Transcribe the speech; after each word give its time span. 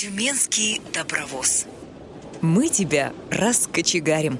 Тюменский 0.00 0.80
добровоз. 0.94 1.66
Мы 2.40 2.70
тебя 2.70 3.12
раскочегарим. 3.30 4.38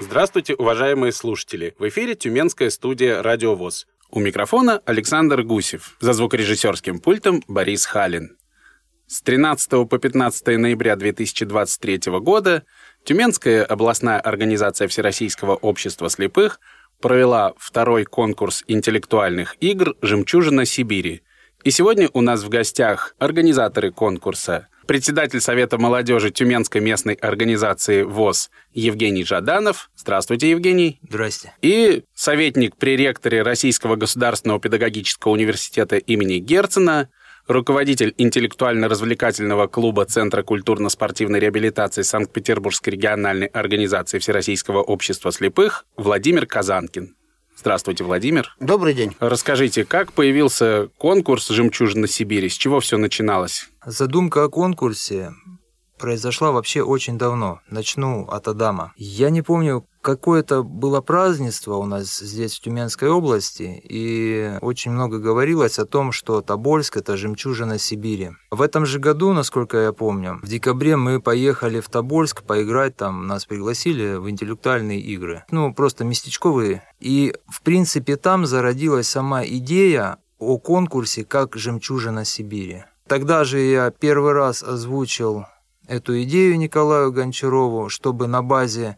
Здравствуйте, 0.00 0.56
уважаемые 0.56 1.12
слушатели! 1.12 1.76
В 1.78 1.86
эфире 1.86 2.16
Тюменская 2.16 2.70
студия 2.70 3.22
«Радиовоз». 3.22 3.86
У 4.10 4.18
микрофона 4.18 4.82
Александр 4.84 5.44
Гусев. 5.44 5.96
За 6.00 6.12
звукорежиссерским 6.12 6.98
пультом 6.98 7.44
Борис 7.46 7.86
Халин. 7.86 8.38
С 9.06 9.22
13 9.22 9.88
по 9.88 9.98
15 9.98 10.58
ноября 10.58 10.96
2023 10.96 12.00
года 12.18 12.64
Тюменская 13.04 13.64
областная 13.64 14.18
организация 14.18 14.88
Всероссийского 14.88 15.54
общества 15.54 16.10
слепых 16.10 16.58
провела 17.00 17.54
второй 17.58 18.04
конкурс 18.04 18.64
интеллектуальных 18.66 19.56
игр 19.60 19.96
«Жемчужина 20.02 20.64
Сибири». 20.64 21.22
И 21.64 21.70
сегодня 21.70 22.08
у 22.12 22.20
нас 22.20 22.42
в 22.44 22.48
гостях 22.48 23.14
организаторы 23.18 23.90
конкурса, 23.90 24.68
председатель 24.86 25.40
Совета 25.40 25.76
молодежи 25.76 26.30
Тюменской 26.30 26.80
местной 26.80 27.14
организации 27.14 28.02
ВОЗ 28.02 28.50
Евгений 28.72 29.24
Жаданов. 29.24 29.90
Здравствуйте, 29.96 30.50
Евгений. 30.50 30.98
Здрасте. 31.02 31.52
И 31.60 32.04
советник 32.14 32.76
при 32.76 32.96
ректоре 32.96 33.42
Российского 33.42 33.96
государственного 33.96 34.60
педагогического 34.60 35.32
университета 35.32 35.96
имени 35.96 36.38
Герцена 36.38 37.10
руководитель 37.48 38.14
интеллектуально-развлекательного 38.18 39.66
клуба 39.66 40.04
Центра 40.04 40.42
культурно-спортивной 40.42 41.40
реабилитации 41.40 42.02
Санкт-Петербургской 42.02 42.92
региональной 42.92 43.46
организации 43.46 44.18
Всероссийского 44.18 44.82
общества 44.82 45.32
слепых 45.32 45.86
Владимир 45.96 46.46
Казанкин. 46.46 47.14
Здравствуйте, 47.56 48.04
Владимир. 48.04 48.54
Добрый 48.60 48.94
день. 48.94 49.16
Расскажите, 49.18 49.84
как 49.84 50.12
появился 50.12 50.90
конкурс 50.96 51.48
«Жемчужина 51.48 52.06
Сибири»? 52.06 52.48
С 52.48 52.54
чего 52.54 52.78
все 52.78 52.98
начиналось? 52.98 53.68
Задумка 53.84 54.44
о 54.44 54.48
конкурсе 54.48 55.32
произошла 55.98 56.52
вообще 56.52 56.82
очень 56.82 57.18
давно. 57.18 57.60
Начну 57.68 58.26
от 58.26 58.46
Адама. 58.46 58.92
Я 58.96 59.30
не 59.30 59.42
помню, 59.42 59.84
какое-то 60.08 60.62
было 60.62 61.02
празднество 61.02 61.74
у 61.74 61.84
нас 61.84 62.20
здесь, 62.20 62.56
в 62.56 62.60
Тюменской 62.60 63.10
области, 63.10 63.78
и 63.84 64.56
очень 64.62 64.90
много 64.90 65.18
говорилось 65.18 65.78
о 65.78 65.84
том, 65.84 66.12
что 66.12 66.40
Тобольск– 66.40 66.96
это 66.98 67.18
жемчужина 67.18 67.78
Сибири. 67.78 68.30
В 68.50 68.62
этом 68.62 68.86
же 68.86 69.00
году, 69.00 69.34
насколько 69.34 69.76
я 69.76 69.92
помню, 69.92 70.38
в 70.42 70.48
декабре 70.48 70.96
мы 70.96 71.20
поехали 71.20 71.80
в 71.80 71.90
Тобольск 71.90 72.42
поиграть, 72.42 72.96
там 72.96 73.26
нас 73.26 73.44
пригласили 73.44 74.14
в 74.14 74.30
интеллектуальные 74.30 75.00
игры. 75.00 75.44
Ну, 75.50 75.74
просто 75.74 76.04
местечковые. 76.04 76.82
И, 77.00 77.34
в 77.46 77.60
принципе, 77.60 78.16
там 78.16 78.46
зародилась 78.46 79.08
сама 79.08 79.44
идея 79.44 80.16
о 80.38 80.56
конкурсе 80.56 81.26
как 81.26 81.54
«Жемчужина 81.54 82.24
Сибири». 82.24 82.84
Тогда 83.06 83.44
же 83.44 83.60
я 83.60 83.90
первый 83.90 84.32
раз 84.32 84.62
озвучил 84.62 85.44
эту 85.86 86.22
идею 86.22 86.56
Николаю 86.56 87.12
Гончарову, 87.12 87.90
чтобы 87.90 88.26
на 88.26 88.42
базе 88.42 88.96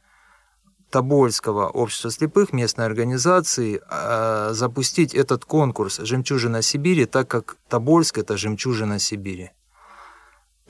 Тобольского 0.90 1.68
общества 1.68 2.10
слепых 2.10 2.52
местной 2.52 2.86
организации 2.86 3.80
э, 3.88 4.50
запустить 4.52 5.14
этот 5.14 5.44
конкурс 5.44 5.98
«Жемчужина 5.98 6.62
Сибири», 6.62 7.06
так 7.06 7.28
как 7.28 7.56
Тобольск– 7.68 8.18
это 8.18 8.36
«Жемчужина 8.36 8.98
Сибири». 8.98 9.50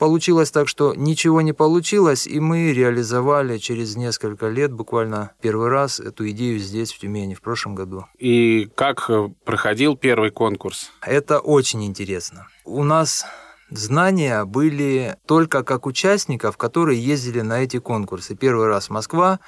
Получилось 0.01 0.49
так, 0.49 0.67
что 0.67 0.95
ничего 0.95 1.41
не 1.41 1.53
получилось, 1.53 2.25
и 2.25 2.39
мы 2.39 2.73
реализовали 2.73 3.59
через 3.59 3.95
несколько 3.95 4.47
лет, 4.47 4.71
буквально 4.73 5.33
первый 5.41 5.69
раз, 5.69 5.99
эту 5.99 6.27
идею 6.31 6.57
здесь, 6.57 6.91
в 6.91 6.97
Тюмени, 6.97 7.35
в 7.35 7.41
прошлом 7.41 7.75
году. 7.75 8.05
И 8.17 8.67
как 8.73 9.11
проходил 9.45 9.95
первый 9.95 10.31
конкурс? 10.31 10.91
Это 11.03 11.37
очень 11.37 11.85
интересно. 11.85 12.47
У 12.65 12.83
нас 12.83 13.25
знания 13.69 14.43
были 14.45 15.17
только 15.27 15.63
как 15.63 15.85
участников, 15.85 16.57
которые 16.57 16.99
ездили 16.99 17.41
на 17.41 17.61
эти 17.63 17.77
конкурсы. 17.77 18.35
Первый 18.35 18.65
раз 18.65 18.89
Москва, 18.89 19.39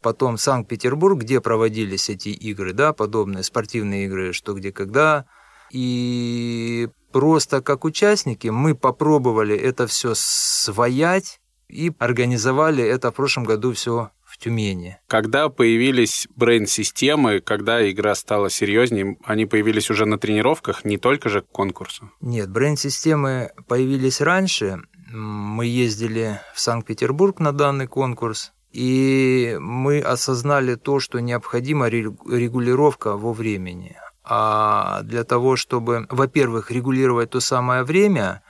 потом 0.00 0.38
Санкт-Петербург, 0.38 1.20
где 1.20 1.40
проводились 1.40 2.08
эти 2.08 2.28
игры, 2.28 2.72
да, 2.72 2.92
подобные 2.92 3.42
спортивные 3.42 4.06
игры, 4.06 4.32
что 4.32 4.54
где 4.54 4.72
когда. 4.72 5.26
И 5.70 6.88
просто 7.12 7.60
как 7.60 7.84
участники 7.84 8.48
мы 8.48 8.74
попробовали 8.74 9.56
это 9.56 9.86
все 9.86 10.12
своять 10.14 11.40
и 11.68 11.92
организовали 11.98 12.84
это 12.84 13.10
в 13.10 13.14
прошлом 13.14 13.44
году 13.44 13.72
все 13.72 14.10
в 14.24 14.38
Тюмени. 14.38 14.98
Когда 15.06 15.48
появились 15.48 16.28
брейн-системы, 16.36 17.40
когда 17.40 17.88
игра 17.90 18.14
стала 18.14 18.50
серьезнее, 18.50 19.16
они 19.24 19.46
появились 19.46 19.90
уже 19.90 20.04
на 20.04 20.18
тренировках, 20.18 20.84
не 20.84 20.98
только 20.98 21.28
же 21.28 21.42
к 21.42 21.48
конкурсу? 21.48 22.10
Нет, 22.20 22.50
брейн-системы 22.50 23.52
появились 23.66 24.20
раньше. 24.20 24.80
Мы 25.10 25.66
ездили 25.66 26.40
в 26.54 26.60
Санкт-Петербург 26.60 27.38
на 27.40 27.52
данный 27.52 27.86
конкурс, 27.86 28.52
и 28.72 29.56
мы 29.60 30.00
осознали 30.00 30.74
то, 30.74 31.00
что 31.00 31.20
необходима 31.20 31.88
регулировка 31.88 33.16
во 33.16 33.32
времени. 33.32 33.96
А 34.22 35.02
для 35.02 35.24
того, 35.24 35.56
чтобы, 35.56 36.06
во-первых, 36.10 36.70
регулировать 36.70 37.30
то 37.30 37.40
самое 37.40 37.84
время 37.84 38.42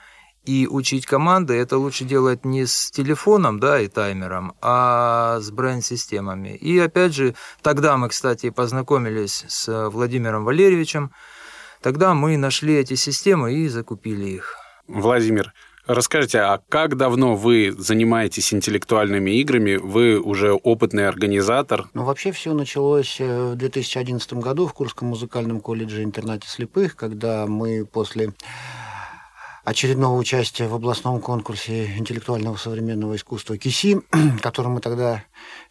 и 0.43 0.67
учить 0.67 1.05
команды, 1.05 1.53
это 1.53 1.77
лучше 1.77 2.03
делать 2.03 2.45
не 2.45 2.65
с 2.65 2.89
телефоном 2.89 3.59
да, 3.59 3.79
и 3.79 3.87
таймером, 3.87 4.53
а 4.61 5.39
с 5.39 5.51
бренд-системами. 5.51 6.55
И 6.55 6.79
опять 6.79 7.13
же, 7.13 7.35
тогда 7.61 7.97
мы, 7.97 8.09
кстати, 8.09 8.49
познакомились 8.49 9.45
с 9.47 9.89
Владимиром 9.89 10.45
Валерьевичем, 10.45 11.11
тогда 11.81 12.13
мы 12.13 12.37
нашли 12.37 12.75
эти 12.75 12.95
системы 12.95 13.53
и 13.53 13.67
закупили 13.67 14.25
их. 14.25 14.55
Владимир, 14.87 15.53
Расскажите, 15.87 16.39
а 16.39 16.61
как 16.67 16.97
давно 16.97 17.35
вы 17.35 17.73
занимаетесь 17.77 18.53
интеллектуальными 18.53 19.31
играми? 19.31 19.77
Вы 19.77 20.19
уже 20.19 20.51
опытный 20.51 21.07
организатор? 21.07 21.87
Ну, 21.93 22.03
вообще 22.03 22.33
все 22.33 22.53
началось 22.53 23.17
э, 23.19 23.51
в 23.53 23.55
2011 23.55 24.33
году 24.33 24.67
в 24.67 24.73
Курском 24.73 25.07
музыкальном 25.07 25.61
колледже 25.61 26.03
интернате 26.03 26.49
слепых, 26.49 26.97
когда 26.97 27.47
мы 27.47 27.85
после 27.85 28.33
очередного 29.63 30.17
участия 30.17 30.67
в 30.67 30.73
областном 30.73 31.21
конкурсе 31.21 31.97
интеллектуального 31.97 32.57
современного 32.57 33.15
искусства 33.15 33.57
КИСИ, 33.57 34.01
который 34.41 34.67
мы 34.67 34.81
тогда 34.81 35.23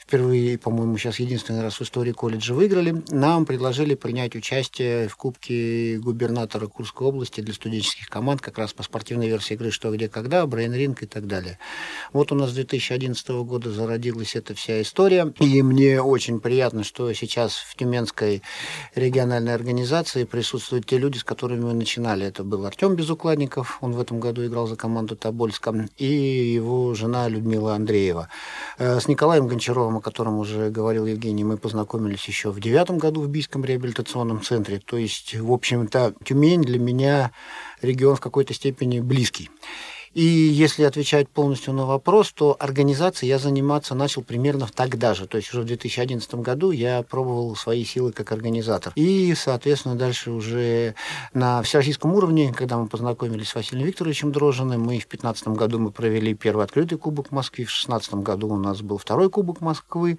впервые, 0.07 0.57
по-моему, 0.57 0.97
сейчас 0.99 1.19
единственный 1.19 1.63
раз 1.63 1.81
в 1.81 1.83
истории 1.83 2.13
колледжа 2.13 2.55
выиграли, 2.55 3.03
нам 3.09 3.45
предложили 3.45 3.97
принять 3.97 4.37
участие 4.37 5.09
в 5.09 5.17
Кубке 5.17 5.99
губернатора 5.99 6.69
Курской 6.69 7.09
области 7.09 7.41
для 7.41 7.53
студенческих 7.53 8.09
команд, 8.09 8.41
как 8.41 8.57
раз 8.59 8.73
по 8.73 8.85
спортивной 8.85 9.27
версии 9.27 9.55
игры 9.55 9.73
«Что, 9.73 9.91
где, 9.91 10.09
когда», 10.09 10.47
«Брейн-ринг» 10.47 11.03
и 11.03 11.07
так 11.07 11.27
далее. 11.27 11.59
Вот 12.13 12.31
у 12.31 12.37
нас 12.37 12.51
с 12.51 12.55
2011 12.55 13.29
года 13.45 13.73
зародилась 13.73 14.37
эта 14.37 14.55
вся 14.55 14.81
история, 14.81 15.33
и 15.41 15.63
мне 15.63 16.01
очень 16.01 16.39
приятно, 16.39 16.85
что 16.85 17.13
сейчас 17.13 17.55
в 17.55 17.75
Тюменской 17.75 18.43
региональной 18.95 19.55
организации 19.55 20.23
присутствуют 20.23 20.87
те 20.87 20.99
люди, 20.99 21.19
с 21.19 21.25
которыми 21.25 21.65
мы 21.65 21.75
начинали. 21.75 22.25
Это 22.25 22.45
был 22.45 22.65
Артем 22.65 22.95
Безукладников, 22.95 23.79
он 23.81 23.91
в 23.91 24.01
этом 24.01 24.21
году 24.21 24.47
играл 24.47 24.69
за 24.69 24.77
команду 24.77 25.17
Тобольска, 25.17 25.89
и 25.99 26.07
его 26.07 26.95
жена 26.95 27.29
Людмила 27.29 27.75
Андреева. 27.75 28.29
Э, 28.79 29.01
с 29.01 29.09
Николаем 29.09 29.49
Гончаровым 29.49 29.96
о 29.97 30.01
котором 30.01 30.39
уже 30.39 30.71
говорил 30.71 31.07
Евгений, 31.07 31.45
мы 31.45 31.57
познакомились 31.57 32.27
еще 32.27 32.51
в 32.51 32.61
девятом 32.61 32.99
году 32.99 33.23
в 33.23 33.29
Бийском 33.29 33.65
реабилитационном 33.65 34.43
центре. 34.43 34.79
То 34.79 34.97
есть, 34.97 35.35
в 35.35 35.53
общем-то, 35.53 36.15
Тюмень 36.25 36.63
для 36.63 36.79
меня 36.79 37.33
регион 37.83 38.17
в 38.17 38.21
какой-то 38.21 38.55
степени 38.55 39.01
близкий. 39.01 39.51
И 40.17 40.23
если 40.23 40.85
отвечать 40.85 41.29
полностью 41.29 41.75
на 41.75 41.85
вопрос, 41.85 42.33
то 42.33 42.57
организацией 42.59 43.29
я 43.29 43.39
заниматься 43.39 43.95
начал 43.95 44.23
примерно 44.23 44.67
тогда 44.67 45.13
же. 45.13 45.27
То 45.27 45.37
есть 45.37 45.51
уже 45.51 45.61
в 45.61 45.67
2011 45.67 46.37
году 46.37 46.71
я 46.71 47.03
пробовал 47.03 47.55
свои 47.55 47.85
силы 47.85 48.13
как 48.13 48.33
организатор. 48.33 48.95
И, 48.97 49.35
соответственно, 49.35 49.95
дальше 49.95 50.31
уже 50.31 50.95
на 51.35 51.63
всероссийском 51.63 52.15
уровне, 52.15 52.55
когда 52.57 52.79
мы 52.79 52.87
познакомились 52.87 53.51
с 53.51 53.55
Василием 53.55 53.89
Викторовичем 53.89 54.33
Дрожжиным, 54.33 54.81
мы 54.81 54.95
в 54.95 55.05
2015 55.07 55.49
году 55.49 55.81
мы 55.81 55.91
провели 55.91 56.33
первый 56.33 56.65
открытый 56.65 56.97
Кубок 56.97 57.31
Москвы, 57.31 57.65
в 57.65 57.69
2016 57.69 58.15
году 58.15 58.49
у 58.49 58.57
нас 58.57 58.81
был 58.81 58.97
второй 58.97 59.29
Кубок 59.29 59.61
Москвы, 59.61 60.19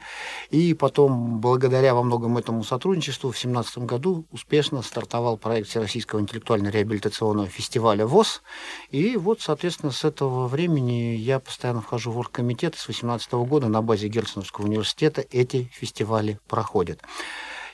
и 0.51 0.75
потом, 0.75 1.39
благодаря 1.39 1.95
во 1.95 2.04
многом 2.04 2.38
этому 2.38 2.63
сотрудничеству, 2.63 3.31
в 3.31 3.33
2017 3.33 3.80
году 3.80 4.25
успешно 4.31 4.83
стартовал 4.83 5.38
проект 5.38 5.69
Всероссийского 5.69 6.19
интеллектуально-реабилитационного 6.19 7.48
фестиваля 7.48 8.06
ВОЗ, 8.06 8.44
и 8.92 9.18
вот, 9.18 9.42
соответственно, 9.42 9.87
Собственно, 9.88 10.10
с 10.10 10.13
этого 10.13 10.48
времени 10.48 11.16
я 11.16 11.39
постоянно 11.39 11.81
вхожу 11.81 12.12
в 12.12 12.18
оргкомитет. 12.18 12.75
С 12.75 12.86
2018 12.86 13.31
года 13.34 13.68
на 13.68 13.81
базе 13.81 14.10
Герценовского 14.10 14.66
университета 14.66 15.24
эти 15.31 15.72
фестивали 15.74 16.39
проходят. 16.48 17.01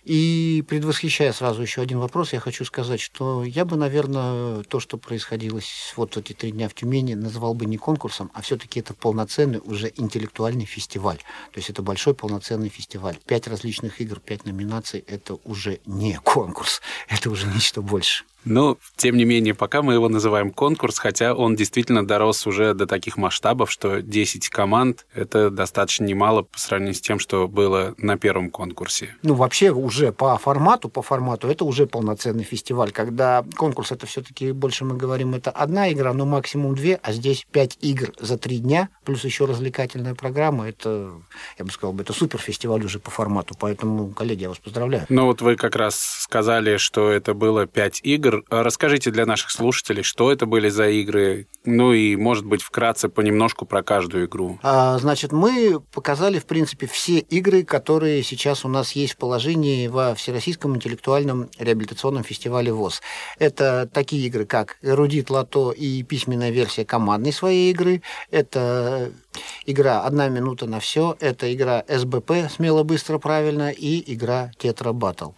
И 0.04 0.64
предвосхищая 0.68 1.32
сразу 1.32 1.62
еще 1.62 1.82
один 1.82 2.00
вопрос, 2.00 2.34
я 2.34 2.40
хочу 2.40 2.66
сказать, 2.66 3.00
что 3.00 3.44
я 3.44 3.66
бы, 3.66 3.78
наверное, 3.78 4.62
то, 4.64 4.80
что 4.80 4.98
происходило 4.98 5.60
вот 5.96 6.18
эти 6.18 6.34
три 6.34 6.52
дня 6.52 6.70
в 6.70 6.74
Тюмени, 6.74 7.14
назвал 7.16 7.54
бы 7.54 7.66
не 7.66 7.78
конкурсом, 7.78 8.30
а 8.34 8.42
все-таки 8.42 8.82
это 8.82 8.94
полноценный 8.94 9.62
уже 9.64 9.92
интеллектуальный 9.96 10.66
фестиваль. 10.66 11.18
То 11.52 11.58
есть 11.58 11.70
это 11.70 11.82
большой 11.82 12.14
полноценный 12.14 12.70
фестиваль. 12.70 13.18
Пять 13.26 13.48
различных 13.48 14.02
игр, 14.02 14.20
пять 14.20 14.46
номинаций– 14.46 15.04
это 15.08 15.40
уже 15.46 15.80
не 15.86 16.20
конкурс, 16.20 16.82
это 17.08 17.32
уже 17.32 17.48
нечто 17.48 17.82
больше. 17.82 18.26
Но, 18.46 18.78
тем 18.96 19.18
не 19.18 19.26
менее, 19.26 19.54
пока 19.54 19.82
мы 19.82 19.94
его 19.94 20.10
называем 20.10 20.52
конкурс, 20.52 21.00
хотя 21.00 21.34
он 21.34 21.56
действительно 21.56 22.06
дорос 22.06 22.46
уже 22.48 22.74
до 22.74 22.88
таких 22.88 23.18
масштабов, 23.18 23.72
что 23.72 24.02
10 24.02 24.50
команд— 24.50 25.06
это 25.14 25.50
достаточно 25.50 26.06
немало 26.06 26.44
по 26.44 26.60
сравнению 26.60 26.96
с 26.96 27.02
тем, 27.02 27.20
что 27.20 27.48
было 27.48 27.96
на 27.98 28.18
первом 28.18 28.50
конкурсе. 28.50 29.16
Ну, 29.24 29.34
вообще 29.34 29.72
уже 29.72 30.12
по 30.12 30.38
формату, 30.38 30.90
по 30.90 31.02
формату 31.02 31.48
это 31.48 31.66
уже 31.66 31.86
полноценный 31.88 32.44
фестиваль, 32.44 32.92
когда 32.92 33.46
конкурс 33.56 33.92
это 33.92 34.06
все-таки 34.06 34.52
больше 34.52 34.86
мы 34.86 34.96
говорим, 34.98 35.36
это 35.36 35.52
одна 35.52 35.92
игра, 35.92 36.14
но 36.14 36.26
максимум 36.26 36.76
две, 36.76 37.00
а 37.04 37.12
здесь 37.12 37.46
пять 37.52 37.78
игр 37.82 38.12
за 38.20 38.38
три 38.38 38.60
дня, 38.60 38.90
плюс 39.06 39.24
еще 39.24 39.46
развлекательная 39.46 40.16
программа, 40.16 40.70
это, 40.70 41.12
я 41.58 41.66
бы 41.66 41.72
сказал, 41.72 41.98
это 42.00 42.14
супер 42.14 42.40
фестиваль 42.40 42.84
уже 42.84 43.00
по 43.00 43.12
формату, 43.12 43.56
поэтому, 43.60 44.10
коллеги, 44.10 44.44
я 44.44 44.50
вас 44.50 44.58
поздравляю. 44.58 45.06
Ну 45.10 45.26
вот 45.26 45.42
вы 45.42 45.56
как 45.56 45.76
раз 45.76 45.96
сказали, 46.22 46.78
что 46.78 47.10
это 47.10 47.34
было 47.34 47.68
пять 47.68 48.00
игр, 48.04 48.33
игр. 48.34 48.46
А 48.50 48.64
расскажите 48.64 49.12
для 49.12 49.26
наших 49.26 49.52
слушателей, 49.52 50.04
что 50.04 50.32
это 50.32 50.46
были 50.46 50.70
за 50.70 50.90
игры, 50.90 51.48
ну 51.66 51.94
и, 51.94 52.16
может 52.16 52.46
быть, 52.46 52.62
вкратце 52.62 53.10
понемножку 53.10 53.66
про 53.66 53.84
каждую 53.84 54.26
игру. 54.26 54.60
А, 54.64 54.98
значит, 54.98 55.32
мы 55.32 55.80
показали, 55.92 56.40
в 56.40 56.46
принципе, 56.46 56.88
все 56.88 57.20
игры, 57.20 57.64
которые 57.64 58.24
сейчас 58.24 58.66
у 58.66 58.68
нас 58.68 58.94
есть 58.94 59.14
в 59.14 59.18
положении 59.18 59.88
во 59.88 60.16
Всероссийском 60.16 60.76
интеллектуальном 60.76 61.50
реабилитационном 61.58 62.24
фестивале 62.24 62.72
ВОЗ. 62.72 63.02
Это 63.40 63.90
такие 63.92 64.26
игры, 64.28 64.46
как 64.46 64.78
«Эрудит 64.82 65.30
Лото» 65.30 65.72
и 65.72 66.04
письменная 66.04 66.52
версия 66.52 66.86
командной 66.86 67.34
своей 67.34 67.72
игры. 67.72 68.02
Это 68.32 69.12
игра 69.66 70.02
«Одна 70.02 70.30
минута 70.30 70.66
на 70.66 70.80
все», 70.80 71.16
это 71.20 71.54
игра 71.54 71.84
СБП 71.88 72.50
«Смело, 72.54 72.84
быстро, 72.84 73.18
правильно» 73.18 73.72
и 73.72 74.14
игра 74.14 74.52
«Тетра 74.58 74.94
Баттл». 74.94 75.32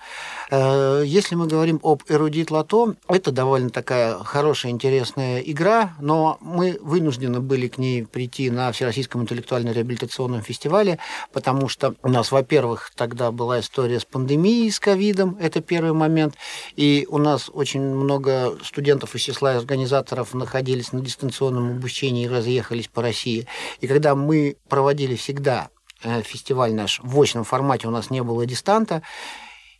Э, 0.51 1.03
если 1.06 1.36
мы 1.36 1.47
говорим 1.47 1.80
об 1.83 2.03
«Эрудит 2.07 2.51
Лото», 2.51 2.95
это 3.07 3.31
довольно 3.31 3.69
такая 3.69 4.18
хорошая, 4.19 4.71
интересная 4.71 5.39
игра, 5.39 5.95
но 6.00 6.38
мы 6.42 6.77
вынуждены 6.81 7.39
были 7.39 7.68
к 7.68 7.77
ней 7.77 8.06
прийти 8.06 8.50
на 8.50 8.71
Всероссийском 8.71 9.24
интеллектуально-реабилитационном 9.24 10.42
фестивале, 10.42 11.00
потому 11.33 11.68
что 11.68 11.95
у 12.03 12.09
нас, 12.09 12.31
во-первых, 12.31 12.92
тогда 12.95 13.31
была 13.31 13.59
история 13.59 14.00
с 14.00 14.06
пандемией, 14.06 14.71
с 14.71 14.80
ковидом, 14.80 15.38
это 15.39 15.62
первый 15.62 15.94
момент, 15.94 16.36
и 16.75 17.07
у 17.09 17.18
нас 17.18 17.50
очень 17.51 17.81
много 17.81 18.57
студентов 18.63 19.15
из 19.15 19.21
числа 19.21 19.51
организаторов 19.51 20.33
находились 20.33 20.91
на 20.91 21.01
дистанционном 21.01 21.77
обучении 21.77 22.25
и 22.25 22.30
разъехались 22.30 22.88
по 22.88 23.01
России. 23.01 23.48
И 23.81 23.88
когда 23.88 24.15
мы 24.15 24.57
проводили 24.69 25.15
всегда 25.15 25.69
э, 26.03 26.21
фестиваль 26.21 26.74
наш 26.74 27.00
в 27.03 27.19
очном 27.19 27.44
формате, 27.44 27.88
у 27.88 27.91
нас 27.91 28.09
не 28.09 28.21
было 28.21 28.45
дистанта, 28.45 29.01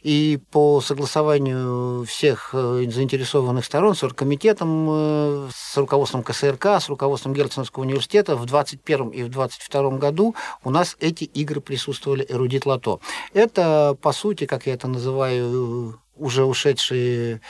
и 0.06 0.38
по 0.52 0.82
согласованию 0.82 2.06
всех 2.06 2.52
э, 2.54 2.86
заинтересованных 2.88 3.66
сторон 3.66 3.96
с 3.96 4.04
оргкомитетом, 4.04 4.88
э, 4.88 5.50
с 5.52 5.76
руководством 5.78 6.22
КСРК, 6.22 6.80
с 6.80 6.90
руководством 6.90 7.34
Герценовского 7.34 7.86
университета 7.86 8.36
в 8.36 8.46
2021 8.46 9.10
и 9.10 9.24
в 9.24 9.30
2022 9.30 9.98
году 9.98 10.36
у 10.64 10.70
нас 10.70 10.96
эти 11.00 11.24
игры 11.24 11.60
присутствовали 11.60 12.24
эрудит 12.30 12.68
лото. 12.68 13.00
Это, 13.34 13.98
по 14.00 14.12
сути, 14.12 14.46
как 14.46 14.68
я 14.68 14.76
это 14.76 14.88
называю, 14.88 16.00
уже 16.16 16.46
ушедшие 16.46 17.42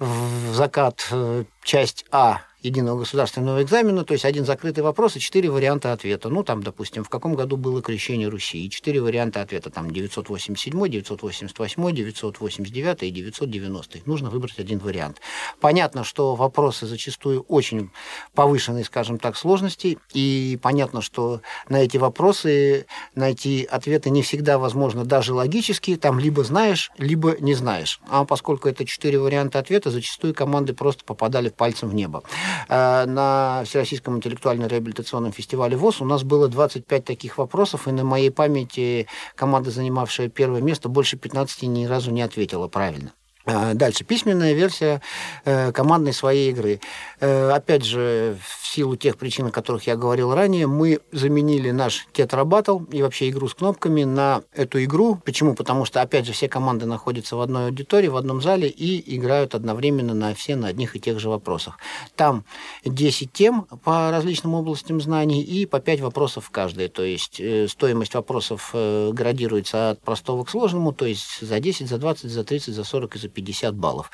в 0.00 0.52
закат 0.52 1.06
э, 1.12 1.44
часть 1.62 2.06
А 2.10 2.40
единого 2.62 3.00
государственного 3.00 3.62
экзамена, 3.62 4.04
то 4.04 4.12
есть 4.12 4.24
один 4.24 4.44
закрытый 4.44 4.84
вопрос 4.84 5.16
и 5.16 5.20
четыре 5.20 5.50
варианта 5.50 5.92
ответа. 5.92 6.28
Ну, 6.28 6.42
там, 6.42 6.62
допустим, 6.62 7.04
в 7.04 7.08
каком 7.08 7.34
году 7.34 7.56
было 7.56 7.82
крещение 7.82 8.28
Руси, 8.28 8.66
и 8.66 8.70
четыре 8.70 9.00
варианта 9.00 9.40
ответа, 9.40 9.70
там, 9.70 9.90
987, 9.90 10.88
988, 10.88 11.92
989 11.92 13.02
и 13.02 13.10
990. 13.10 13.98
Нужно 14.06 14.30
выбрать 14.30 14.58
один 14.58 14.78
вариант. 14.78 15.20
Понятно, 15.60 16.04
что 16.04 16.34
вопросы 16.34 16.86
зачастую 16.86 17.42
очень 17.48 17.90
повышенной, 18.34 18.84
скажем 18.84 19.18
так, 19.18 19.36
сложности, 19.36 19.98
и 20.12 20.58
понятно, 20.62 21.02
что 21.02 21.40
на 21.68 21.76
эти 21.76 21.96
вопросы 21.96 22.86
найти 23.14 23.64
ответы 23.64 24.10
не 24.10 24.22
всегда 24.22 24.58
возможно, 24.58 25.04
даже 25.04 25.32
логически, 25.32 25.96
там 25.96 26.18
либо 26.18 26.44
знаешь, 26.44 26.90
либо 26.98 27.36
не 27.40 27.54
знаешь. 27.54 28.00
А 28.08 28.24
поскольку 28.24 28.68
это 28.68 28.84
четыре 28.84 29.18
варианта 29.18 29.58
ответа, 29.58 29.90
зачастую 29.90 30.34
команды 30.34 30.74
просто 30.74 31.04
попадали 31.04 31.48
пальцем 31.48 31.88
в 31.88 31.94
небо. 31.94 32.22
Э, 32.68 33.04
на 33.06 33.62
Всероссийском 33.64 34.16
интеллектуально-реабилитационном 34.16 35.32
фестивале 35.32 35.76
ВОЗ 35.76 36.00
у 36.00 36.04
нас 36.04 36.22
было 36.22 36.48
25 36.48 37.04
таких 37.04 37.38
вопросов, 37.38 37.88
и 37.88 37.92
на 37.92 38.04
моей 38.04 38.30
памяти 38.30 39.06
команда, 39.34 39.70
занимавшая 39.70 40.28
первое 40.28 40.60
место, 40.60 40.88
больше 40.88 41.16
15 41.16 41.62
ни 41.64 41.84
разу 41.86 42.10
не 42.10 42.22
ответила 42.22 42.68
правильно. 42.68 43.12
А, 43.46 43.72
дальше. 43.72 44.04
Письменная 44.04 44.52
версия 44.52 45.00
э, 45.46 45.72
командной 45.72 46.12
своей 46.12 46.50
игры. 46.50 46.78
Э, 47.20 47.50
опять 47.52 47.84
же, 47.84 48.36
в 48.46 48.66
силу 48.66 48.96
тех 48.96 49.16
причин, 49.16 49.46
о 49.46 49.50
которых 49.50 49.86
я 49.86 49.96
говорил 49.96 50.34
ранее, 50.34 50.66
мы 50.66 51.00
заменили 51.10 51.70
наш 51.70 52.06
тетрабатл 52.12 52.80
и 52.92 53.00
вообще 53.00 53.30
игру 53.30 53.48
с 53.48 53.54
кнопками 53.54 54.04
на 54.04 54.42
эту 54.52 54.84
игру. 54.84 55.18
Почему? 55.24 55.54
Потому 55.54 55.86
что, 55.86 56.02
опять 56.02 56.26
же, 56.26 56.32
все 56.32 56.50
команды 56.50 56.84
находятся 56.84 57.36
в 57.36 57.40
одной 57.40 57.66
аудитории, 57.66 58.08
в 58.08 58.16
одном 58.16 58.42
зале 58.42 58.68
и 58.68 59.16
играют 59.16 59.54
одновременно 59.54 60.12
на 60.12 60.34
все 60.34 60.54
на 60.54 60.68
одних 60.68 60.94
и 60.94 61.00
тех 61.00 61.18
же 61.18 61.30
вопросах. 61.30 61.78
Там 62.16 62.44
10 62.84 63.32
тем 63.32 63.62
по 63.84 64.10
различным 64.10 64.54
областям 64.54 65.00
знаний 65.00 65.42
и 65.42 65.64
по 65.64 65.80
5 65.80 66.00
вопросов 66.00 66.44
в 66.44 66.50
каждой. 66.50 66.88
То 66.88 67.04
есть 67.04 67.40
э, 67.40 67.68
стоимость 67.68 68.14
вопросов 68.14 68.74
градируется 68.74 69.90
от 69.90 70.02
простого 70.02 70.44
к 70.44 70.50
сложному, 70.50 70.92
то 70.92 71.06
есть 71.06 71.40
за 71.40 71.58
10, 71.58 71.88
за 71.88 71.96
20, 71.96 72.30
за 72.30 72.44
30, 72.44 72.74
за 72.74 72.84
40 72.84 73.16
и 73.16 73.18
за 73.18 73.29
50 73.30 73.70
50 73.70 73.74
баллов. 73.74 74.10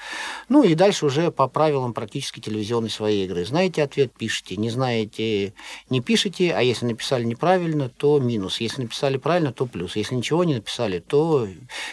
Ну 0.49 0.63
и 0.63 0.75
дальше 0.75 1.07
уже 1.07 1.31
по 1.31 1.49
правилам 1.49 1.93
практически 1.93 2.41
телевизионной 2.41 2.91
своей 2.91 3.25
игры. 3.25 3.45
Знаете 3.45 3.83
ответ, 3.83 4.13
пишите. 4.13 4.57
Не 4.57 4.71
знаете, 4.71 5.55
не 5.91 6.01
пишите. 6.01 6.55
А 6.55 6.63
если 6.63 6.87
написали 6.87 7.25
неправильно, 7.25 7.89
то 7.89 8.19
минус. 8.19 8.61
Если 8.61 8.83
написали 8.83 9.17
правильно, 9.17 9.53
то 9.53 9.67
плюс. 9.67 9.97
Если 9.97 10.15
ничего 10.15 10.45
не 10.45 10.55
написали, 10.55 10.99
то 10.99 11.49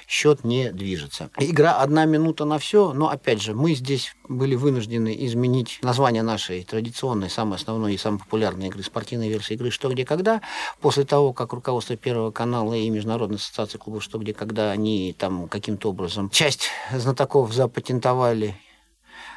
счет 0.08 0.44
не 0.44 0.72
движется. 0.72 1.30
Игра 1.40 1.78
одна 1.78 2.06
минута 2.06 2.46
на 2.46 2.58
все. 2.58 2.94
Но 2.94 3.10
опять 3.10 3.42
же, 3.42 3.54
мы 3.54 3.74
здесь 3.74 4.16
были 4.28 4.56
вынуждены 4.56 5.16
изменить 5.26 5.80
название 5.82 6.24
нашей 6.24 6.64
традиционной, 6.64 7.30
самой 7.30 7.58
основной 7.58 7.94
и 7.94 7.98
самой 7.98 8.20
популярной 8.20 8.68
игры, 8.68 8.84
спортивной 8.84 9.30
версии 9.30 9.54
игры 9.54 9.70
«Что, 9.70 9.90
где, 9.90 10.06
когда». 10.06 10.42
После 10.82 11.04
того, 11.04 11.34
как 11.34 11.54
руководство 11.54 11.96
Первого 11.96 12.32
канала 12.32 12.74
и 12.74 12.90
Международной 12.90 13.38
ассоциации 13.38 13.78
клубов 13.78 14.04
«Что, 14.04 14.18
где, 14.18 14.34
когда» 14.34 14.72
они 14.72 15.16
там 15.18 15.48
каким-то 15.48 15.90
образом 15.90 16.30
часть 16.30 16.70
знатоков 16.94 17.54
запатентовали 17.54 18.56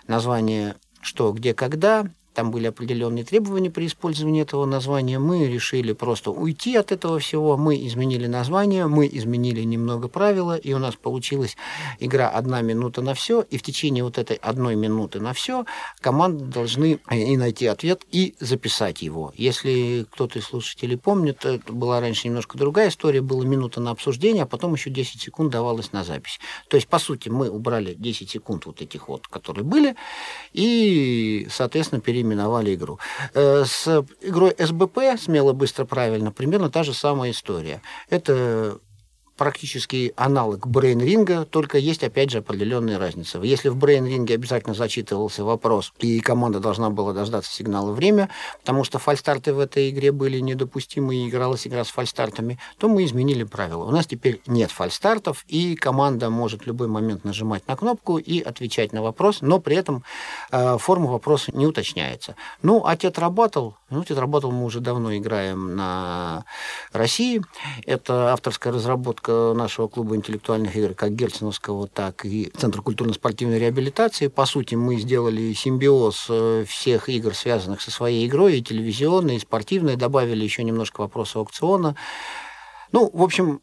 название 0.06 0.76
«Что, 1.00 1.32
где, 1.32 1.54
когда», 1.54 2.06
там 2.36 2.50
были 2.50 2.66
определенные 2.66 3.24
требования 3.24 3.70
при 3.70 3.86
использовании 3.86 4.42
этого 4.42 4.66
названия. 4.66 5.18
Мы 5.18 5.46
решили 5.46 5.94
просто 5.94 6.30
уйти 6.30 6.76
от 6.76 6.92
этого 6.92 7.18
всего. 7.18 7.56
Мы 7.56 7.86
изменили 7.86 8.26
название, 8.26 8.86
мы 8.88 9.08
изменили 9.10 9.62
немного 9.62 10.08
правила, 10.08 10.54
и 10.54 10.74
у 10.74 10.78
нас 10.78 10.96
получилась 10.96 11.56
игра 11.98 12.28
«Одна 12.28 12.60
минута 12.60 13.00
на 13.00 13.14
все». 13.14 13.40
И 13.40 13.56
в 13.56 13.62
течение 13.62 14.04
вот 14.04 14.18
этой 14.18 14.36
одной 14.36 14.76
минуты 14.76 15.18
на 15.18 15.32
все 15.32 15.64
команды 16.00 16.44
должны 16.44 16.98
и 17.10 17.36
найти 17.38 17.68
ответ, 17.68 18.02
и 18.10 18.34
записать 18.38 19.00
его. 19.00 19.32
Если 19.34 20.04
кто-то 20.12 20.38
из 20.38 20.44
слушателей 20.44 20.98
помнит, 20.98 21.42
это 21.46 21.72
была 21.72 22.00
раньше 22.00 22.28
немножко 22.28 22.58
другая 22.58 22.90
история, 22.90 23.22
была 23.22 23.46
минута 23.46 23.80
на 23.80 23.92
обсуждение, 23.92 24.42
а 24.42 24.46
потом 24.46 24.74
еще 24.74 24.90
10 24.90 25.22
секунд 25.22 25.52
давалось 25.52 25.92
на 25.92 26.04
запись. 26.04 26.38
То 26.68 26.76
есть, 26.76 26.86
по 26.86 26.98
сути, 26.98 27.30
мы 27.30 27.48
убрали 27.48 27.94
10 27.94 28.28
секунд 28.28 28.66
вот 28.66 28.82
этих 28.82 29.08
вот, 29.08 29.26
которые 29.26 29.64
были, 29.64 29.96
и, 30.52 31.48
соответственно, 31.50 32.02
переименовали 32.02 32.25
переименовали 32.26 32.74
игру. 32.74 32.98
Э, 33.34 33.64
с 33.64 34.04
игрой 34.20 34.54
СБП, 34.58 34.98
смело, 35.18 35.52
быстро, 35.52 35.84
правильно, 35.84 36.32
примерно 36.32 36.70
та 36.70 36.82
же 36.82 36.92
самая 36.94 37.30
история. 37.30 37.80
Это 38.10 38.78
практически 39.36 40.12
аналог 40.16 40.66
брейн-ринга, 40.66 41.44
только 41.44 41.78
есть, 41.78 42.02
опять 42.02 42.30
же, 42.30 42.38
определенные 42.38 42.96
разницы. 42.96 43.38
Если 43.42 43.68
в 43.68 43.76
брейн-ринге 43.76 44.34
обязательно 44.34 44.74
зачитывался 44.74 45.44
вопрос, 45.44 45.92
и 45.98 46.20
команда 46.20 46.60
должна 46.60 46.90
была 46.90 47.12
дождаться 47.12 47.52
сигнала 47.52 47.92
время, 47.92 48.30
потому 48.60 48.84
что 48.84 48.98
фальстарты 48.98 49.52
в 49.52 49.58
этой 49.58 49.90
игре 49.90 50.12
были 50.12 50.40
недопустимы, 50.40 51.16
и 51.16 51.28
игралась 51.28 51.66
игра 51.66 51.84
с 51.84 51.88
фальстартами, 51.88 52.58
то 52.78 52.88
мы 52.88 53.04
изменили 53.04 53.44
правила. 53.44 53.84
У 53.84 53.90
нас 53.90 54.06
теперь 54.06 54.40
нет 54.46 54.70
фальстартов, 54.70 55.44
и 55.48 55.76
команда 55.76 56.30
может 56.30 56.62
в 56.62 56.66
любой 56.66 56.88
момент 56.88 57.24
нажимать 57.24 57.66
на 57.68 57.76
кнопку 57.76 58.18
и 58.18 58.40
отвечать 58.40 58.92
на 58.92 59.02
вопрос, 59.02 59.38
но 59.42 59.60
при 59.60 59.76
этом 59.76 60.02
э, 60.50 60.78
форма 60.78 61.10
вопроса 61.10 61.52
не 61.56 61.66
уточняется. 61.66 62.36
Ну, 62.62 62.82
а 62.84 62.96
тетрабатл, 62.96 63.72
ну, 63.90 64.04
тетрабатл 64.04 64.50
мы 64.50 64.64
уже 64.64 64.80
давно 64.80 65.16
играем 65.16 65.76
на 65.76 66.44
России. 66.92 67.42
Это 67.84 68.32
авторская 68.32 68.72
разработка 68.72 69.25
нашего 69.28 69.88
клуба 69.88 70.16
интеллектуальных 70.16 70.76
игр, 70.76 70.94
как 70.94 71.14
Гельсиновского, 71.14 71.88
так 71.88 72.24
и 72.24 72.50
Центра 72.56 72.82
культурно-спортивной 72.82 73.58
реабилитации. 73.58 74.28
По 74.28 74.46
сути, 74.46 74.74
мы 74.74 74.96
сделали 74.96 75.52
симбиоз 75.52 76.30
всех 76.66 77.08
игр, 77.08 77.34
связанных 77.34 77.80
со 77.80 77.90
своей 77.90 78.26
игрой, 78.26 78.58
и 78.58 78.62
телевизионной, 78.62 79.36
и 79.36 79.40
спортивной, 79.40 79.96
добавили 79.96 80.44
еще 80.44 80.64
немножко 80.64 81.00
вопросов 81.00 81.36
аукциона. 81.36 81.96
Ну, 82.92 83.10
в 83.12 83.22
общем, 83.22 83.60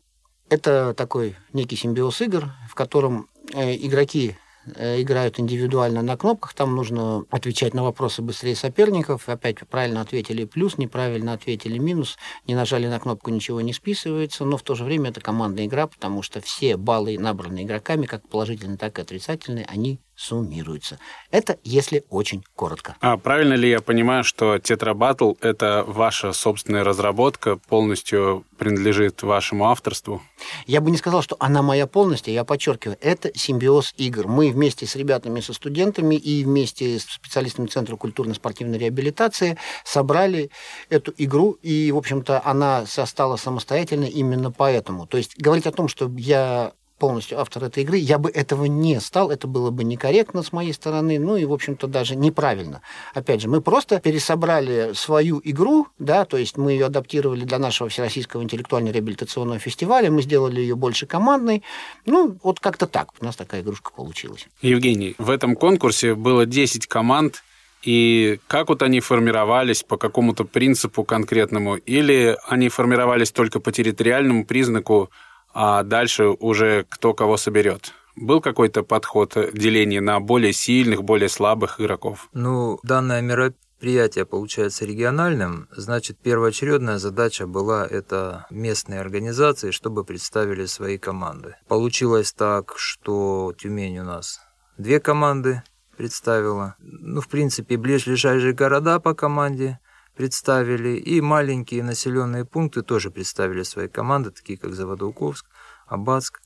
это 0.49 0.93
такой 0.93 1.35
некий 1.53 1.75
симбиоз 1.75 2.21
игр, 2.21 2.51
в 2.69 2.75
котором 2.75 3.29
игроки 3.53 4.35
Э, 4.35 4.42
играют 4.65 5.39
индивидуально 5.39 6.01
на 6.01 6.17
кнопках, 6.17 6.53
там 6.53 6.75
нужно 6.75 7.25
отвечать 7.29 7.73
на 7.73 7.83
вопросы 7.83 8.21
быстрее 8.21 8.55
соперников. 8.55 9.27
Опять 9.27 9.59
правильно 9.67 10.01
ответили 10.01 10.45
плюс, 10.45 10.77
неправильно 10.77 11.33
ответили 11.33 11.77
минус, 11.77 12.17
не 12.47 12.55
нажали 12.55 12.87
на 12.87 12.99
кнопку, 12.99 13.29
ничего 13.31 13.61
не 13.61 13.73
списывается, 13.73 14.45
но 14.45 14.57
в 14.57 14.63
то 14.63 14.75
же 14.75 14.83
время 14.83 15.09
это 15.09 15.21
командная 15.21 15.65
игра, 15.65 15.87
потому 15.87 16.21
что 16.21 16.41
все 16.41 16.77
баллы, 16.77 17.17
набранные 17.17 17.65
игроками, 17.65 18.05
как 18.05 18.27
положительные, 18.27 18.77
так 18.77 18.97
и 18.99 19.01
отрицательные, 19.01 19.65
они 19.65 19.99
суммируются. 20.15 20.99
Это 21.31 21.57
если 21.63 22.03
очень 22.09 22.43
коротко. 22.55 22.95
А 23.01 23.17
правильно 23.17 23.53
ли 23.53 23.69
я 23.69 23.81
понимаю, 23.81 24.23
что 24.23 24.59
Тетрабатл— 24.59 25.33
это 25.41 25.83
ваша 25.87 26.33
собственная 26.33 26.83
разработка, 26.83 27.57
полностью 27.57 28.45
принадлежит 28.57 29.23
вашему 29.23 29.69
авторству? 29.69 30.21
Я 30.67 30.81
бы 30.81 30.91
не 30.91 30.97
сказал, 30.97 31.21
что 31.21 31.35
она 31.39 31.61
моя 31.61 31.87
полностью, 31.87 32.33
я 32.33 32.43
подчеркиваю, 32.43 32.97
это 33.01 33.31
симбиоз 33.37 33.93
игр. 33.97 34.27
Мы 34.27 34.51
вместе 34.51 34.85
с 34.85 34.95
ребятами, 34.95 35.39
со 35.39 35.53
студентами 35.53 36.15
и 36.15 36.43
вместе 36.43 36.99
с 36.99 37.03
специалистами 37.03 37.67
Центра 37.67 37.95
культурно-спортивной 37.95 38.77
реабилитации 38.77 39.57
собрали 39.83 40.51
эту 40.89 41.13
игру, 41.17 41.57
и, 41.61 41.91
в 41.91 41.97
общем-то, 41.97 42.41
она 42.45 42.85
стала 42.85 43.35
самостоятельной 43.35 44.09
именно 44.09 44.51
поэтому. 44.51 45.07
То 45.07 45.17
есть 45.17 45.37
говорить 45.37 45.67
о 45.67 45.71
том, 45.71 45.87
что 45.87 46.11
я 46.17 46.73
полностью 47.03 47.37
автор 47.37 47.65
этой 47.65 47.83
игры, 47.83 47.97
я 47.97 48.17
бы 48.17 48.29
этого 48.29 48.63
не 48.63 49.01
стал, 49.01 49.29
это 49.29 49.45
было 49.45 49.71
бы 49.71 49.83
некорректно 49.83 50.41
с 50.41 50.53
моей 50.53 50.71
стороны, 50.71 51.19
ну 51.19 51.35
и, 51.35 51.43
в 51.43 51.51
общем-то, 51.51 51.87
даже 51.87 52.15
неправильно. 52.15 52.81
Опять 53.13 53.41
же, 53.41 53.49
мы 53.49 53.59
просто 53.59 53.99
пересобрали 53.99 54.93
свою 54.93 55.41
игру, 55.43 55.87
да, 55.99 56.23
то 56.23 56.37
есть 56.37 56.55
мы 56.55 56.71
ее 56.71 56.85
адаптировали 56.85 57.43
для 57.43 57.59
нашего 57.59 57.89
Всероссийского 57.89 58.41
интеллектуально-реабилитационного 58.41 59.59
фестиваля, 59.59 60.09
мы 60.11 60.21
сделали 60.21 60.61
ее 60.61 60.77
больше 60.77 61.05
командной, 61.05 61.61
ну, 62.05 62.37
вот 62.41 62.61
как-то 62.61 62.87
так 62.87 63.09
у 63.19 63.25
нас 63.25 63.35
такая 63.35 63.63
игрушка 63.63 63.91
получилась. 63.93 64.47
Евгений, 64.61 65.15
в 65.17 65.29
этом 65.29 65.57
конкурсе 65.57 66.15
было 66.15 66.45
10 66.45 66.87
команд, 66.87 67.43
и 67.81 68.39
как 68.47 68.69
вот 68.69 68.81
они 68.81 69.01
формировались 69.01 69.83
по 69.83 69.97
какому-то 69.97 70.45
принципу 70.45 71.03
конкретному, 71.03 71.75
или 71.75 72.37
они 72.47 72.69
формировались 72.69 73.33
только 73.33 73.59
по 73.59 73.73
территориальному 73.73 74.45
признаку, 74.45 75.09
а 75.53 75.83
дальше 75.83 76.25
уже 76.27 76.85
кто 76.89 77.13
кого 77.13 77.37
соберет. 77.37 77.93
Был 78.15 78.41
какой-то 78.41 78.83
подход 78.83 79.35
деления 79.53 80.01
на 80.01 80.19
более 80.19 80.53
сильных, 80.53 81.03
более 81.03 81.29
слабых 81.29 81.81
игроков? 81.81 82.29
Ну, 82.33 82.79
данное 82.83 83.21
мероприятие 83.21 84.25
получается 84.25 84.85
региональным, 84.85 85.67
значит, 85.75 86.19
первоочередная 86.19 86.99
задача 86.99 87.47
была 87.47 87.87
это 87.87 88.45
местные 88.51 88.99
организации, 88.99 89.71
чтобы 89.71 90.03
представили 90.03 90.65
свои 90.65 90.97
команды. 90.97 91.55
Получилось 91.67 92.33
так, 92.33 92.73
что 92.77 93.53
Тюмень 93.57 93.99
у 93.99 94.03
нас 94.03 94.41
две 94.77 94.99
команды 94.99 95.63
представила. 95.97 96.75
Ну, 96.79 97.21
в 97.21 97.27
принципе, 97.27 97.77
ближайшие 97.77 98.53
города 98.53 98.99
по 98.99 99.13
команде 99.13 99.79
представили, 100.15 100.97
и 100.97 101.21
маленькие 101.21 101.83
населенные 101.83 102.45
пункты 102.45 102.81
тоже 102.81 103.11
представили 103.11 103.63
свои 103.63 103.87
команды, 103.87 104.31
такие 104.31 104.57
как 104.57 104.73
Заводоуковск, 104.73 105.45
Абацк. 105.87 106.41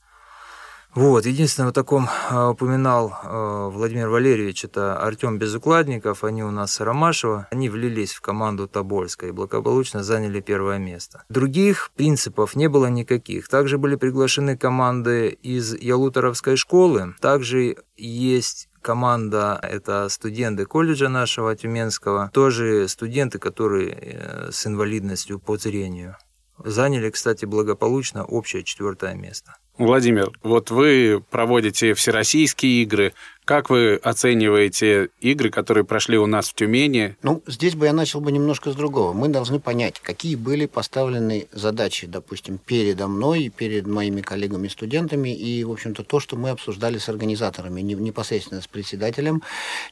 Вот, 0.94 1.26
единственное, 1.26 1.68
в 1.68 1.72
таком 1.72 2.08
а, 2.30 2.50
упоминал 2.50 3.12
а, 3.22 3.68
Владимир 3.68 4.08
Валерьевич, 4.08 4.64
это 4.64 4.96
Артем 4.98 5.38
Безукладников, 5.38 6.24
они 6.24 6.42
у 6.42 6.50
нас 6.50 6.72
с 6.72 6.80
Ромашева, 6.80 7.46
они 7.50 7.68
влились 7.68 8.14
в 8.14 8.20
команду 8.20 8.66
Тобольска 8.66 9.26
и 9.26 9.30
благополучно 9.30 10.02
заняли 10.02 10.40
первое 10.40 10.78
место. 10.78 11.24
Других 11.28 11.90
принципов 11.94 12.56
не 12.56 12.68
было 12.68 12.86
никаких. 12.86 13.48
Также 13.48 13.76
были 13.76 13.96
приглашены 13.96 14.56
команды 14.56 15.28
из 15.28 15.74
Ялуторовской 15.74 16.56
школы, 16.56 17.14
также 17.20 17.76
есть 17.96 18.67
команда– 18.82 19.58
это 19.62 20.08
студенты 20.08 20.64
колледжа 20.66 21.08
нашего 21.08 21.54
Тюменского, 21.56 22.30
тоже 22.32 22.88
студенты, 22.88 23.38
которые 23.38 23.90
э, 23.90 24.50
с 24.52 24.66
инвалидностью 24.66 25.38
по 25.38 25.56
зрению. 25.56 26.16
Заняли, 26.64 27.10
кстати, 27.10 27.44
благополучно 27.44 28.24
общее 28.24 28.64
четвертое 28.64 29.14
место. 29.14 29.56
Владимир, 29.78 30.32
вот 30.42 30.72
вы 30.72 31.24
проводите 31.30 31.94
всероссийские 31.94 32.82
игры, 32.82 33.14
как 33.48 33.70
вы 33.70 33.94
оцениваете 33.94 35.08
игры, 35.20 35.48
которые 35.48 35.82
прошли 35.82 36.18
у 36.18 36.26
нас 36.26 36.50
в 36.50 36.54
Тюмени? 36.54 37.16
Ну, 37.22 37.42
здесь 37.46 37.76
бы 37.76 37.86
я 37.86 37.94
начал 37.94 38.20
бы 38.20 38.30
немножко 38.30 38.70
с 38.70 38.74
другого. 38.74 39.14
Мы 39.14 39.28
должны 39.28 39.58
понять, 39.58 40.00
какие 40.00 40.36
были 40.36 40.66
поставлены 40.66 41.48
задачи, 41.50 42.06
допустим, 42.06 42.58
передо 42.58 43.08
мной, 43.08 43.48
перед 43.48 43.86
моими 43.86 44.20
коллегами-студентами, 44.20 45.34
и, 45.34 45.64
в 45.64 45.72
общем-то, 45.72 46.04
то, 46.04 46.20
что 46.20 46.36
мы 46.36 46.50
обсуждали 46.50 46.98
с 46.98 47.08
организаторами, 47.08 47.80
непосредственно 47.80 48.60
с 48.60 48.66
председателем 48.66 49.42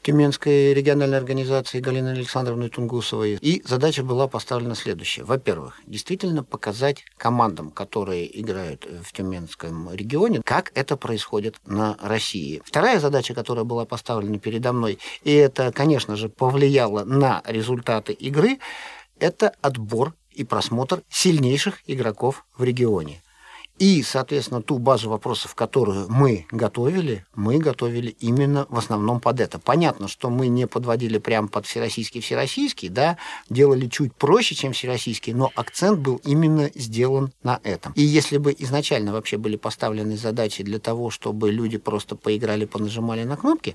Тюменской 0.03 0.75
региональной 0.75 1.17
организации 1.17 1.81
Галиной 1.81 2.13
Александровной 2.13 2.69
Тунгусовой. 2.69 3.39
И 3.41 3.63
задача 3.67 4.03
была 4.03 4.29
поставлена 4.29 4.75
следующая. 4.75 5.25
Во-первых, 5.25 5.81
действительно 5.87 6.45
показать 6.45 7.07
командам, 7.17 7.71
которые 7.71 8.39
играют 8.39 8.87
в 9.03 9.15
Тюменском 9.15 9.95
регионе, 9.95 10.43
как 10.45 10.73
это 10.75 10.99
происходит 10.99 11.57
на 11.65 11.97
России. 12.03 12.61
Вторая 12.63 13.01
задача, 13.01 13.33
которая 13.33 13.46
была 13.55 13.85
поставлена 13.85 14.39
передо 14.39 14.73
мной, 14.73 14.99
и 15.23 15.33
это, 15.33 15.73
конечно 15.73 16.17
же, 16.17 16.29
повлияло 16.29 17.05
на 17.05 17.43
результаты 17.47 18.13
игры, 18.13 18.59
это 19.19 19.53
отбор 19.63 20.15
и 20.33 20.45
просмотр 20.45 21.03
сильнейших 21.09 21.81
игроков 21.87 22.45
в 22.57 22.63
регионе. 22.63 23.23
И, 23.79 24.03
соответственно, 24.03 24.63
ту 24.63 24.79
базу 24.79 25.11
вопросов, 25.11 25.55
которую 25.55 26.07
мы 26.09 26.47
готовили, 26.51 27.27
мы 27.35 27.59
готовили 27.59 28.17
именно 28.21 28.67
в 28.71 28.79
основном 28.79 29.21
под 29.21 29.41
это. 29.41 29.59
Понятно, 29.59 30.09
что 30.09 30.31
мы 30.31 30.49
не 30.49 30.67
подводили 30.67 31.19
прямо 31.19 31.49
под 31.49 31.67
всероссийский-всероссийский, 31.67 32.89
да, 32.89 33.19
делали 33.51 33.87
чуть 33.87 34.15
проще, 34.15 34.55
чем 34.55 34.73
всероссийский, 34.73 35.35
но 35.35 35.53
акцент 35.55 35.99
был 35.99 36.23
именно 36.25 36.71
сделан 36.75 37.33
на 37.43 37.61
этом. 37.65 37.93
И 37.97 38.03
если 38.03 38.39
бы 38.39 38.57
изначально 38.59 39.13
вообще 39.13 39.37
были 39.37 39.57
поставлены 39.57 40.17
задачи 40.17 40.63
для 40.63 40.79
того, 40.79 41.11
чтобы 41.11 41.51
люди 41.51 41.77
просто 41.77 42.17
поиграли, 42.17 42.65
понажимали 42.65 43.25
на 43.25 43.37
кнопки, 43.37 43.75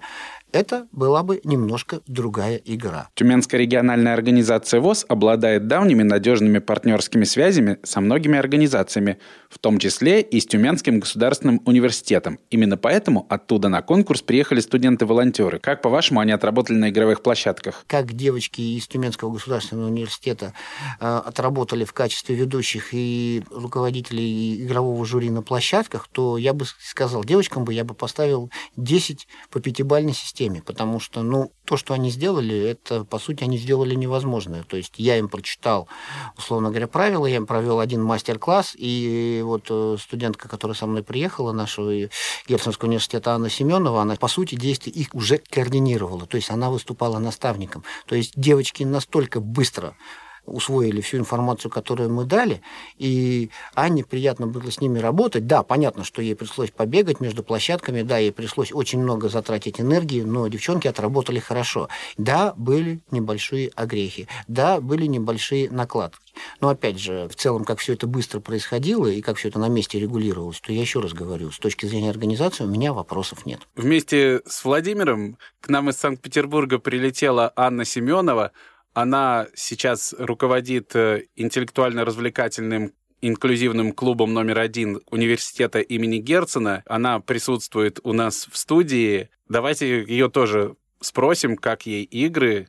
это 0.51 0.87
была 0.91 1.21
бы 1.21 1.41
немножко 1.43 2.01
другая 2.07 2.59
игра. 2.65 3.09
Тюменская 3.13 3.61
региональная 3.61 4.13
организация 4.13 4.79
ВОЗ 4.79 5.05
обладает 5.07 5.67
давними 5.67 6.01
надежными 6.01 6.57
партнерскими 6.57 7.23
связями 7.23 7.77
со 7.83 8.01
многими 8.01 8.39
организациями, 8.39 9.19
в 9.49 9.59
том 9.59 9.77
числе 9.77 9.90
и 9.99 10.39
с 10.39 10.45
Тюменским 10.45 10.99
государственным 10.99 11.61
университетом. 11.65 12.39
Именно 12.49 12.77
поэтому 12.77 13.25
оттуда 13.29 13.69
на 13.69 13.81
конкурс 13.81 14.21
приехали 14.21 14.59
студенты-волонтеры. 14.59 15.59
Как, 15.59 15.81
по-вашему, 15.81 16.19
они 16.19 16.31
отработали 16.31 16.77
на 16.77 16.89
игровых 16.89 17.23
площадках? 17.23 17.83
Как 17.87 18.13
девочки 18.13 18.61
из 18.61 18.87
Тюменского 18.87 19.31
государственного 19.31 19.87
университета 19.87 20.53
э, 20.99 21.21
отработали 21.25 21.83
в 21.83 21.93
качестве 21.93 22.35
ведущих 22.35 22.89
и 22.93 23.43
руководителей 23.51 24.63
игрового 24.63 25.05
жюри 25.05 25.29
на 25.29 25.41
площадках, 25.41 26.07
то 26.11 26.37
я 26.37 26.53
бы 26.53 26.65
сказал, 26.79 27.23
девочкам 27.23 27.65
бы 27.65 27.73
я 27.73 27.83
бы 27.83 27.93
поставил 27.93 28.51
10 28.77 29.27
по 29.49 29.59
пятибалльной 29.59 30.13
системе, 30.13 30.61
потому 30.65 30.99
что, 30.99 31.21
ну, 31.21 31.51
то, 31.65 31.77
что 31.77 31.93
они 31.93 32.09
сделали, 32.09 32.57
это, 32.57 33.05
по 33.05 33.17
сути, 33.17 33.43
они 33.43 33.57
сделали 33.57 33.95
невозможное. 33.95 34.63
То 34.63 34.77
есть 34.77 34.95
я 34.97 35.17
им 35.17 35.29
прочитал, 35.29 35.87
условно 36.37 36.69
говоря, 36.69 36.87
правила, 36.87 37.25
я 37.25 37.37
им 37.37 37.45
провел 37.45 37.79
один 37.79 38.03
мастер-класс, 38.03 38.75
и 38.77 39.41
вот 39.43 39.67
э, 39.69 39.73
студентка, 39.97 40.47
которая 40.47 40.75
со 40.75 40.85
мной 40.85 41.03
приехала, 41.03 41.51
нашего 41.51 41.91
Герценского 42.47 42.87
университета 42.87 43.33
Анна 43.33 43.49
Семенова, 43.49 44.01
она, 44.01 44.15
по 44.15 44.27
сути, 44.27 44.55
действия 44.55 44.91
их 44.91 45.13
уже 45.13 45.37
координировала, 45.37 46.25
то 46.25 46.37
есть 46.37 46.49
она 46.49 46.69
выступала 46.69 47.19
наставником. 47.19 47.83
То 48.05 48.15
есть 48.15 48.33
девочки 48.35 48.83
настолько 48.83 49.39
быстро 49.39 49.95
усвоили 50.45 51.01
всю 51.01 51.17
информацию, 51.17 51.71
которую 51.71 52.11
мы 52.11 52.25
дали, 52.25 52.61
и 52.97 53.49
Анне 53.73 54.03
приятно 54.03 54.47
было 54.47 54.71
с 54.71 54.81
ними 54.81 54.99
работать. 54.99 55.47
Да, 55.47 55.63
понятно, 55.63 56.03
что 56.03 56.21
ей 56.21 56.35
пришлось 56.35 56.71
побегать 56.71 57.19
между 57.19 57.43
площадками, 57.43 58.01
да, 58.01 58.17
ей 58.17 58.31
пришлось 58.31 58.71
очень 58.71 58.99
много 58.99 59.29
затратить 59.29 59.79
энергии, 59.79 60.21
но 60.21 60.47
девчонки 60.47 60.87
отработали 60.87 61.39
хорошо. 61.39 61.89
Да, 62.17 62.53
были 62.57 63.01
небольшие 63.11 63.71
огрехи, 63.75 64.27
да, 64.47 64.81
были 64.81 65.05
небольшие 65.05 65.69
накладки. 65.69 66.19
Но 66.59 66.69
опять 66.69 66.99
же, 66.99 67.27
в 67.27 67.35
целом, 67.35 67.65
как 67.65 67.79
все 67.79 67.93
это 67.93 68.07
быстро 68.07 68.39
происходило 68.39 69.07
и 69.07 69.21
как 69.21 69.37
все 69.37 69.49
это 69.49 69.59
на 69.59 69.67
месте 69.67 69.99
регулировалось, 69.99 70.59
то 70.61 70.71
я 70.71 70.81
еще 70.81 70.99
раз 70.99 71.13
говорю, 71.13 71.51
с 71.51 71.59
точки 71.59 71.85
зрения 71.85 72.09
организации 72.09 72.63
у 72.63 72.67
меня 72.67 72.93
вопросов 72.93 73.45
нет. 73.45 73.61
Вместе 73.75 74.41
с 74.45 74.63
Владимиром 74.63 75.37
к 75.59 75.69
нам 75.69 75.89
из 75.89 75.97
Санкт-Петербурга 75.97 76.79
прилетела 76.79 77.51
Анна 77.55 77.85
Семенова, 77.85 78.51
она 78.93 79.47
сейчас 79.55 80.13
руководит 80.17 80.95
э, 80.95 81.25
интеллектуально-развлекательным 81.35 82.93
инклюзивным 83.21 83.93
клубом 83.93 84.33
номер 84.33 84.59
один 84.59 84.99
университета 85.09 85.79
имени 85.79 86.17
Герцена. 86.17 86.83
Она 86.87 87.19
присутствует 87.19 87.99
у 88.03 88.13
нас 88.13 88.47
в 88.51 88.57
студии. 88.57 89.29
Давайте 89.47 90.03
ее 90.03 90.29
тоже 90.29 90.75
спросим, 90.99 91.55
как 91.55 91.85
ей 91.85 92.03
игры. 92.03 92.67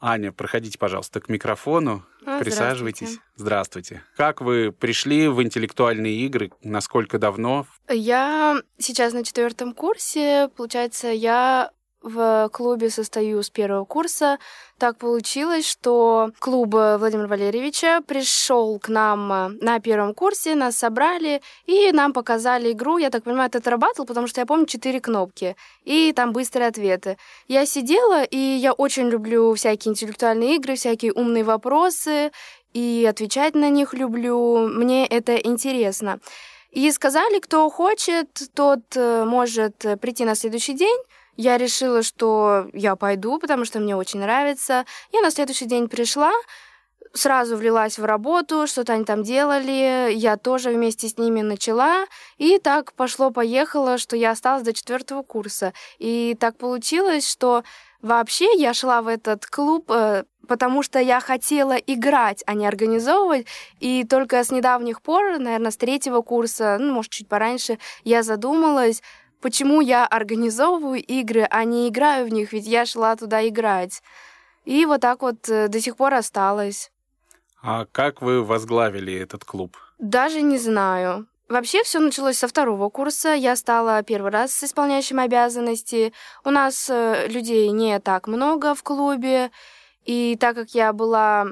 Аня, 0.00 0.32
проходите, 0.32 0.78
пожалуйста, 0.78 1.20
к 1.20 1.30
микрофону. 1.30 2.04
А, 2.26 2.38
Присаживайтесь. 2.38 3.18
Здравствуйте. 3.36 4.02
Как 4.16 4.42
вы 4.42 4.70
пришли 4.70 5.28
в 5.28 5.42
интеллектуальные 5.42 6.14
игры? 6.26 6.52
Насколько 6.62 7.18
давно? 7.18 7.66
Я 7.88 8.60
сейчас 8.78 9.14
на 9.14 9.24
четвертом 9.24 9.72
курсе. 9.72 10.50
Получается, 10.56 11.08
я 11.08 11.70
в 12.04 12.50
клубе 12.52 12.90
состою 12.90 13.42
с 13.42 13.50
первого 13.50 13.84
курса. 13.84 14.38
Так 14.78 14.98
получилось, 14.98 15.66
что 15.66 16.30
клуб 16.38 16.74
Владимира 16.74 17.26
Валерьевича 17.26 18.02
пришел 18.06 18.78
к 18.78 18.88
нам 18.88 19.32
э, 19.32 19.48
на 19.60 19.80
первом 19.80 20.14
курсе, 20.14 20.54
нас 20.54 20.76
собрали, 20.76 21.40
и 21.64 21.90
нам 21.92 22.12
показали 22.12 22.72
игру. 22.72 22.98
Я 22.98 23.10
так 23.10 23.24
понимаю, 23.24 23.48
это 23.48 23.58
отрабатывал, 23.58 24.06
потому 24.06 24.26
что 24.26 24.40
я 24.40 24.46
помню 24.46 24.66
четыре 24.66 25.00
кнопки, 25.00 25.56
и 25.84 26.12
там 26.12 26.32
быстрые 26.32 26.68
ответы. 26.68 27.16
Я 27.48 27.64
сидела, 27.64 28.22
и 28.22 28.36
я 28.36 28.72
очень 28.72 29.08
люблю 29.08 29.54
всякие 29.54 29.92
интеллектуальные 29.92 30.56
игры, 30.56 30.74
всякие 30.76 31.12
умные 31.12 31.44
вопросы, 31.44 32.32
и 32.74 33.06
отвечать 33.08 33.54
на 33.54 33.70
них 33.70 33.94
люблю. 33.94 34.68
Мне 34.68 35.06
это 35.06 35.36
интересно. 35.36 36.20
И 36.70 36.90
сказали, 36.90 37.38
кто 37.38 37.70
хочет, 37.70 38.28
тот 38.54 38.80
э, 38.96 39.24
может 39.24 39.78
прийти 40.00 40.24
на 40.24 40.34
следующий 40.34 40.74
день, 40.74 40.98
я 41.36 41.58
решила, 41.58 42.02
что 42.02 42.68
я 42.72 42.96
пойду, 42.96 43.38
потому 43.38 43.64
что 43.64 43.80
мне 43.80 43.96
очень 43.96 44.20
нравится. 44.20 44.84
Я 45.12 45.20
на 45.20 45.30
следующий 45.30 45.66
день 45.66 45.88
пришла, 45.88 46.32
сразу 47.14 47.56
влилась 47.56 47.98
в 47.98 48.04
работу, 48.04 48.66
что-то 48.66 48.92
они 48.92 49.04
там 49.04 49.22
делали, 49.22 50.12
я 50.12 50.36
тоже 50.36 50.70
вместе 50.70 51.08
с 51.08 51.16
ними 51.16 51.40
начала, 51.42 52.06
и 52.38 52.58
так 52.58 52.92
пошло-поехало, 52.92 53.98
что 53.98 54.16
я 54.16 54.32
осталась 54.32 54.64
до 54.64 54.72
четвертого 54.72 55.22
курса. 55.22 55.72
И 55.98 56.36
так 56.38 56.56
получилось, 56.56 57.28
что 57.28 57.62
вообще 58.02 58.48
я 58.56 58.74
шла 58.74 59.00
в 59.00 59.08
этот 59.08 59.46
клуб, 59.46 59.90
э, 59.90 60.24
потому 60.46 60.82
что 60.82 60.98
я 60.98 61.20
хотела 61.20 61.74
играть, 61.74 62.42
а 62.46 62.54
не 62.54 62.66
организовывать, 62.66 63.46
и 63.80 64.04
только 64.04 64.42
с 64.42 64.50
недавних 64.50 65.00
пор, 65.00 65.38
наверное, 65.38 65.70
с 65.70 65.76
третьего 65.76 66.20
курса, 66.20 66.76
ну, 66.78 66.92
может, 66.92 67.12
чуть 67.12 67.28
пораньше, 67.28 67.78
я 68.02 68.22
задумалась, 68.22 69.02
почему 69.44 69.82
я 69.82 70.06
организовываю 70.06 71.02
игры, 71.04 71.46
а 71.50 71.64
не 71.64 71.86
играю 71.90 72.24
в 72.24 72.32
них, 72.32 72.54
ведь 72.54 72.66
я 72.66 72.86
шла 72.86 73.14
туда 73.14 73.46
играть. 73.46 74.02
И 74.64 74.86
вот 74.86 75.02
так 75.02 75.20
вот 75.20 75.50
э, 75.50 75.68
до 75.68 75.80
сих 75.80 75.98
пор 75.98 76.14
осталось. 76.14 76.90
А 77.62 77.84
как 77.92 78.22
вы 78.22 78.42
возглавили 78.42 79.12
этот 79.12 79.44
клуб? 79.44 79.76
Даже 79.98 80.40
не 80.40 80.56
знаю. 80.56 81.26
Вообще 81.50 81.82
все 81.82 82.00
началось 82.00 82.38
со 82.38 82.48
второго 82.48 82.88
курса. 82.88 83.34
Я 83.34 83.54
стала 83.56 84.02
первый 84.02 84.32
раз 84.32 84.64
исполняющим 84.64 85.18
обязанности. 85.18 86.14
У 86.42 86.50
нас 86.50 86.88
э, 86.88 87.28
людей 87.28 87.68
не 87.68 88.00
так 88.00 88.26
много 88.26 88.74
в 88.74 88.82
клубе. 88.82 89.50
И 90.06 90.38
так 90.40 90.56
как 90.56 90.70
я 90.70 90.94
была 90.94 91.48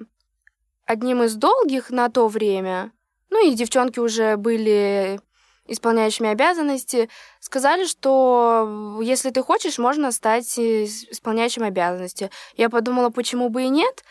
одним 0.86 1.24
из 1.24 1.34
долгих 1.34 1.90
на 1.90 2.08
то 2.08 2.28
время, 2.28 2.90
ну 3.28 3.46
и 3.46 3.54
девчонки 3.54 4.00
уже 4.00 4.38
были 4.38 5.20
исполняющими 5.66 6.30
обязанности, 6.30 7.08
сказали, 7.40 7.86
что 7.86 9.00
если 9.02 9.30
ты 9.30 9.42
хочешь, 9.42 9.78
можно 9.78 10.12
стать 10.12 10.58
исполняющим 10.58 11.62
обязанности. 11.62 12.30
Я 12.56 12.68
подумала, 12.68 13.10
почему 13.10 13.48
бы 13.48 13.64
и 13.64 13.68
нет. 13.68 14.04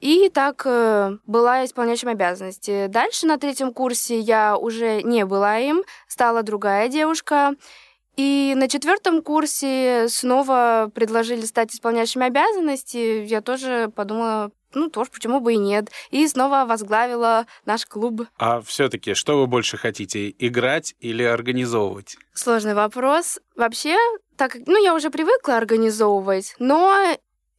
И 0.00 0.28
так 0.28 0.62
э, 0.66 1.16
была 1.26 1.64
исполняющим 1.64 2.08
обязанности. 2.08 2.86
Дальше 2.88 3.26
на 3.26 3.38
третьем 3.38 3.72
курсе 3.72 4.18
я 4.20 4.56
уже 4.58 5.00
не 5.02 5.24
была 5.24 5.58
им, 5.58 5.84
стала 6.06 6.42
другая 6.42 6.88
девушка. 6.88 7.54
И 8.16 8.54
на 8.56 8.68
четвертом 8.68 9.22
курсе 9.22 10.06
снова 10.08 10.90
предложили 10.94 11.44
стать 11.44 11.74
исполняющим 11.74 12.22
обязанности. 12.22 13.24
Я 13.24 13.42
тоже 13.42 13.90
подумала, 13.94 14.50
ну, 14.74 14.90
тоже 14.90 15.10
почему 15.10 15.40
бы 15.40 15.54
и 15.54 15.56
нет. 15.56 15.90
И 16.10 16.26
снова 16.28 16.64
возглавила 16.66 17.46
наш 17.64 17.86
клуб. 17.86 18.22
А 18.38 18.60
все-таки, 18.60 19.14
что 19.14 19.38
вы 19.38 19.46
больше 19.46 19.76
хотите, 19.76 20.34
играть 20.38 20.94
или 21.00 21.22
организовывать? 21.22 22.16
Сложный 22.34 22.74
вопрос. 22.74 23.38
Вообще, 23.54 23.96
так 24.36 24.52
как, 24.52 24.62
ну, 24.66 24.82
я 24.82 24.94
уже 24.94 25.10
привыкла 25.10 25.56
организовывать, 25.56 26.54
но 26.58 27.16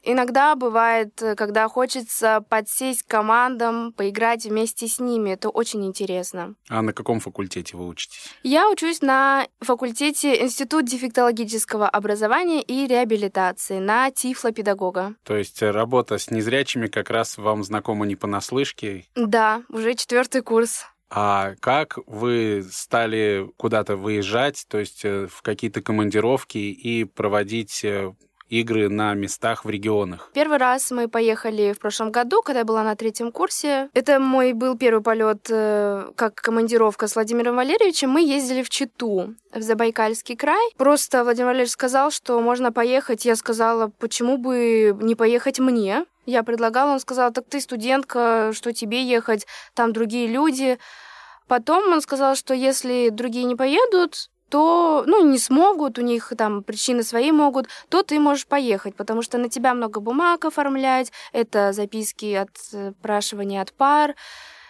Иногда 0.09 0.55
бывает, 0.55 1.21
э, 1.21 1.35
когда 1.35 1.67
хочется 1.67 2.39
подсесть 2.49 3.03
к 3.03 3.07
командам, 3.07 3.91
поиграть 3.91 4.45
вместе 4.45 4.87
с 4.87 5.01
ними. 5.01 5.31
Это 5.31 5.49
очень 5.49 5.85
интересно. 5.85 6.55
А 6.69 6.81
на 6.81 6.93
каком 6.93 7.19
факультете 7.19 7.75
вы 7.75 7.85
учитесь? 7.87 8.33
Я 8.41 8.69
учусь 8.69 9.01
на 9.01 9.47
факультете 9.59 10.41
Институт 10.41 10.85
дефектологического 10.85 11.89
образования 11.89 12.61
и 12.61 12.87
реабилитации 12.87 13.79
на 13.79 14.09
тифлопедагога. 14.09 15.15
То 15.23 15.35
есть 15.35 15.61
э, 15.61 15.71
работа 15.71 16.17
с 16.17 16.31
незрячими 16.31 16.87
как 16.87 17.09
раз 17.09 17.37
вам 17.37 17.65
знакома 17.65 18.05
не 18.05 18.15
понаслышке? 18.15 19.07
Да, 19.15 19.63
уже 19.67 19.93
четвертый 19.95 20.41
курс. 20.41 20.85
А 21.09 21.55
как 21.59 21.99
вы 22.05 22.65
стали 22.69 23.49
куда-то 23.57 23.97
выезжать, 23.97 24.65
то 24.69 24.77
есть 24.77 25.03
э, 25.03 25.27
в 25.27 25.41
какие-то 25.41 25.81
командировки 25.81 26.57
и 26.57 27.03
проводить 27.03 27.85
игры 28.49 28.89
на 28.89 29.13
местах 29.13 29.65
в 29.65 29.69
регионах? 29.69 30.29
Первый 30.33 30.57
раз 30.57 30.91
мы 30.91 31.07
поехали 31.07 31.73
в 31.73 31.79
прошлом 31.79 32.11
году, 32.11 32.41
когда 32.41 32.59
я 32.59 32.65
была 32.65 32.83
на 32.83 32.95
третьем 32.95 33.31
курсе. 33.31 33.89
Это 33.93 34.19
мой 34.19 34.53
был 34.53 34.77
первый 34.77 35.01
полет 35.01 35.47
э, 35.49 36.11
как 36.15 36.35
командировка 36.35 37.07
с 37.07 37.15
Владимиром 37.15 37.55
Валерьевичем. 37.55 38.09
Мы 38.09 38.21
ездили 38.21 38.63
в 38.63 38.69
Читу, 38.69 39.35
в 39.53 39.61
Забайкальский 39.61 40.35
край. 40.35 40.71
Просто 40.77 41.23
Владимир 41.23 41.47
Валерьевич 41.47 41.71
сказал, 41.71 42.11
что 42.11 42.39
можно 42.41 42.71
поехать. 42.71 43.25
Я 43.25 43.35
сказала, 43.35 43.91
почему 43.99 44.37
бы 44.37 44.97
не 45.01 45.15
поехать 45.15 45.59
мне? 45.59 46.05
Я 46.25 46.43
предлагала, 46.43 46.91
он 46.91 46.99
сказал, 46.99 47.31
так 47.31 47.45
ты 47.49 47.61
студентка, 47.61 48.51
что 48.53 48.73
тебе 48.73 49.03
ехать, 49.03 49.47
там 49.73 49.93
другие 49.93 50.27
люди. 50.27 50.77
Потом 51.47 51.93
он 51.93 52.01
сказал, 52.01 52.35
что 52.35 52.53
если 52.53 53.09
другие 53.09 53.45
не 53.45 53.55
поедут, 53.55 54.29
то, 54.49 55.03
ну, 55.07 55.25
не 55.25 55.37
смогут, 55.37 55.99
у 55.99 56.01
них 56.01 56.33
там 56.37 56.63
причины 56.63 57.03
свои 57.03 57.31
могут, 57.31 57.67
то 57.89 58.03
ты 58.03 58.19
можешь 58.19 58.47
поехать, 58.47 58.95
потому 58.95 59.21
что 59.21 59.37
на 59.37 59.49
тебя 59.49 59.73
много 59.73 59.99
бумаг 59.99 60.45
оформлять, 60.45 61.11
это 61.33 61.73
записки 61.73 62.33
от 62.33 62.49
спрашивания 62.57 63.61
от 63.61 63.73
пар, 63.73 64.15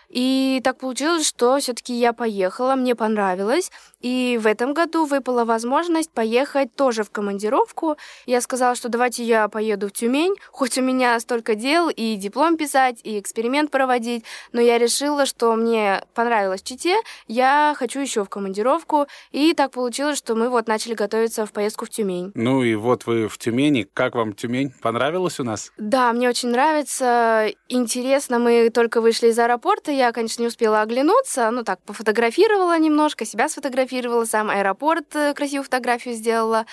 и 0.10 0.62
так 0.64 0.80
получилось, 0.80 1.28
что 1.28 1.58
все-таки 1.58 1.94
я 1.94 2.14
поехала, 2.14 2.76
мне 2.76 2.96
понравилось. 2.96 3.72
И 4.02 4.40
в 4.42 4.46
этом 4.46 4.74
году 4.74 5.06
выпала 5.06 5.44
возможность 5.44 6.12
поехать 6.12 6.74
тоже 6.76 7.04
в 7.04 7.10
командировку. 7.10 7.98
Я 8.26 8.42
сказала, 8.42 8.76
что 8.76 8.90
давайте 8.90 9.24
я 9.24 9.48
поеду 9.48 9.88
в 9.88 9.92
Тюмень, 9.92 10.36
хоть 10.52 10.78
у 10.78 10.82
меня 10.82 11.20
столько 11.20 11.56
дел, 11.56 11.90
и 11.90 12.16
диплом 12.16 12.58
писать, 12.58 13.00
и 13.04 13.20
эксперимент 13.20 13.72
проводить, 13.72 14.24
но 14.52 14.62
я 14.62 14.78
решила, 14.78 15.26
что 15.26 15.56
мне 15.56 16.04
понравилось 16.14 16.62
Чите, 16.62 16.98
я 17.28 17.74
хочу 17.78 18.00
еще 18.00 18.24
в 18.24 18.30
командировку, 18.30 19.08
и 19.32 19.54
так 19.54 19.72
получилось, 19.72 20.18
что 20.18 20.36
мы 20.36 20.50
вот 20.50 20.68
начали 20.68 20.94
готовиться 20.94 21.46
в 21.46 21.52
поездку 21.52 21.86
в 21.86 21.90
Тюмень. 21.90 22.32
Ну 22.36 22.64
и 22.64 22.76
вот 22.76 23.06
вы 23.06 23.28
в 23.28 23.38
Тюмени. 23.38 23.88
Как 23.94 24.16
вам 24.16 24.34
Тюмень? 24.34 24.74
Понравилось 24.82 25.40
у 25.40 25.44
нас? 25.44 25.72
Да, 25.78 26.14
мне 26.14 26.30
очень 26.30 26.50
нравится. 26.50 27.48
Интересно, 27.68 28.38
мы 28.38 28.70
только 28.70 29.02
вышли 29.02 29.30
из 29.30 29.40
аэропорта, 29.40 29.92
я, 29.92 30.12
конечно, 30.12 30.42
не 30.42 30.48
успела 30.48 30.82
оглянуться, 30.82 31.50
ну 31.52 31.64
так, 31.64 31.82
пофотографировала 31.82 32.78
немножко, 32.78 33.26
себя 33.26 33.50
сфотографировала, 33.50 33.87
сам 34.26 34.50
аэропорт 34.50 35.16
э, 35.16 35.34
красивую 35.34 35.64
фотографию 35.64 36.16
сделала. 36.16 36.66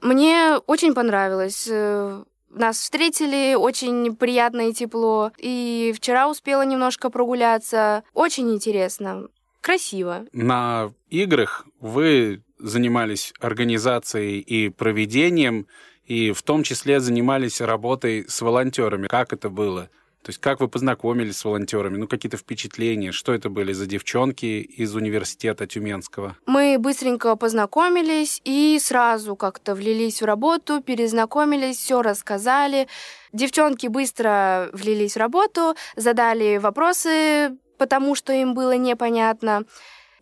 Мне 0.00 0.56
очень 0.66 0.94
понравилось. 0.94 1.66
Э, 1.70 2.22
нас 2.50 2.78
встретили 2.78 3.54
очень 3.54 4.14
приятно 4.16 4.68
и 4.68 4.72
тепло. 4.72 5.32
И 5.38 5.92
вчера 5.96 6.28
успела 6.28 6.62
немножко 6.62 7.10
прогуляться. 7.10 8.04
Очень 8.12 8.52
интересно. 8.52 9.28
Красиво. 9.60 10.26
На 10.32 10.92
играх 11.08 11.66
вы 11.80 12.42
занимались 12.58 13.32
организацией 13.40 14.40
и 14.40 14.68
проведением, 14.68 15.66
и 16.04 16.32
в 16.32 16.42
том 16.42 16.62
числе 16.62 17.00
занимались 17.00 17.60
работой 17.60 18.26
с 18.28 18.40
волонтерами. 18.42 19.06
Как 19.06 19.32
это 19.32 19.48
было? 19.48 19.88
То 20.24 20.30
есть 20.30 20.40
как 20.40 20.60
вы 20.60 20.68
познакомились 20.68 21.36
с 21.36 21.44
волонтерами? 21.44 21.98
Ну, 21.98 22.08
какие-то 22.08 22.38
впечатления? 22.38 23.12
Что 23.12 23.34
это 23.34 23.50
были 23.50 23.74
за 23.74 23.84
девчонки 23.84 24.62
из 24.62 24.94
университета 24.94 25.66
Тюменского? 25.66 26.34
Мы 26.46 26.78
быстренько 26.78 27.36
познакомились 27.36 28.40
и 28.42 28.78
сразу 28.80 29.36
как-то 29.36 29.74
влились 29.74 30.22
в 30.22 30.24
работу, 30.24 30.80
перезнакомились, 30.80 31.76
все 31.76 32.00
рассказали. 32.00 32.88
Девчонки 33.34 33.86
быстро 33.86 34.70
влились 34.72 35.12
в 35.12 35.18
работу, 35.18 35.74
задали 35.94 36.56
вопросы, 36.56 37.58
потому 37.76 38.14
что 38.14 38.32
им 38.32 38.54
было 38.54 38.78
непонятно. 38.78 39.64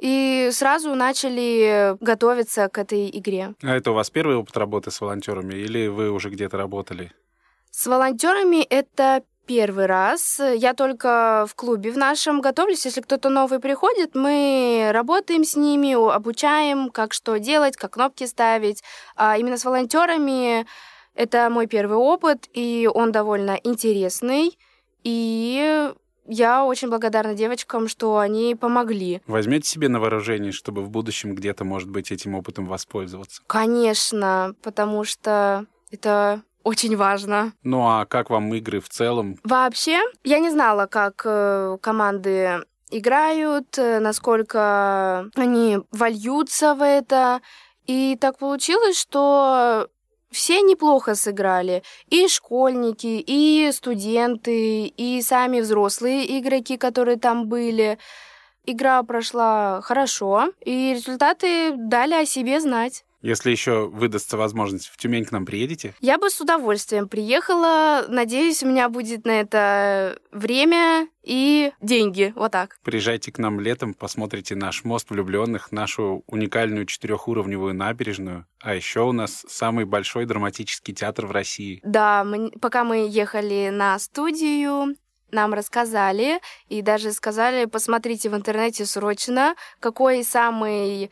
И 0.01 0.49
сразу 0.51 0.97
начали 0.97 1.97
готовиться 2.01 2.69
к 2.69 2.77
этой 2.77 3.09
игре. 3.09 3.55
А 3.63 3.77
это 3.77 3.93
у 3.93 3.95
вас 3.95 4.11
первый 4.11 4.35
опыт 4.35 4.57
работы 4.57 4.91
с 4.91 5.01
волонтерами 5.01 5.55
или 5.55 5.87
вы 5.87 6.11
уже 6.11 6.29
где-то 6.29 6.57
работали? 6.57 7.13
С 7.71 7.87
волонтерами 7.87 8.63
это 8.65 9.23
первый 9.47 9.87
раз. 9.87 10.41
Я 10.41 10.75
только 10.75 11.47
в 11.49 11.55
клубе 11.55 11.91
в 11.93 11.99
нашем 11.99 12.41
готовлюсь. 12.41 12.85
Если 12.85 13.01
кто-то 13.01 13.29
новый 13.29 13.59
приходит, 13.59 14.15
мы 14.15 14.91
работаем 14.93 15.45
с 15.45 15.57
ними, 15.57 15.93
обучаем, 16.15 16.91
как 16.91 17.13
что 17.13 17.39
делать, 17.39 17.77
как 17.77 17.95
кнопки 17.95 18.25
ставить. 18.25 18.83
А 19.17 19.37
именно 19.39 19.57
с 19.57 19.65
волонтерами 19.65 20.67
это 21.15 21.51
мой 21.51 21.67
первый 21.67 21.99
опыт, 21.99 22.49
и 22.55 22.89
он 22.93 23.13
довольно 23.13 23.59
интересный. 23.63 24.59
И 25.05 25.93
я 26.27 26.65
очень 26.65 26.89
благодарна 26.89 27.35
девочкам, 27.35 27.89
что 27.89 28.19
они 28.19 28.55
помогли. 28.55 29.21
Возьмете 29.27 29.69
себе 29.69 29.89
на 29.89 30.01
вооружение, 30.01 30.53
чтобы 30.53 30.83
в 30.83 30.91
будущем 30.91 31.35
где-то, 31.35 31.65
может 31.65 31.91
быть, 31.91 32.13
этим 32.13 32.35
опытом 32.35 32.67
воспользоваться? 32.67 33.43
Конечно, 33.47 34.55
потому 34.63 35.05
что 35.05 35.67
это 35.91 36.43
очень 36.65 36.97
важно. 36.97 37.53
Ну 37.63 37.83
а 37.83 38.07
как 38.07 38.31
вам 38.31 38.53
игры 38.55 38.81
в 38.81 38.89
целом? 38.89 39.39
Вообще, 39.45 40.01
я 40.25 40.39
не 40.39 40.51
знала, 40.51 40.87
как 40.87 41.23
э, 41.25 41.79
команды 41.81 42.65
играют, 42.91 43.79
э, 43.79 43.99
насколько 44.01 45.31
они 45.35 45.79
вольются 45.91 46.75
в 46.75 46.85
это. 46.85 47.41
И 47.87 48.17
так 48.21 48.39
получилось, 48.39 48.99
что 48.99 49.89
все 50.31 50.63
неплохо 50.63 51.15
сыграли. 51.15 51.83
И 52.09 52.29
школьники, 52.29 53.23
и 53.27 53.71
студенты, 53.73 54.87
и 54.87 55.21
сами 55.23 55.61
взрослые 55.61 56.39
игроки, 56.39 56.77
которые 56.77 57.19
там 57.19 57.49
были. 57.49 57.99
Игра 58.65 59.03
прошла 59.03 59.81
хорошо, 59.83 60.53
и 60.65 60.95
результаты 60.95 61.73
дали 61.77 62.15
о 62.15 62.27
себе 62.27 62.61
знать. 62.61 63.05
Если 63.23 63.53
еще 63.53 63.87
выдастся 63.87 64.37
возможность, 64.37 64.89
в 64.89 64.97
Тюмень 64.97 65.25
к 65.25 65.31
нам 65.31 65.47
приедете? 65.47 65.95
Я 66.01 66.19
бы 66.19 66.29
с 66.29 66.41
удовольствием 66.41 67.09
приехала. 67.09 68.05
Надеюсь, 68.09 68.65
у 68.65 68.67
меня 68.69 68.89
будет 68.89 69.25
на 69.25 69.41
это 69.41 70.19
время 70.33 71.09
и 71.23 71.73
деньги. 71.81 72.33
Вот 72.35 72.51
так. 72.51 72.79
Приезжайте 72.83 73.31
к 73.31 73.39
нам 73.39 73.61
летом, 73.61 73.95
посмотрите 73.95 74.57
наш 74.57 74.83
мост 74.83 75.09
влюбленных, 75.11 75.71
нашу 75.71 76.25
уникальную 76.27 76.85
четырехуровневую 76.87 77.75
набережную. 77.75 78.47
А 78.61 78.75
еще 78.75 79.03
у 79.03 79.13
нас 79.13 79.47
самый 79.49 79.85
большой 79.85 80.27
драматический 80.27 80.93
театр 80.93 81.27
в 81.27 81.31
России. 81.31 81.81
Да, 81.85 82.25
мы, 82.25 82.51
пока 82.61 82.83
мы 82.83 83.09
ехали 83.09 83.71
на 83.73 84.01
студию, 84.01 84.97
нам 85.31 85.55
рассказали 85.55 86.41
и 86.69 86.83
даже 86.83 87.13
сказали, 87.13 87.67
посмотрите 87.67 88.29
в 88.31 88.35
интернете 88.35 88.85
срочно, 88.85 89.55
какой 89.81 90.25
самый 90.25 91.11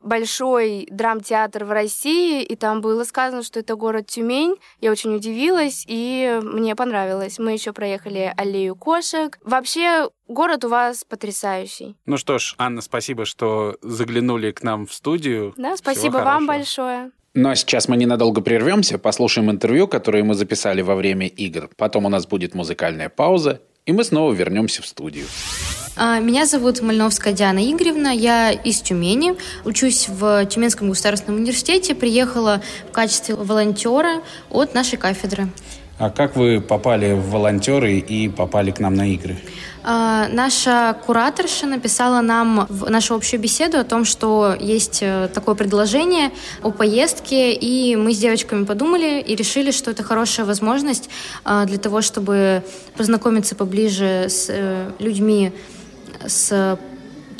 большой 0.00 0.88
драмтеатр 0.90 1.64
в 1.64 1.70
России, 1.70 2.42
и 2.42 2.56
там 2.56 2.80
было 2.80 3.04
сказано, 3.04 3.42
что 3.42 3.60
это 3.60 3.76
город 3.76 4.06
Тюмень. 4.06 4.56
Я 4.80 4.90
очень 4.90 5.14
удивилась, 5.14 5.84
и 5.86 6.40
мне 6.42 6.74
понравилось. 6.74 7.38
Мы 7.38 7.52
еще 7.52 7.72
проехали 7.72 8.32
аллею 8.36 8.76
кошек. 8.76 9.38
Вообще, 9.44 10.08
город 10.28 10.64
у 10.64 10.68
вас 10.68 11.04
потрясающий. 11.04 11.96
Ну 12.06 12.16
что 12.16 12.38
ж, 12.38 12.54
Анна, 12.58 12.80
спасибо, 12.80 13.24
что 13.24 13.76
заглянули 13.82 14.52
к 14.52 14.62
нам 14.62 14.86
в 14.86 14.94
студию. 14.94 15.54
Да, 15.56 15.76
спасибо 15.76 16.18
вам 16.18 16.46
большое. 16.46 17.10
Ну 17.32 17.48
а 17.48 17.54
сейчас 17.54 17.88
мы 17.88 17.96
ненадолго 17.96 18.40
прервемся, 18.40 18.98
послушаем 18.98 19.52
интервью, 19.52 19.86
которое 19.86 20.24
мы 20.24 20.34
записали 20.34 20.82
во 20.82 20.96
время 20.96 21.28
игр. 21.28 21.70
Потом 21.76 22.06
у 22.06 22.08
нас 22.08 22.26
будет 22.26 22.54
музыкальная 22.54 23.08
пауза, 23.08 23.62
и 23.86 23.92
мы 23.92 24.04
снова 24.04 24.32
вернемся 24.32 24.82
в 24.82 24.86
студию. 24.86 25.26
А, 25.96 26.18
меня 26.18 26.46
зовут 26.46 26.80
Мальновская 26.80 27.34
Диана 27.34 27.58
Игоревна, 27.58 28.08
я 28.08 28.52
из 28.52 28.80
Тюмени, 28.80 29.34
учусь 29.64 30.08
в 30.08 30.46
Тюменском 30.46 30.88
государственном 30.88 31.40
университете, 31.40 31.94
приехала 31.94 32.62
в 32.88 32.92
качестве 32.92 33.34
волонтера 33.34 34.22
от 34.50 34.74
нашей 34.74 34.96
кафедры. 34.98 35.48
А 35.98 36.08
как 36.08 36.36
вы 36.36 36.62
попали 36.62 37.12
в 37.12 37.28
волонтеры 37.28 37.98
и 37.98 38.30
попали 38.30 38.70
к 38.70 38.80
нам 38.80 38.94
на 38.94 39.06
игры? 39.12 39.36
А, 39.82 40.28
наша 40.28 40.96
кураторша 41.06 41.66
написала 41.66 42.20
нам 42.20 42.66
в 42.68 42.90
нашу 42.90 43.14
общую 43.14 43.40
беседу 43.40 43.78
о 43.78 43.84
том, 43.84 44.04
что 44.04 44.54
есть 44.58 44.98
э, 45.02 45.28
такое 45.32 45.54
предложение 45.54 46.32
о 46.62 46.70
поездке, 46.70 47.52
и 47.54 47.96
мы 47.96 48.12
с 48.12 48.18
девочками 48.18 48.64
подумали 48.64 49.20
и 49.20 49.34
решили, 49.34 49.70
что 49.70 49.90
это 49.90 50.02
хорошая 50.02 50.44
возможность 50.44 51.08
а, 51.44 51.64
для 51.64 51.78
того, 51.78 52.02
чтобы 52.02 52.62
познакомиться 52.96 53.54
поближе 53.54 54.26
с 54.28 54.46
э, 54.48 54.90
людьми, 54.98 55.52
с 56.26 56.78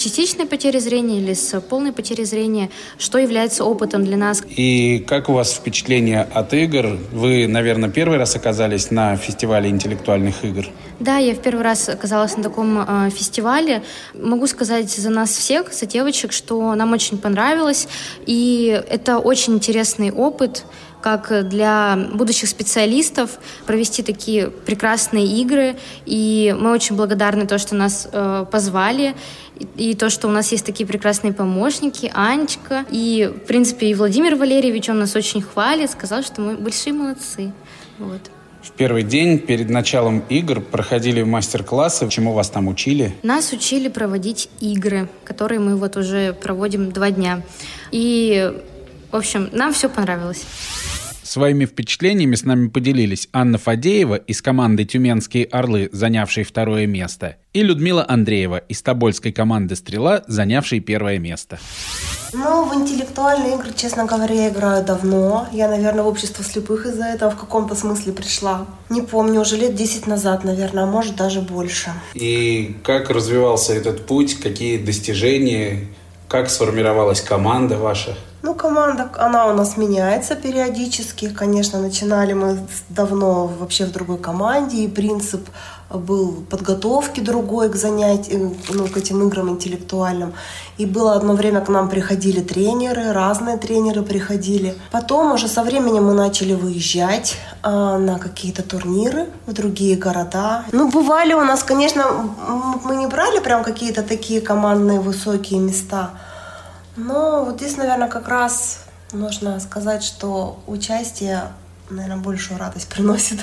частичной 0.01 0.47
потерей 0.47 0.81
зрения 0.81 1.19
или 1.19 1.35
с 1.35 1.61
полной 1.61 1.93
потерей 1.93 2.25
зрения, 2.25 2.71
что 2.99 3.19
является 3.19 3.65
опытом 3.65 4.05
для 4.05 4.17
нас. 4.17 4.43
И 4.49 5.05
как 5.07 5.29
у 5.29 5.35
вас 5.35 5.53
впечатление 5.53 6.23
от 6.23 6.53
игр? 6.55 6.99
Вы, 7.13 7.47
наверное, 7.47 7.91
первый 7.91 8.19
раз 8.19 8.35
оказались 8.35 8.91
на 8.91 9.17
фестивале 9.17 9.69
интеллектуальных 9.69 10.45
игр? 10.45 10.67
Да, 10.99 11.19
я 11.19 11.35
в 11.35 11.39
первый 11.39 11.63
раз 11.63 11.89
оказалась 11.89 12.37
на 12.37 12.43
таком 12.43 12.79
э, 12.79 13.11
фестивале. 13.11 13.83
Могу 14.15 14.47
сказать 14.47 14.91
за 14.91 15.11
нас 15.11 15.31
всех, 15.31 15.73
за 15.73 15.87
девочек, 15.87 16.33
что 16.33 16.75
нам 16.75 16.93
очень 16.93 17.19
понравилось. 17.19 17.89
И 18.27 18.83
это 18.89 19.19
очень 19.19 19.55
интересный 19.55 20.11
опыт 20.11 20.65
как 21.01 21.49
для 21.49 22.09
будущих 22.13 22.49
специалистов 22.49 23.39
провести 23.67 24.03
такие 24.03 24.51
прекрасные 24.51 25.27
игры. 25.27 25.77
И 26.07 26.55
мы 26.59 26.73
очень 26.73 26.97
благодарны 26.97 27.47
то, 27.47 27.59
что 27.59 27.75
нас 27.75 28.09
э, 28.13 28.45
позвали, 28.51 29.15
и, 29.59 29.91
и 29.91 29.95
то, 29.95 30.11
что 30.11 30.29
у 30.29 30.31
нас 30.31 30.53
есть 30.53 30.65
такие 30.65 30.87
прекрасные 30.87 31.33
помощники, 31.33 32.11
Анечка. 32.15 32.85
И, 32.91 33.31
в 33.45 33.47
принципе, 33.47 33.89
и 33.89 33.95
Владимир 33.95 34.37
Валерьевич, 34.37 34.89
он 34.89 34.99
нас 34.99 35.17
очень 35.17 35.43
хвалит, 35.43 35.91
сказал, 35.91 36.23
что 36.23 36.41
мы 36.41 36.57
большие 36.57 36.93
молодцы. 36.93 37.53
Вот. 37.99 38.31
В 38.63 38.73
первый 38.73 39.05
день 39.05 39.39
перед 39.39 39.71
началом 39.71 40.23
игр 40.29 40.61
проходили 40.61 41.23
мастер-классы. 41.23 42.09
Чему 42.11 42.35
вас 42.35 42.51
там 42.51 42.69
учили? 42.69 43.15
Нас 43.23 43.53
учили 43.53 43.89
проводить 43.89 44.51
игры, 44.61 45.09
которые 45.25 45.61
мы 45.61 45.77
вот 45.77 45.97
уже 45.97 46.35
проводим 46.35 46.93
два 46.93 47.11
дня. 47.11 47.43
И, 47.91 48.53
в 49.11 49.16
общем, 49.16 49.49
нам 49.53 49.73
все 49.73 49.88
понравилось. 49.88 50.44
Своими 51.31 51.64
впечатлениями 51.64 52.35
с 52.35 52.44
нами 52.44 52.68
поделились 52.68 53.29
Анна 53.33 53.57
Фадеева 53.57 54.16
из 54.16 54.42
команды 54.42 54.85
«Тюменские 54.85 55.44
орлы», 55.44 55.88
занявшей 55.92 56.42
второе 56.42 56.87
место, 56.87 57.37
и 57.53 57.62
Людмила 57.62 58.05
Андреева 58.09 58.59
из 58.59 58.83
тобольской 58.83 59.31
команды 59.31 59.77
«Стрела», 59.77 60.25
занявшей 60.27 60.81
первое 60.81 61.20
место. 61.20 61.61
Ну, 62.33 62.64
в 62.64 62.75
интеллектуальные 62.75 63.55
игры, 63.55 63.70
честно 63.77 64.07
говоря, 64.07 64.35
я 64.35 64.49
играю 64.49 64.85
давно. 64.85 65.46
Я, 65.53 65.68
наверное, 65.68 66.03
в 66.03 66.09
общество 66.09 66.42
слепых 66.42 66.87
из-за 66.87 67.05
этого 67.05 67.31
в 67.31 67.37
каком-то 67.37 67.77
смысле 67.77 68.12
пришла. 68.12 68.66
Не 68.88 69.03
помню, 69.03 69.40
уже 69.42 69.57
лет 69.57 69.77
10 69.77 70.09
назад, 70.09 70.42
наверное, 70.42 70.83
а 70.83 70.87
может 70.87 71.14
даже 71.14 71.40
больше. 71.40 71.92
И 72.14 72.77
как 72.83 73.09
развивался 73.09 73.73
этот 73.73 74.05
путь, 74.05 74.35
какие 74.35 74.79
достижения, 74.79 75.87
как 76.27 76.51
сформировалась 76.51 77.20
команда 77.20 77.77
ваша? 77.79 78.16
Ну, 78.42 78.55
команда, 78.55 79.11
она 79.18 79.46
у 79.46 79.53
нас 79.53 79.76
меняется 79.76 80.35
периодически. 80.35 81.29
Конечно, 81.29 81.79
начинали 81.79 82.33
мы 82.33 82.59
давно 82.88 83.46
вообще 83.46 83.85
в 83.85 83.92
другой 83.92 84.16
команде, 84.16 84.79
и 84.79 84.88
принцип 84.88 85.46
был 85.90 86.44
подготовки 86.48 87.20
другой 87.20 87.68
к 87.68 87.76
занятиям, 87.76 88.57
ну, 88.70 88.87
к 88.87 88.96
этим 88.96 89.26
играм 89.26 89.50
интеллектуальным. 89.50 90.33
И 90.79 90.87
было 90.87 91.14
одно 91.14 91.35
время 91.35 91.61
к 91.61 91.68
нам 91.68 91.90
приходили 91.90 92.40
тренеры, 92.40 93.12
разные 93.12 93.59
тренеры 93.59 94.03
приходили. 94.03 94.74
Потом 94.90 95.33
уже 95.33 95.48
со 95.48 95.62
временем 95.62 96.05
мы 96.05 96.14
начали 96.14 96.55
выезжать 96.55 97.37
а, 97.62 97.98
на 97.98 98.18
какие-то 98.18 98.62
турниры 98.62 99.26
в 99.46 99.53
другие 99.53 99.96
города. 99.96 100.64
Ну, 100.72 100.90
бывали 100.90 101.35
у 101.35 101.44
нас, 101.44 101.62
конечно, 101.62 102.05
мы 102.85 102.96
не 102.96 103.07
брали 103.07 103.40
прям 103.40 103.64
какие-то 103.64 104.03
такие 104.03 104.40
командные 104.40 105.00
высокие 105.00 105.61
места– 105.61 106.11
но 107.05 107.45
вот 107.45 107.57
здесь, 107.57 107.77
наверное, 107.77 108.09
как 108.09 108.29
раз 108.29 108.85
нужно 109.13 109.59
сказать, 109.61 110.03
что 110.03 110.63
участие, 110.67 111.53
наверное, 111.89 112.23
большую 112.23 112.59
радость 112.59 112.89
приносит. 112.95 113.39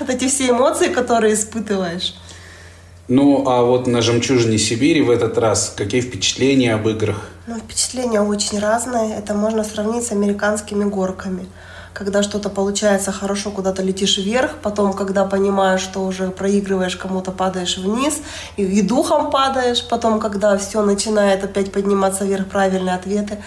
Вот 0.00 0.10
эти 0.10 0.28
все 0.28 0.50
эмоции, 0.50 0.88
которые 0.88 1.34
испытываешь. 1.34 2.14
Ну, 3.08 3.48
а 3.48 3.62
вот 3.62 3.86
на 3.86 4.02
«Жемчужине 4.02 4.58
Сибири» 4.58 5.00
в 5.00 5.10
этот 5.10 5.38
раз 5.38 5.72
какие 5.76 6.00
впечатления 6.00 6.74
об 6.74 6.88
играх? 6.88 7.28
Ну, 7.46 7.56
впечатления 7.56 8.20
очень 8.20 8.58
разные. 8.58 9.16
Это 9.16 9.32
можно 9.32 9.62
сравнить 9.62 10.04
с 10.04 10.10
американскими 10.10 10.84
горками 10.84 11.46
когда 11.96 12.22
что-то 12.22 12.50
получается 12.50 13.10
хорошо, 13.10 13.50
куда-то 13.50 13.82
летишь 13.82 14.18
вверх, 14.18 14.50
потом, 14.62 14.92
когда 14.92 15.24
понимаешь, 15.24 15.80
что 15.80 16.00
уже 16.04 16.28
проигрываешь, 16.30 16.96
кому-то 16.96 17.30
падаешь 17.30 17.78
вниз, 17.78 18.20
и, 18.58 18.64
и 18.64 18.82
духом 18.82 19.30
падаешь, 19.30 19.82
потом, 19.88 20.20
когда 20.20 20.58
все 20.58 20.82
начинает 20.82 21.42
опять 21.44 21.72
подниматься 21.72 22.24
вверх, 22.24 22.48
правильные 22.48 22.94
ответы, 22.94 23.38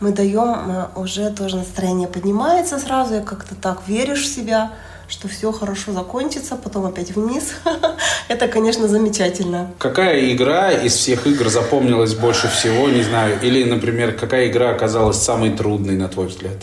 мы 0.00 0.10
даем, 0.10 0.70
э, 0.70 0.86
уже 0.96 1.30
тоже 1.30 1.56
настроение 1.56 2.08
поднимается 2.08 2.80
сразу, 2.80 3.14
и 3.14 3.22
как-то 3.22 3.54
так 3.54 3.82
веришь 3.86 4.24
в 4.24 4.34
себя, 4.34 4.72
что 5.06 5.28
все 5.28 5.52
хорошо 5.52 5.92
закончится, 5.92 6.56
потом 6.56 6.86
опять 6.86 7.14
вниз. 7.14 7.52
Это, 8.28 8.48
конечно, 8.48 8.88
замечательно. 8.88 9.70
Какая 9.78 10.32
игра 10.32 10.72
из 10.72 10.94
всех 10.94 11.28
игр 11.28 11.48
запомнилась 11.48 12.14
больше 12.14 12.48
всего, 12.48 12.88
не 12.88 13.04
знаю, 13.04 13.38
или, 13.42 13.62
например, 13.62 14.16
какая 14.18 14.48
игра 14.48 14.70
оказалась 14.70 15.18
самой 15.18 15.50
трудной, 15.50 15.94
на 15.94 16.08
твой 16.08 16.26
взгляд? 16.26 16.56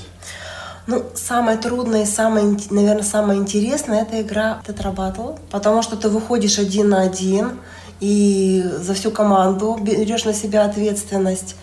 Ну, 0.90 1.04
самое 1.14 1.56
трудное 1.56 2.02
и 2.02 2.06
самое, 2.08 2.58
наверное, 2.72 3.04
самое 3.04 3.40
интересное– 3.40 4.02
это 4.02 4.20
игра 4.24 4.60
тетрабатл, 4.66 5.34
потому 5.52 5.84
что 5.84 5.96
ты 5.96 6.10
выходишь 6.10 6.58
один 6.58 6.90
на 6.90 7.04
один 7.04 7.60
и 8.00 8.66
за 8.82 8.96
всю 8.96 9.12
команду 9.12 9.78
берешь 9.80 10.26
на 10.26 10.34
себя 10.34 10.64
ответственность. 10.64 11.56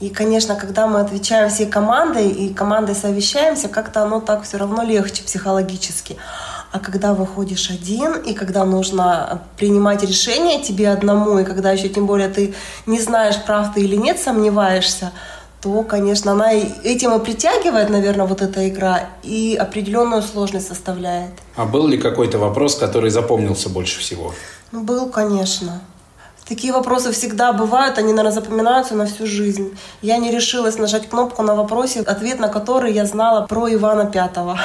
И, 0.00 0.08
конечно, 0.08 0.56
когда 0.56 0.88
мы 0.88 0.98
отвечаем 0.98 1.48
всей 1.48 1.66
командой 1.66 2.28
и 2.28 2.52
командой 2.52 2.96
совещаемся, 2.96 3.68
как-то 3.68 4.02
оно 4.02 4.18
так 4.18 4.42
все 4.42 4.56
равно 4.56 4.82
легче 4.82 5.22
психологически. 5.22 6.16
А 6.72 6.80
когда 6.80 7.14
выходишь 7.14 7.70
один, 7.70 8.14
и 8.14 8.34
когда 8.34 8.64
нужно 8.64 9.42
принимать 9.58 10.02
решение 10.02 10.60
тебе 10.60 10.90
одному, 10.90 11.38
и 11.38 11.44
когда 11.44 11.70
еще 11.70 11.88
тем 11.88 12.06
более 12.06 12.30
ты 12.30 12.52
не 12.86 12.98
знаешь, 12.98 13.40
прав 13.46 13.74
ты 13.74 13.82
или 13.82 13.94
нет, 13.94 14.18
сомневаешься, 14.18 15.12
то, 15.62 15.84
конечно, 15.84 16.32
она 16.32 16.52
этим 16.52 17.14
и 17.14 17.24
притягивает, 17.24 17.88
наверное, 17.88 18.26
вот 18.26 18.42
эта 18.42 18.68
игра, 18.68 19.08
и 19.22 19.56
определенную 19.60 20.22
сложность 20.22 20.66
составляет. 20.66 21.30
А 21.54 21.64
был 21.64 21.86
ли 21.86 21.98
какой-то 21.98 22.38
вопрос, 22.38 22.74
который 22.74 23.10
запомнился 23.10 23.68
больше 23.68 24.00
всего? 24.00 24.34
Ну, 24.72 24.82
был, 24.82 25.08
конечно. 25.08 25.80
Такие 26.48 26.72
вопросы 26.72 27.12
всегда 27.12 27.52
бывают, 27.52 27.96
они, 27.98 28.12
наверное, 28.12 28.32
запоминаются 28.32 28.96
на 28.96 29.06
всю 29.06 29.26
жизнь. 29.26 29.78
Я 30.02 30.16
не 30.16 30.32
решилась 30.32 30.78
нажать 30.78 31.08
кнопку 31.08 31.42
на 31.42 31.54
вопросе, 31.54 32.00
ответ 32.00 32.40
на 32.40 32.48
который 32.48 32.92
я 32.92 33.06
знала 33.06 33.46
про 33.46 33.72
Ивана 33.72 34.06
Пятого. 34.06 34.58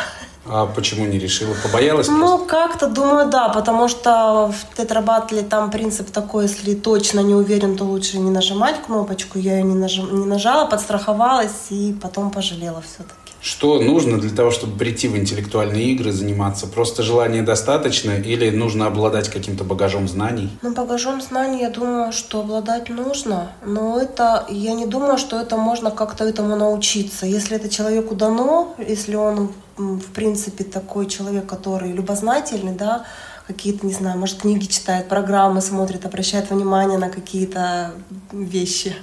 А 0.50 0.66
почему 0.66 1.06
не 1.06 1.20
решила? 1.20 1.56
Побоялась? 1.64 2.08
Ну, 2.08 2.46
как-то 2.46 2.88
думаю, 2.88 3.30
да, 3.30 3.50
потому 3.50 3.88
что 3.88 4.52
в 4.52 4.78
тетрабатле 4.78 5.42
там 5.42 5.72
принцип 5.72 6.12
такой, 6.12 6.44
если 6.44 6.74
точно 6.76 7.20
не 7.20 7.36
уверен, 7.36 7.76
то 7.76 7.84
лучше 7.84 8.18
не 8.18 8.32
нажимать 8.32 8.82
кнопочку. 8.86 9.40
Я 9.40 9.58
ее 9.58 9.64
не, 9.64 9.76
нажим, 9.76 10.20
не 10.20 10.26
нажала, 10.26 10.66
подстраховалась 10.66 11.68
и 11.70 11.96
потом 12.02 12.32
пожалела 12.32 12.82
все-таки. 12.82 13.27
Что 13.48 13.80
нужно 13.80 14.20
для 14.20 14.36
того, 14.36 14.52
чтобы 14.52 14.78
прийти 14.78 15.08
в 15.08 15.16
интеллектуальные 15.16 15.94
игры, 15.94 16.12
заниматься? 16.12 16.68
Просто 16.68 17.02
желания 17.02 17.42
достаточно 17.44 18.12
или 18.12 18.50
нужно 18.50 18.88
обладать 18.88 19.30
каким-то 19.30 19.64
багажом 19.64 20.10
знаний? 20.10 20.50
Ну, 20.62 20.74
багажом 20.74 21.22
знаний, 21.22 21.62
я 21.62 21.70
думаю, 21.70 22.12
что 22.12 22.42
обладать 22.42 22.90
нужно. 22.90 23.54
Но 23.66 24.02
это, 24.02 24.46
я 24.50 24.74
не 24.74 24.86
думаю, 24.86 25.18
что 25.18 25.40
это 25.40 25.56
можно 25.56 25.92
как-то 25.92 26.26
этому 26.26 26.58
научиться. 26.58 27.26
Если 27.26 27.56
это 27.56 27.70
человеку 27.70 28.16
дано, 28.16 28.76
если 28.86 29.16
он, 29.16 29.54
в 29.78 30.12
принципе, 30.12 30.66
такой 30.66 31.06
человек, 31.06 31.46
который 31.46 31.94
любознательный, 31.94 32.74
да, 32.74 33.06
какие-то, 33.48 33.86
не 33.86 33.94
знаю, 33.94 34.20
может, 34.20 34.42
книги 34.42 34.66
читает, 34.66 35.08
программы 35.08 35.62
смотрит, 35.62 36.06
обращает 36.06 36.50
внимание 36.50 36.98
на 36.98 37.10
какие-то 37.10 37.94
вещи, 38.34 38.94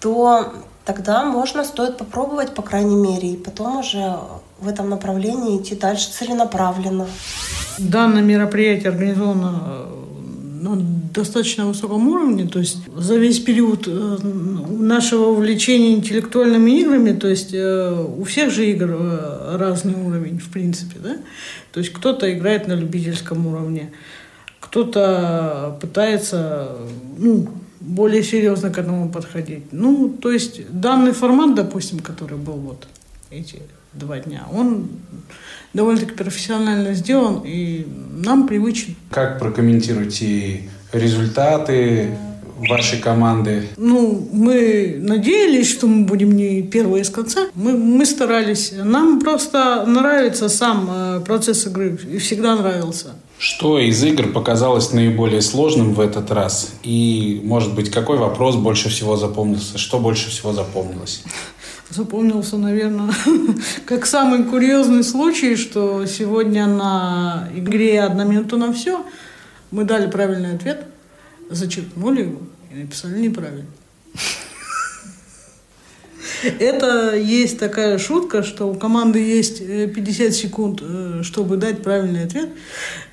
то 0.00 0.52
тогда 0.86 1.24
можно, 1.24 1.64
стоит 1.64 1.98
попробовать, 1.98 2.54
по 2.54 2.62
крайней 2.62 2.96
мере, 2.96 3.32
и 3.32 3.36
потом 3.36 3.78
уже 3.78 4.18
в 4.60 4.68
этом 4.68 4.88
направлении 4.88 5.60
идти 5.60 5.74
дальше 5.74 6.10
целенаправленно. 6.12 7.06
Данное 7.78 8.22
мероприятие 8.22 8.90
организовано 8.90 9.62
э, 9.64 10.62
на 10.62 10.76
достаточно 11.12 11.66
высоком 11.66 12.08
уровне, 12.08 12.46
то 12.46 12.60
есть 12.60 12.78
за 12.96 13.16
весь 13.16 13.40
период 13.40 13.88
э, 13.88 14.18
нашего 14.22 15.26
увлечения 15.26 15.94
интеллектуальными 15.94 16.70
играми, 16.70 17.12
то 17.12 17.28
есть 17.28 17.52
э, 17.52 18.06
у 18.18 18.22
всех 18.24 18.50
же 18.50 18.70
игр 18.70 18.96
разный 19.54 19.94
уровень, 19.94 20.38
в 20.38 20.50
принципе, 20.50 21.00
да, 21.00 21.16
то 21.72 21.80
есть 21.80 21.92
кто-то 21.92 22.32
играет 22.32 22.68
на 22.68 22.74
любительском 22.74 23.46
уровне, 23.46 23.90
кто-то 24.60 25.76
пытается, 25.80 26.76
ну, 27.18 27.48
более 27.86 28.22
серьезно 28.22 28.70
к 28.70 28.78
этому 28.78 29.08
подходить. 29.08 29.72
Ну, 29.72 30.08
то 30.08 30.30
есть 30.30 30.60
данный 30.70 31.12
формат, 31.12 31.54
допустим, 31.54 32.00
который 32.00 32.36
был 32.36 32.54
вот 32.54 32.86
эти 33.30 33.62
два 33.92 34.18
дня, 34.18 34.46
он 34.52 34.88
довольно-таки 35.72 36.12
профессионально 36.12 36.94
сделан 36.94 37.42
и 37.44 37.86
нам 38.10 38.46
привычен. 38.46 38.96
Как 39.10 39.38
прокомментируете 39.38 40.68
результаты 40.92 42.16
вашей 42.68 42.98
команды? 42.98 43.68
Ну, 43.76 44.28
мы 44.32 44.96
надеялись, 44.98 45.70
что 45.70 45.86
мы 45.86 46.06
будем 46.06 46.32
не 46.32 46.62
первые 46.62 47.02
из 47.02 47.10
конца. 47.10 47.48
Мы, 47.54 47.72
мы 47.72 48.04
старались. 48.06 48.72
Нам 48.72 49.20
просто 49.20 49.84
нравится 49.86 50.48
сам 50.48 50.88
э, 50.90 51.20
процесс 51.20 51.66
игры. 51.66 51.98
И 52.10 52.18
всегда 52.18 52.56
нравился. 52.56 53.14
Что 53.38 53.78
из 53.78 54.02
игр 54.02 54.32
показалось 54.32 54.92
наиболее 54.92 55.42
сложным 55.42 55.92
в 55.92 56.00
этот 56.00 56.30
раз? 56.30 56.72
И, 56.82 57.40
может 57.44 57.74
быть, 57.74 57.90
какой 57.90 58.16
вопрос 58.16 58.56
больше 58.56 58.88
всего 58.88 59.16
запомнился? 59.16 59.76
Что 59.76 59.98
больше 59.98 60.30
всего 60.30 60.52
запомнилось? 60.52 61.22
Запомнился, 61.90 62.56
наверное, 62.56 63.12
как 63.86 64.06
самый 64.06 64.44
курьезный 64.44 65.04
случай, 65.04 65.54
что 65.54 66.06
сегодня 66.06 66.66
на 66.66 67.48
игре 67.54 68.02
«Одна 68.02 68.24
минута 68.24 68.56
на 68.56 68.72
все» 68.72 69.04
мы 69.70 69.84
дали 69.84 70.10
правильный 70.10 70.54
ответ, 70.56 70.86
зачеркнули 71.50 72.22
его 72.22 72.40
и 72.72 72.76
написали 72.76 73.20
неправильно. 73.20 73.66
Это 76.58 77.16
есть 77.16 77.58
такая 77.58 77.98
шутка, 77.98 78.42
что 78.42 78.66
у 78.66 78.74
команды 78.74 79.20
есть 79.20 79.58
50 79.58 80.20
э, 80.20 80.32
секунд, 80.32 80.82
э, 80.82 81.20
чтобы 81.22 81.56
дать 81.56 81.82
правильный 81.82 82.24
ответ, 82.24 82.50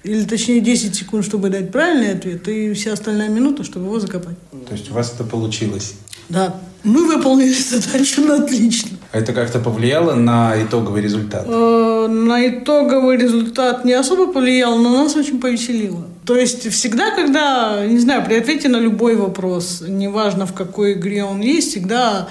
или 0.04 0.24
точнее 0.24 0.60
10 0.60 0.96
секунд, 0.96 1.26
чтобы 1.26 1.50
дать 1.50 1.72
правильный 1.72 2.14
ответ, 2.14 2.48
и 2.48 2.74
вся 2.74 2.94
остальная 2.94 3.30
минута, 3.30 3.64
чтобы 3.64 3.86
его 3.86 4.00
закопать. 4.00 4.36
То 4.68 4.74
есть 4.74 4.92
у 4.92 4.94
вас 4.94 5.14
это 5.14 5.24
получилось? 5.24 5.94
Да. 6.30 6.56
Мы 6.84 7.08
выполнили 7.08 7.54
задачу 7.54 8.22
на 8.22 8.44
отлично. 8.44 8.98
А 9.14 9.20
это 9.20 9.32
как-то 9.32 9.60
повлияло 9.60 10.16
на 10.16 10.54
итоговый 10.62 11.02
результат? 11.02 11.46
Э, 11.48 12.08
на 12.10 12.48
итоговый 12.48 13.18
результат 13.18 13.86
не 13.86 13.94
особо 13.94 14.32
повлияло, 14.32 14.78
но 14.78 14.90
нас 14.90 15.16
очень 15.16 15.40
повеселило. 15.40 16.06
То 16.26 16.36
есть 16.36 16.70
всегда, 16.72 17.12
когда, 17.16 17.86
не 17.86 18.00
знаю, 18.00 18.26
при 18.26 18.36
ответе 18.36 18.70
на 18.70 18.78
любой 18.78 19.16
вопрос, 19.16 19.84
неважно 19.88 20.46
в 20.46 20.54
какой 20.54 20.94
игре 20.94 21.24
он 21.24 21.42
есть, 21.42 21.72
всегда 21.72 22.30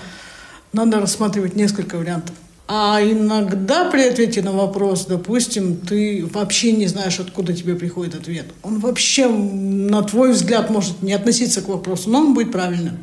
надо 0.72 1.00
рассматривать 1.00 1.56
несколько 1.56 1.96
вариантов. 1.96 2.34
А 2.68 3.00
иногда 3.02 3.90
при 3.90 4.02
ответе 4.02 4.40
на 4.40 4.52
вопрос, 4.52 5.06
допустим, 5.06 5.76
ты 5.76 6.24
вообще 6.32 6.72
не 6.72 6.86
знаешь, 6.86 7.20
откуда 7.20 7.52
тебе 7.52 7.74
приходит 7.74 8.14
ответ. 8.14 8.46
Он 8.62 8.78
вообще, 8.78 9.28
на 9.28 10.02
твой 10.02 10.32
взгляд, 10.32 10.70
может 10.70 11.02
не 11.02 11.12
относиться 11.12 11.60
к 11.60 11.68
вопросу, 11.68 12.08
но 12.08 12.20
он 12.20 12.34
будет 12.34 12.52
правильным. 12.52 12.98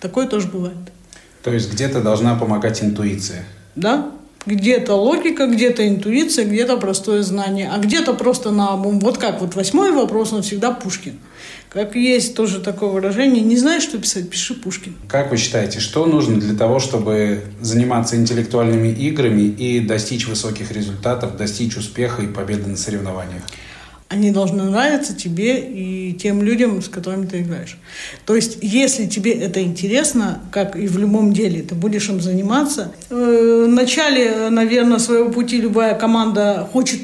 Такое 0.00 0.26
тоже 0.26 0.48
бывает. 0.48 0.76
То 1.42 1.52
есть 1.52 1.70
где-то 1.72 2.00
должна 2.00 2.36
помогать 2.36 2.82
интуиция. 2.82 3.44
Да. 3.76 4.10
Где-то 4.46 4.94
логика, 4.94 5.46
где-то 5.46 5.88
интуиция, 5.88 6.44
где-то 6.44 6.76
простое 6.76 7.22
знание, 7.22 7.70
а 7.72 7.78
где-то 7.78 8.12
просто 8.14 8.50
на 8.50 8.76
Вот 8.76 9.18
как 9.18 9.40
вот 9.40 9.54
восьмой 9.54 9.92
вопрос, 9.92 10.32
он 10.32 10.42
всегда 10.42 10.70
Пушкин. 10.70 11.18
Как 11.70 11.96
есть 11.96 12.36
тоже 12.36 12.60
такое 12.60 12.90
выражение, 12.90 13.42
не 13.42 13.56
знаешь, 13.56 13.82
что 13.82 13.98
писать, 13.98 14.30
пиши 14.30 14.54
Пушкин. 14.54 14.94
Как 15.08 15.32
вы 15.32 15.36
считаете, 15.36 15.80
что 15.80 16.06
нужно 16.06 16.38
для 16.38 16.56
того, 16.56 16.78
чтобы 16.78 17.42
заниматься 17.60 18.14
интеллектуальными 18.14 18.88
играми 18.88 19.42
и 19.42 19.80
достичь 19.80 20.28
высоких 20.28 20.70
результатов, 20.70 21.36
достичь 21.36 21.76
успеха 21.76 22.22
и 22.22 22.28
победы 22.28 22.68
на 22.68 22.76
соревнованиях? 22.76 23.42
Они 24.08 24.30
должны 24.30 24.64
нравиться 24.64 25.14
тебе 25.14 25.58
и 25.60 26.12
тем 26.12 26.42
людям, 26.42 26.82
с 26.82 26.88
которыми 26.88 27.26
ты 27.26 27.40
играешь. 27.40 27.78
То 28.26 28.36
есть, 28.36 28.58
если 28.60 29.06
тебе 29.06 29.32
это 29.32 29.62
интересно, 29.62 30.40
как 30.52 30.76
и 30.76 30.86
в 30.86 30.98
любом 30.98 31.32
деле, 31.32 31.62
ты 31.62 31.74
будешь 31.74 32.08
им 32.08 32.20
заниматься. 32.20 32.92
Э, 33.10 33.64
в 33.66 33.68
начале, 33.68 34.50
наверное, 34.50 34.98
своего 34.98 35.30
пути 35.30 35.60
любая 35.60 35.94
команда 35.94 36.68
хочет 36.70 37.00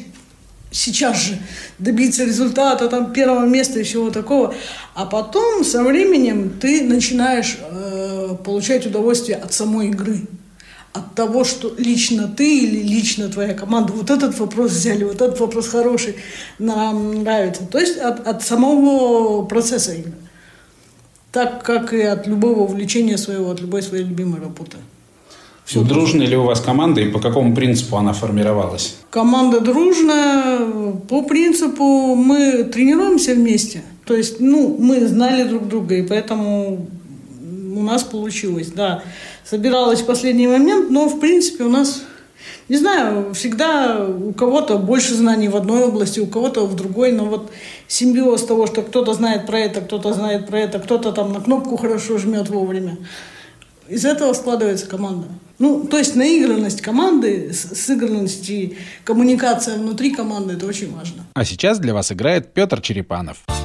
сейчас 0.70 1.22
же 1.22 1.38
добиться 1.78 2.24
результата, 2.24 2.88
там, 2.88 3.12
первого 3.12 3.46
места 3.46 3.80
и 3.80 3.82
всего 3.82 4.10
такого. 4.10 4.54
А 4.94 5.06
потом, 5.06 5.64
со 5.64 5.82
временем, 5.82 6.50
ты 6.60 6.84
начинаешь 6.84 7.58
э, 7.60 8.36
получать 8.44 8.86
удовольствие 8.86 9.36
от 9.38 9.52
самой 9.52 9.88
игры. 9.88 10.20
От 10.92 11.14
того, 11.14 11.44
что 11.44 11.72
лично 11.78 12.26
ты 12.26 12.64
или 12.64 12.82
лично 12.82 13.28
твоя 13.28 13.54
команда 13.54 13.92
вот 13.92 14.10
этот 14.10 14.38
вопрос 14.38 14.72
взяли, 14.72 15.04
вот 15.04 15.20
этот 15.20 15.38
вопрос 15.38 15.68
хороший, 15.68 16.16
нам 16.58 17.22
нравится. 17.22 17.64
То 17.64 17.78
есть 17.78 17.98
от, 17.98 18.26
от 18.26 18.42
самого 18.42 19.44
процесса 19.44 19.94
игры. 19.94 20.12
Так 21.30 21.62
как 21.62 21.92
и 21.92 22.00
от 22.00 22.26
любого 22.26 22.60
увлечения 22.60 23.18
своего, 23.18 23.50
от 23.50 23.60
любой 23.60 23.82
своей 23.82 24.02
любимой 24.04 24.40
работы. 24.40 24.78
Все 25.64 25.84
Дружная 25.84 26.26
ли 26.26 26.36
у 26.36 26.42
вас 26.42 26.60
команда 26.60 27.00
и 27.00 27.08
по 27.08 27.20
какому 27.20 27.54
принципу 27.54 27.96
она 27.96 28.12
формировалась? 28.12 28.96
Команда 29.10 29.60
дружная. 29.60 30.66
По 31.08 31.22
принципу 31.22 32.16
мы 32.16 32.64
тренируемся 32.64 33.34
вместе. 33.34 33.82
То 34.04 34.16
есть, 34.16 34.40
ну, 34.40 34.76
мы 34.76 35.06
знали 35.06 35.44
друг 35.44 35.68
друга, 35.68 35.94
и 35.94 36.02
поэтому 36.02 36.88
у 37.80 37.82
нас 37.82 38.02
получилось, 38.02 38.68
да. 38.68 39.02
Собиралась 39.44 40.02
в 40.02 40.06
последний 40.06 40.46
момент, 40.46 40.90
но, 40.90 41.08
в 41.08 41.18
принципе, 41.18 41.64
у 41.64 41.68
нас, 41.68 42.02
не 42.68 42.76
знаю, 42.76 43.32
всегда 43.34 44.06
у 44.06 44.32
кого-то 44.32 44.78
больше 44.78 45.14
знаний 45.14 45.48
в 45.48 45.56
одной 45.56 45.84
области, 45.84 46.20
у 46.20 46.26
кого-то 46.26 46.66
в 46.66 46.76
другой, 46.76 47.12
но 47.12 47.24
вот 47.24 47.50
симбиоз 47.88 48.44
того, 48.44 48.66
что 48.66 48.82
кто-то 48.82 49.14
знает 49.14 49.46
про 49.46 49.58
это, 49.58 49.80
кто-то 49.80 50.12
знает 50.12 50.46
про 50.46 50.60
это, 50.60 50.78
кто-то 50.78 51.12
там 51.12 51.32
на 51.32 51.40
кнопку 51.40 51.76
хорошо 51.76 52.18
жмет 52.18 52.48
вовремя 52.48 52.98
Из 53.88 54.04
этого 54.04 54.32
складывается 54.34 54.86
команда. 54.86 55.26
Ну, 55.58 55.84
то 55.84 55.98
есть 55.98 56.16
наигранность 56.16 56.80
команды, 56.80 57.52
сыгранность 57.52 58.48
и 58.48 58.78
коммуникация 59.04 59.76
внутри 59.76 60.10
команды– 60.10 60.54
это 60.56 60.66
очень 60.66 60.90
важно. 60.90 61.24
А 61.34 61.44
сейчас 61.44 61.78
для 61.78 61.92
вас 61.92 62.10
играет 62.12 62.54
Петр 62.54 62.80
Черепанов. 62.80 63.44
Тюменский 63.46 63.59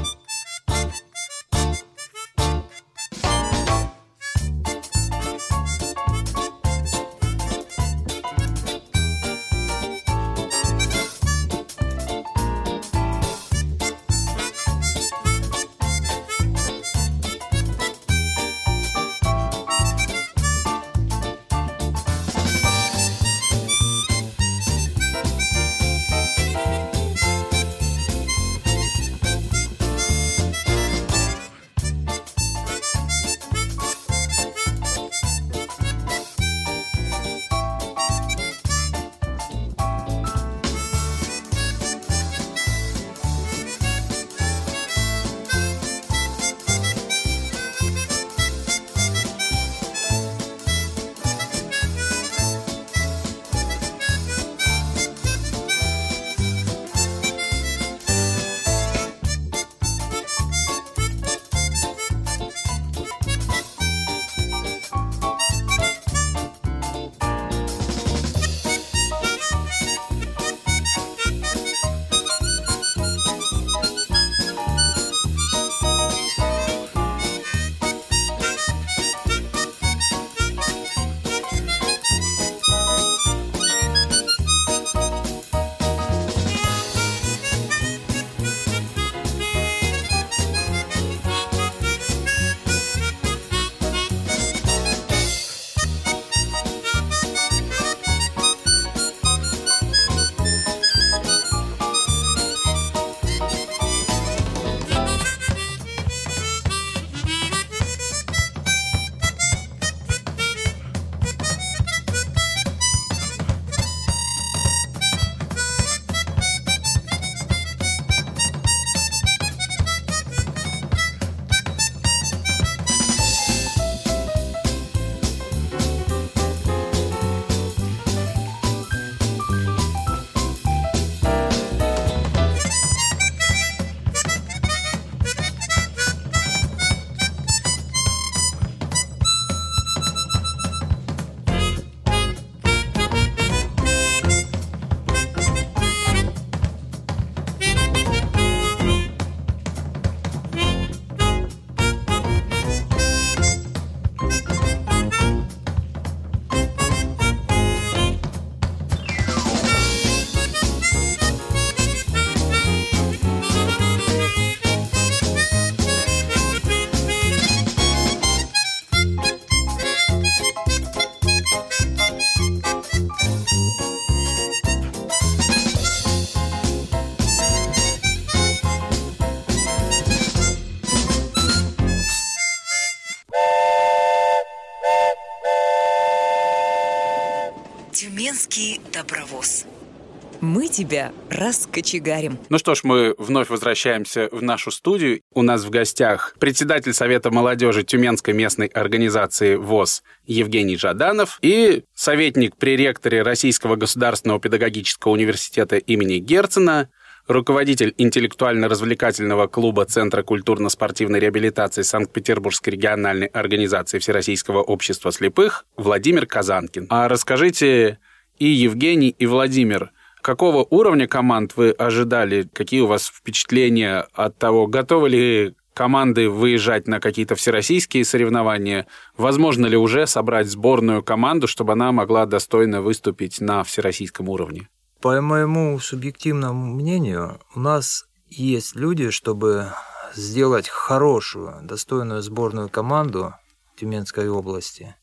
тебя 190.75 191.13
раскочегарим. 191.29 192.38
Ну 192.49 192.57
что 192.57 192.75
ж, 192.75 192.81
мы 192.83 193.15
вновь 193.17 193.49
возвращаемся 193.49 194.27
в 194.31 194.43
нашу 194.43 194.71
студию. 194.71 195.21
У 195.33 195.41
нас 195.41 195.63
в 195.63 195.69
гостях 195.69 196.35
председатель 196.38 196.93
Совета 196.93 197.31
молодежи 197.31 197.83
Тюменской 197.83 198.33
местной 198.33 198.67
организации 198.67 199.55
ВОЗ 199.55 200.03
Евгений 200.25 200.75
Жаданов 200.75 201.39
и 201.41 201.85
советник 201.93 202.57
при 202.57 202.75
ректоре 202.75 203.21
Российского 203.21 203.77
государственного 203.77 204.41
педагогического 204.41 205.13
университета 205.13 205.77
имени 205.77 206.17
Герцена 206.17 206.89
руководитель 207.27 207.93
интеллектуально-развлекательного 207.97 209.47
клуба 209.47 209.85
Центра 209.85 210.23
культурно-спортивной 210.23 211.21
реабилитации 211.21 211.83
Санкт-Петербургской 211.83 212.73
региональной 212.73 213.27
организации 213.27 213.99
Всероссийского 213.99 214.61
общества 214.61 215.11
слепых 215.13 215.65
Владимир 215.77 216.25
Казанкин. 216.25 216.88
А 216.89 217.07
расскажите 217.07 217.97
и 218.38 218.47
Евгений, 218.47 219.15
и 219.17 219.25
Владимир, 219.25 219.91
какого 220.25 220.65
уровня 220.71 221.07
команд 221.07 221.55
вы 221.55 221.69
ожидали? 221.69 222.49
Какие 222.51 222.81
у 222.81 222.88
вас 222.88 223.05
впечатления 223.05 224.07
от 224.13 224.35
того, 224.39 224.65
готовы 224.65 225.09
ли 225.09 225.55
команды 225.75 226.31
выезжать 226.31 226.88
на 226.88 226.99
какие-то 226.99 227.35
всероссийские 227.35 228.03
соревнования? 228.03 228.88
Возможно 229.17 229.67
ли 229.67 229.77
уже 229.77 230.07
собрать 230.07 230.47
сборную 230.47 231.03
команду, 231.03 231.47
чтобы 231.47 231.73
она 231.73 231.91
могла 231.91 232.25
достойно 232.25 232.81
выступить 232.81 233.39
на 233.39 233.63
всероссийском 233.63 234.27
уровне? 234.27 234.67
По 234.99 235.21
моему 235.21 235.77
субъективному 235.77 236.73
мнению, 236.73 237.39
у 237.53 237.59
нас 237.59 238.07
есть 238.27 238.75
люди, 238.75 239.11
чтобы 239.11 239.73
сделать 240.15 240.67
хорошую, 240.67 241.59
достойную 241.61 242.23
сборную 242.23 242.69
команду 242.69 243.35
Тюменской 243.75 244.27
области 244.27 244.95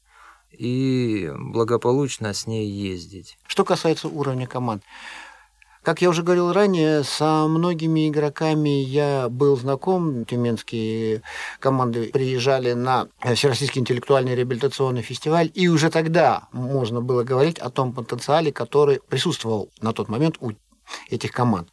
и 0.52 1.30
благополучно 1.36 2.32
с 2.32 2.46
ней 2.46 2.68
ездить. 2.68 3.38
Что 3.46 3.64
касается 3.64 4.08
уровня 4.08 4.46
команд, 4.46 4.82
как 5.82 6.00
я 6.00 6.10
уже 6.10 6.22
говорил 6.22 6.52
ранее, 6.52 7.02
со 7.02 7.48
многими 7.48 8.08
игроками 8.08 8.68
я 8.68 9.28
был 9.28 9.56
знаком. 9.56 10.24
Тюменские 10.24 11.22
команды 11.58 12.10
приезжали 12.12 12.72
на 12.72 13.08
Всероссийский 13.34 13.80
интеллектуальный 13.80 14.36
реабилитационный 14.36 15.02
фестиваль, 15.02 15.50
и 15.54 15.66
уже 15.66 15.90
тогда 15.90 16.46
можно 16.52 17.00
было 17.00 17.24
говорить 17.24 17.58
о 17.58 17.68
том 17.68 17.92
потенциале, 17.92 18.52
который 18.52 19.00
присутствовал 19.08 19.70
на 19.80 19.92
тот 19.92 20.08
момент 20.08 20.36
у 20.38 20.52
этих 21.10 21.32
команд. 21.32 21.68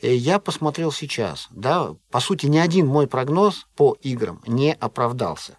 И 0.00 0.12
я 0.12 0.40
посмотрел 0.40 0.90
сейчас, 0.90 1.46
да, 1.52 1.94
по 2.10 2.18
сути, 2.18 2.46
ни 2.46 2.58
один 2.58 2.88
мой 2.88 3.06
прогноз 3.06 3.68
по 3.76 3.96
играм 4.02 4.42
не 4.48 4.74
оправдался. 4.74 5.58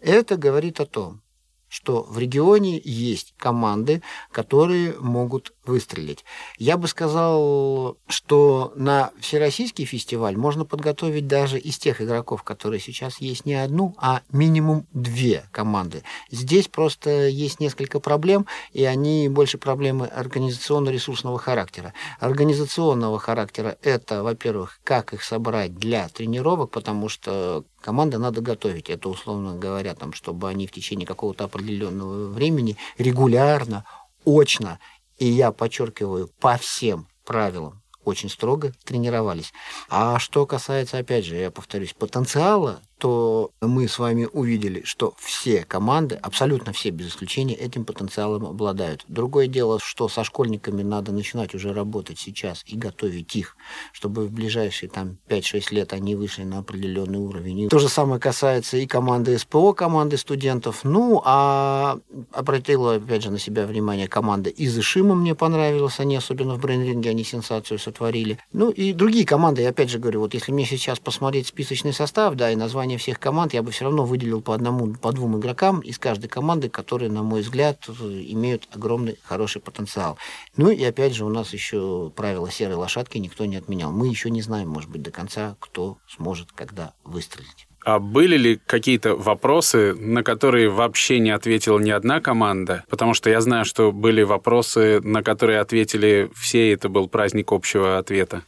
Это 0.00 0.36
говорит 0.36 0.80
о 0.80 0.86
том, 0.86 1.22
что 1.70 2.02
в 2.02 2.18
регионе 2.18 2.80
есть 2.84 3.32
команды, 3.38 4.02
которые 4.32 4.98
могут 4.98 5.54
выстрелить. 5.70 6.24
Я 6.58 6.76
бы 6.76 6.88
сказал, 6.88 7.96
что 8.08 8.72
на 8.76 9.12
всероссийский 9.20 9.84
фестиваль 9.84 10.36
можно 10.36 10.64
подготовить 10.64 11.26
даже 11.26 11.58
из 11.58 11.78
тех 11.78 12.02
игроков, 12.02 12.42
которые 12.42 12.80
сейчас 12.80 13.20
есть, 13.20 13.46
не 13.46 13.54
одну, 13.54 13.94
а 13.96 14.20
минимум 14.30 14.86
две 14.92 15.44
команды. 15.52 16.02
Здесь 16.30 16.68
просто 16.68 17.28
есть 17.28 17.60
несколько 17.60 18.00
проблем, 18.00 18.46
и 18.72 18.84
они 18.84 19.28
больше 19.28 19.56
проблемы 19.56 20.06
организационно-ресурсного 20.06 21.38
характера. 21.38 21.94
Организационного 22.18 23.18
характера 23.18 23.78
это, 23.82 24.22
во-первых, 24.22 24.80
как 24.84 25.14
их 25.14 25.22
собрать 25.22 25.76
для 25.76 26.08
тренировок, 26.08 26.70
потому 26.70 27.08
что 27.08 27.64
команды 27.80 28.18
надо 28.18 28.40
готовить. 28.40 28.90
Это, 28.90 29.08
условно 29.08 29.56
говоря, 29.56 29.94
там, 29.94 30.12
чтобы 30.12 30.48
они 30.48 30.66
в 30.66 30.72
течение 30.72 31.06
какого-то 31.06 31.44
определенного 31.44 32.26
времени 32.28 32.76
регулярно, 32.98 33.84
очно, 34.24 34.78
и 35.20 35.26
я 35.26 35.52
подчеркиваю, 35.52 36.28
по 36.40 36.56
всем 36.56 37.06
правилам 37.24 37.82
очень 38.04 38.30
строго 38.30 38.72
тренировались. 38.84 39.52
А 39.88 40.18
что 40.18 40.46
касается, 40.46 40.98
опять 40.98 41.26
же, 41.26 41.36
я 41.36 41.50
повторюсь, 41.50 41.92
потенциала, 41.92 42.80
то 43.00 43.50
мы 43.62 43.88
с 43.88 43.98
вами 43.98 44.28
увидели, 44.30 44.82
что 44.84 45.14
все 45.18 45.64
команды, 45.64 46.16
абсолютно 46.16 46.72
все 46.72 46.90
без 46.90 47.08
исключения, 47.08 47.54
этим 47.54 47.84
потенциалом 47.84 48.44
обладают. 48.44 49.04
Другое 49.08 49.46
дело, 49.46 49.78
что 49.82 50.08
со 50.08 50.22
школьниками 50.22 50.82
надо 50.82 51.10
начинать 51.12 51.54
уже 51.54 51.72
работать 51.72 52.18
сейчас 52.18 52.62
и 52.66 52.76
готовить 52.76 53.34
их, 53.34 53.56
чтобы 53.92 54.26
в 54.26 54.32
ближайшие 54.32 54.90
там 54.90 55.16
5-6 55.28 55.74
лет 55.74 55.92
они 55.94 56.14
вышли 56.14 56.44
на 56.44 56.58
определенный 56.58 57.18
уровень. 57.18 57.60
И 57.60 57.68
то 57.68 57.78
же 57.78 57.88
самое 57.88 58.20
касается 58.20 58.76
и 58.76 58.86
команды 58.86 59.38
СПО, 59.38 59.72
команды 59.72 60.18
студентов. 60.18 60.80
Ну, 60.84 61.22
а 61.24 61.98
обратила, 62.32 62.96
опять 62.96 63.22
же, 63.22 63.30
на 63.30 63.38
себя 63.38 63.66
внимание 63.66 64.08
команда 64.08 64.50
из 64.50 64.78
Ишима 64.78 65.14
мне 65.14 65.34
понравилась, 65.34 66.00
они 66.00 66.16
особенно 66.16 66.56
в 66.56 66.60
брейнринге, 66.60 67.10
они 67.10 67.24
сенсацию 67.24 67.78
сотворили. 67.78 68.38
Ну, 68.52 68.70
и 68.70 68.92
другие 68.92 69.24
команды, 69.24 69.62
я 69.62 69.70
опять 69.70 69.88
же 69.88 69.98
говорю, 69.98 70.20
вот 70.20 70.34
если 70.34 70.52
мне 70.52 70.66
сейчас 70.66 70.98
посмотреть 70.98 71.46
списочный 71.46 71.94
состав, 71.94 72.34
да, 72.34 72.50
и 72.50 72.56
название 72.56 72.89
соревнования 72.90 72.98
всех 72.98 73.20
команд 73.20 73.54
я 73.54 73.62
бы 73.62 73.70
все 73.70 73.84
равно 73.84 74.04
выделил 74.04 74.40
по 74.40 74.54
одному, 74.54 74.94
по 74.94 75.12
двум 75.12 75.38
игрокам 75.38 75.80
из 75.80 75.98
каждой 75.98 76.28
команды, 76.28 76.68
которые, 76.68 77.10
на 77.10 77.22
мой 77.22 77.42
взгляд, 77.42 77.88
имеют 77.88 78.68
огромный 78.72 79.16
хороший 79.22 79.60
потенциал. 79.60 80.18
Ну 80.56 80.70
и 80.70 80.82
опять 80.84 81.14
же 81.14 81.24
у 81.24 81.28
нас 81.28 81.52
еще 81.52 82.10
правило 82.16 82.50
серой 82.50 82.74
лошадки 82.74 83.18
никто 83.18 83.44
не 83.46 83.56
отменял. 83.56 83.92
Мы 83.92 84.08
еще 84.08 84.30
не 84.30 84.42
знаем, 84.42 84.68
может 84.68 84.90
быть, 84.90 85.02
до 85.02 85.10
конца, 85.10 85.56
кто 85.60 85.98
сможет 86.08 86.52
когда 86.52 86.92
выстрелить. 87.04 87.66
А 87.82 87.98
были 87.98 88.36
ли 88.36 88.60
какие-то 88.66 89.16
вопросы, 89.16 89.94
на 89.94 90.22
которые 90.22 90.68
вообще 90.68 91.18
не 91.18 91.30
ответила 91.30 91.78
ни 91.78 91.90
одна 91.90 92.20
команда? 92.20 92.84
Потому 92.90 93.14
что 93.14 93.30
я 93.30 93.40
знаю, 93.40 93.64
что 93.64 93.90
были 93.90 94.22
вопросы, 94.22 95.00
на 95.02 95.22
которые 95.22 95.60
ответили 95.60 96.30
все, 96.36 96.68
и 96.68 96.74
это 96.74 96.90
был 96.90 97.08
праздник 97.08 97.52
общего 97.52 97.96
ответа. 97.96 98.42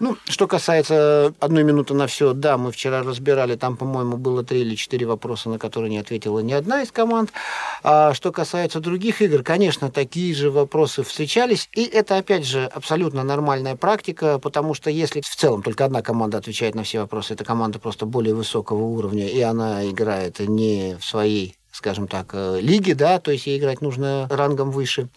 Ну, 0.00 0.16
что 0.24 0.46
касается 0.46 1.34
одной 1.40 1.62
минуты 1.62 1.92
на 1.92 2.06
все, 2.06 2.32
да, 2.32 2.56
мы 2.56 2.72
вчера 2.72 3.02
разбирали, 3.02 3.54
там, 3.56 3.76
по-моему, 3.76 4.16
было 4.16 4.42
три 4.42 4.62
или 4.62 4.74
четыре 4.74 5.04
вопроса, 5.04 5.50
на 5.50 5.58
которые 5.58 5.90
не 5.90 5.98
ответила 5.98 6.38
ни 6.38 6.54
одна 6.54 6.80
из 6.80 6.90
команд. 6.90 7.34
А 7.82 8.14
что 8.14 8.32
касается 8.32 8.80
других 8.80 9.20
игр, 9.20 9.42
конечно, 9.42 9.90
такие 9.90 10.34
же 10.34 10.50
вопросы 10.50 11.02
встречались, 11.02 11.68
и 11.74 11.84
это, 11.84 12.16
опять 12.16 12.46
же, 12.46 12.64
абсолютно 12.64 13.22
нормальная 13.24 13.76
практика, 13.76 14.38
потому 14.38 14.72
что 14.72 14.88
если 14.88 15.20
в 15.20 15.36
целом 15.36 15.62
только 15.62 15.84
одна 15.84 16.00
команда 16.00 16.38
отвечает 16.38 16.74
на 16.74 16.82
все 16.82 17.00
вопросы, 17.00 17.34
это 17.34 17.44
команда 17.44 17.78
просто 17.78 18.06
более 18.06 18.34
высокого 18.34 18.82
уровня, 18.82 19.28
и 19.28 19.40
она 19.42 19.86
играет 19.86 20.40
не 20.40 20.96
в 20.98 21.04
своей 21.04 21.59
скажем 21.80 22.08
так, 22.08 22.32
э, 22.34 22.60
лиги, 22.60 22.92
да, 22.92 23.18
то 23.18 23.30
есть 23.30 23.46
ей 23.46 23.58
играть 23.58 23.80
нужно 23.80 24.28
рангом 24.28 24.70
выше. 24.70 25.08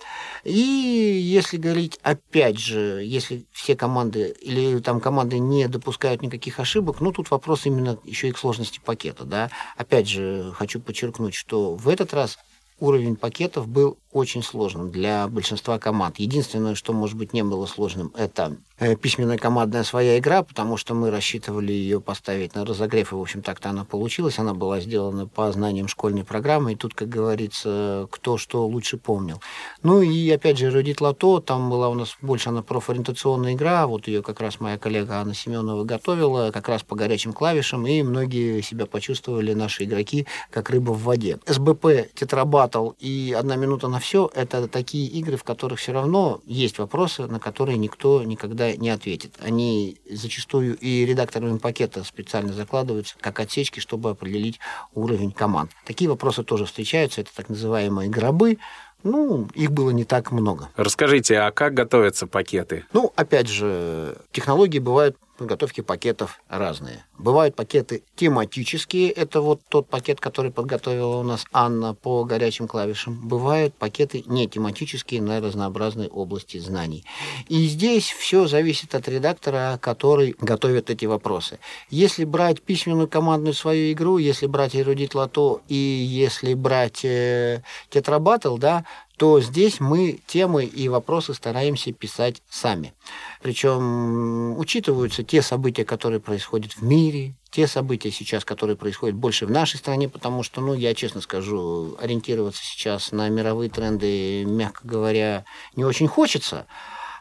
И 0.46 0.58
если 0.58 1.58
говорить, 1.58 2.00
опять 2.04 2.58
же, 2.58 3.04
если 3.04 3.46
все 3.52 3.76
команды 3.76 4.34
или 4.40 4.80
там 4.80 5.02
команды 5.02 5.40
не 5.40 5.68
допускают 5.68 6.22
никаких 6.22 6.62
ошибок, 6.62 7.02
ну, 7.02 7.12
тут 7.12 7.32
вопрос 7.32 7.66
именно 7.66 8.00
еще 8.06 8.30
и 8.30 8.32
к 8.32 8.38
сложности 8.38 8.80
пакета, 8.80 9.26
да. 9.26 9.50
Опять 9.76 10.08
же, 10.08 10.54
хочу 10.56 10.80
подчеркнуть, 10.80 11.36
что 11.36 11.76
в 11.76 11.90
этот 11.90 12.14
раз 12.14 12.38
уровень 12.80 13.18
пакетов 13.18 13.68
был 13.68 13.98
очень 14.14 14.42
сложным 14.42 14.90
для 14.90 15.28
большинства 15.28 15.80
команд. 15.80 16.18
Единственное, 16.18 16.76
что, 16.76 16.94
может 16.94 17.18
быть, 17.18 17.34
не 17.34 17.44
было 17.44 17.66
сложным, 17.66 18.14
это 18.16 18.56
письменная 18.96 19.38
командная 19.38 19.84
своя 19.84 20.18
игра, 20.18 20.44
потому 20.44 20.78
что 20.78 20.94
мы 20.94 21.12
рассчитывали 21.12 21.72
ее 21.72 22.02
поставить 22.02 22.56
на 22.56 22.66
разогрев, 22.66 23.12
и, 23.12 23.16
в 23.16 23.22
общем, 23.22 23.42
так-то 23.42 23.70
она 23.70 23.86
получилась. 23.86 24.40
Она 24.40 24.54
была 24.54 24.80
сделана 24.80 25.28
по 25.28 25.52
знаниям 25.52 25.88
школьной 25.88 26.24
программы, 26.24 26.74
и 26.74 26.76
тут, 26.76 26.94
как 26.94 27.10
говорится, 27.10 28.08
кто 28.12 28.38
что 28.38 28.66
лучше 28.68 28.98
помнил. 28.98 29.42
Ну 29.82 30.02
и, 30.02 30.30
опять 30.30 30.58
же, 30.58 30.70
Родит 30.70 31.02
Лото, 31.02 31.40
там 31.40 31.70
была 31.70 31.90
у 31.90 31.94
нас 31.94 32.18
больше 32.22 32.50
она 32.50 32.62
профориентационная 32.62 33.54
игра, 33.54 33.88
вот 33.88 34.08
ее 34.08 34.22
как 34.22 34.40
раз 34.40 34.60
моя 34.60 34.78
коллега 34.78 35.20
Анна 35.20 35.34
Семенова 35.34 35.84
готовила, 35.84 36.52
как 36.52 36.70
раз 36.70 36.84
по 36.84 36.96
горячим 36.96 37.34
клавишам, 37.34 37.88
и 37.88 38.04
многие 38.04 38.62
себя 38.62 38.86
почувствовали, 38.86 39.54
наши 39.54 39.84
игроки, 39.86 40.28
как 40.50 40.70
рыба 40.70 40.92
в 40.92 41.04
воде. 41.04 41.40
СБП, 41.46 42.14
Тетрабатл 42.14 42.92
и 43.00 43.36
«Одна 43.38 43.56
минута 43.56 43.88
на 43.88 44.00
все 44.00 44.30
это 44.34 44.68
такие 44.68 45.08
игры, 45.08 45.38
в 45.38 45.44
которых 45.44 45.80
все 45.80 45.94
равно 45.94 46.42
есть 46.46 46.80
вопросы, 46.80 47.28
на 47.28 47.40
которые 47.40 47.78
никто 47.78 48.24
никогда 48.24 48.73
не 48.78 48.90
ответит. 48.90 49.36
Они 49.40 49.98
зачастую 50.10 50.78
и 50.78 51.06
редакторами 51.06 51.58
пакета 51.58 52.04
специально 52.04 52.54
закладываются 52.54 53.16
как 53.20 53.40
отсечки, 53.40 53.80
чтобы 53.80 54.12
определить 54.12 54.60
уровень 54.94 55.32
команд. 55.32 55.72
Такие 55.86 56.10
вопросы 56.10 56.44
тоже 56.44 56.66
встречаются. 56.66 57.22
Это 57.22 57.36
так 57.36 57.50
называемые 57.50 58.10
гробы, 58.10 58.58
ну, 59.04 59.50
их 59.54 59.72
было 59.72 59.90
не 59.92 60.06
так 60.06 60.32
много. 60.32 60.70
Расскажите, 60.76 61.40
а 61.40 61.52
как 61.52 61.74
готовятся 61.74 62.26
пакеты? 62.26 62.86
Ну, 62.94 63.12
опять 63.16 63.50
же, 63.50 64.18
технологии 64.32 64.80
бывают 64.80 65.18
подготовки 65.44 65.82
пакетов 65.82 66.42
разные. 66.48 67.04
Бывают 67.18 67.56
пакеты 67.56 68.04
тематические, 68.16 69.12
это 69.12 69.42
вот 69.42 69.62
тот 69.70 69.88
пакет, 69.88 70.20
который 70.20 70.52
подготовила 70.52 71.18
у 71.18 71.24
нас 71.24 71.46
Анна 71.52 71.94
по 71.94 72.24
горячим 72.24 72.68
клавишам. 72.68 73.20
Бывают 73.28 73.74
пакеты 73.76 74.24
не 74.26 74.48
тематические 74.48 75.22
на 75.22 75.42
разнообразные 75.42 76.08
области 76.08 76.58
знаний. 76.58 77.04
И 77.50 77.68
здесь 77.68 78.10
все 78.10 78.48
зависит 78.48 78.96
от 78.96 79.08
редактора, 79.10 79.78
который 79.82 80.36
готовит 80.40 80.90
эти 80.90 81.06
вопросы. 81.06 81.60
Если 81.90 82.24
брать 82.24 82.62
письменную 82.62 83.08
командную 83.08 83.54
свою 83.54 83.92
игру, 83.92 84.18
если 84.18 84.48
брать 84.48 84.76
эрудит 84.76 85.14
лото 85.14 85.62
и 85.68 85.76
если 85.76 86.54
брать 86.54 87.04
э, 87.04 87.64
тетрабатл, 87.90 88.58
да, 88.58 88.86
то 89.18 89.40
здесь 89.40 89.80
мы 89.80 90.20
темы 90.26 90.66
и 90.66 90.90
вопросы 90.90 91.34
стараемся 91.34 91.92
писать 91.92 92.42
сами. 92.50 92.94
Причем 93.42 94.58
учитываются 94.58 95.24
те 95.24 95.42
события, 95.42 95.86
которые 95.86 96.20
происходят 96.20 96.74
в 96.74 96.82
мире, 96.82 97.36
те 97.52 97.68
события 97.68 98.12
сейчас, 98.12 98.44
которые 98.44 98.76
происходят 98.76 99.16
больше 99.16 99.46
в 99.46 99.52
нашей 99.52 99.78
стране, 99.78 100.10
потому 100.10 100.42
что, 100.42 100.62
ну, 100.62 100.74
я 100.74 100.96
честно 100.96 101.22
скажу, 101.22 101.96
ориентироваться 102.02 102.64
сейчас 102.64 103.12
на 103.12 103.30
мировые 103.30 103.70
тренды, 103.70 104.44
мягко 104.46 104.88
говоря, 104.88 105.46
не 105.76 105.86
очень 105.86 106.08
хочется. 106.08 106.66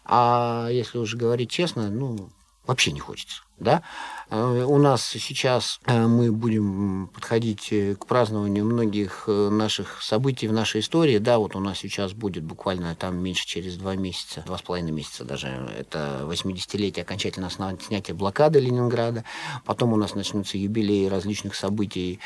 А 0.05 0.69
если 0.71 0.99
уже 0.99 1.19
говорить 1.19 1.51
честно, 1.51 1.91
ну, 1.91 2.31
вообще 2.67 2.93
не 2.93 3.01
хочется 3.01 3.43
да. 3.63 3.83
Э, 4.33 4.65
у 4.67 4.79
нас 4.79 5.05
сейчас 5.05 5.79
э, 5.85 6.07
мы 6.07 6.33
будем 6.33 7.09
подходить 7.09 7.69
э, 7.71 7.95
к 7.95 8.07
празднованию 8.07 8.65
многих 8.65 9.25
наших 9.27 10.03
событий 10.03 10.49
в 10.49 10.55
нашей 10.55 10.81
истории. 10.81 11.19
Да, 11.19 11.39
вот 11.39 11.55
у 11.55 11.61
нас 11.61 11.79
сейчас 11.79 12.15
будет 12.15 12.43
буквально 12.43 12.95
там 12.95 13.19
меньше 13.19 13.47
через 13.47 13.77
два 13.77 13.95
месяца, 13.95 14.43
два 14.47 14.57
с 14.57 14.63
половиной 14.63 14.93
месяца 14.93 15.25
даже. 15.25 15.49
Это 15.79 16.23
80-летие 16.23 17.03
окончательно 17.03 17.51
снятия 17.51 18.15
блокады 18.15 18.59
Ленинграда. 18.59 19.25
Потом 19.67 19.93
у 19.93 19.97
нас 19.97 20.15
начнутся 20.15 20.57
юбилеи 20.57 21.09
различных 21.09 21.55
событий, 21.55 22.19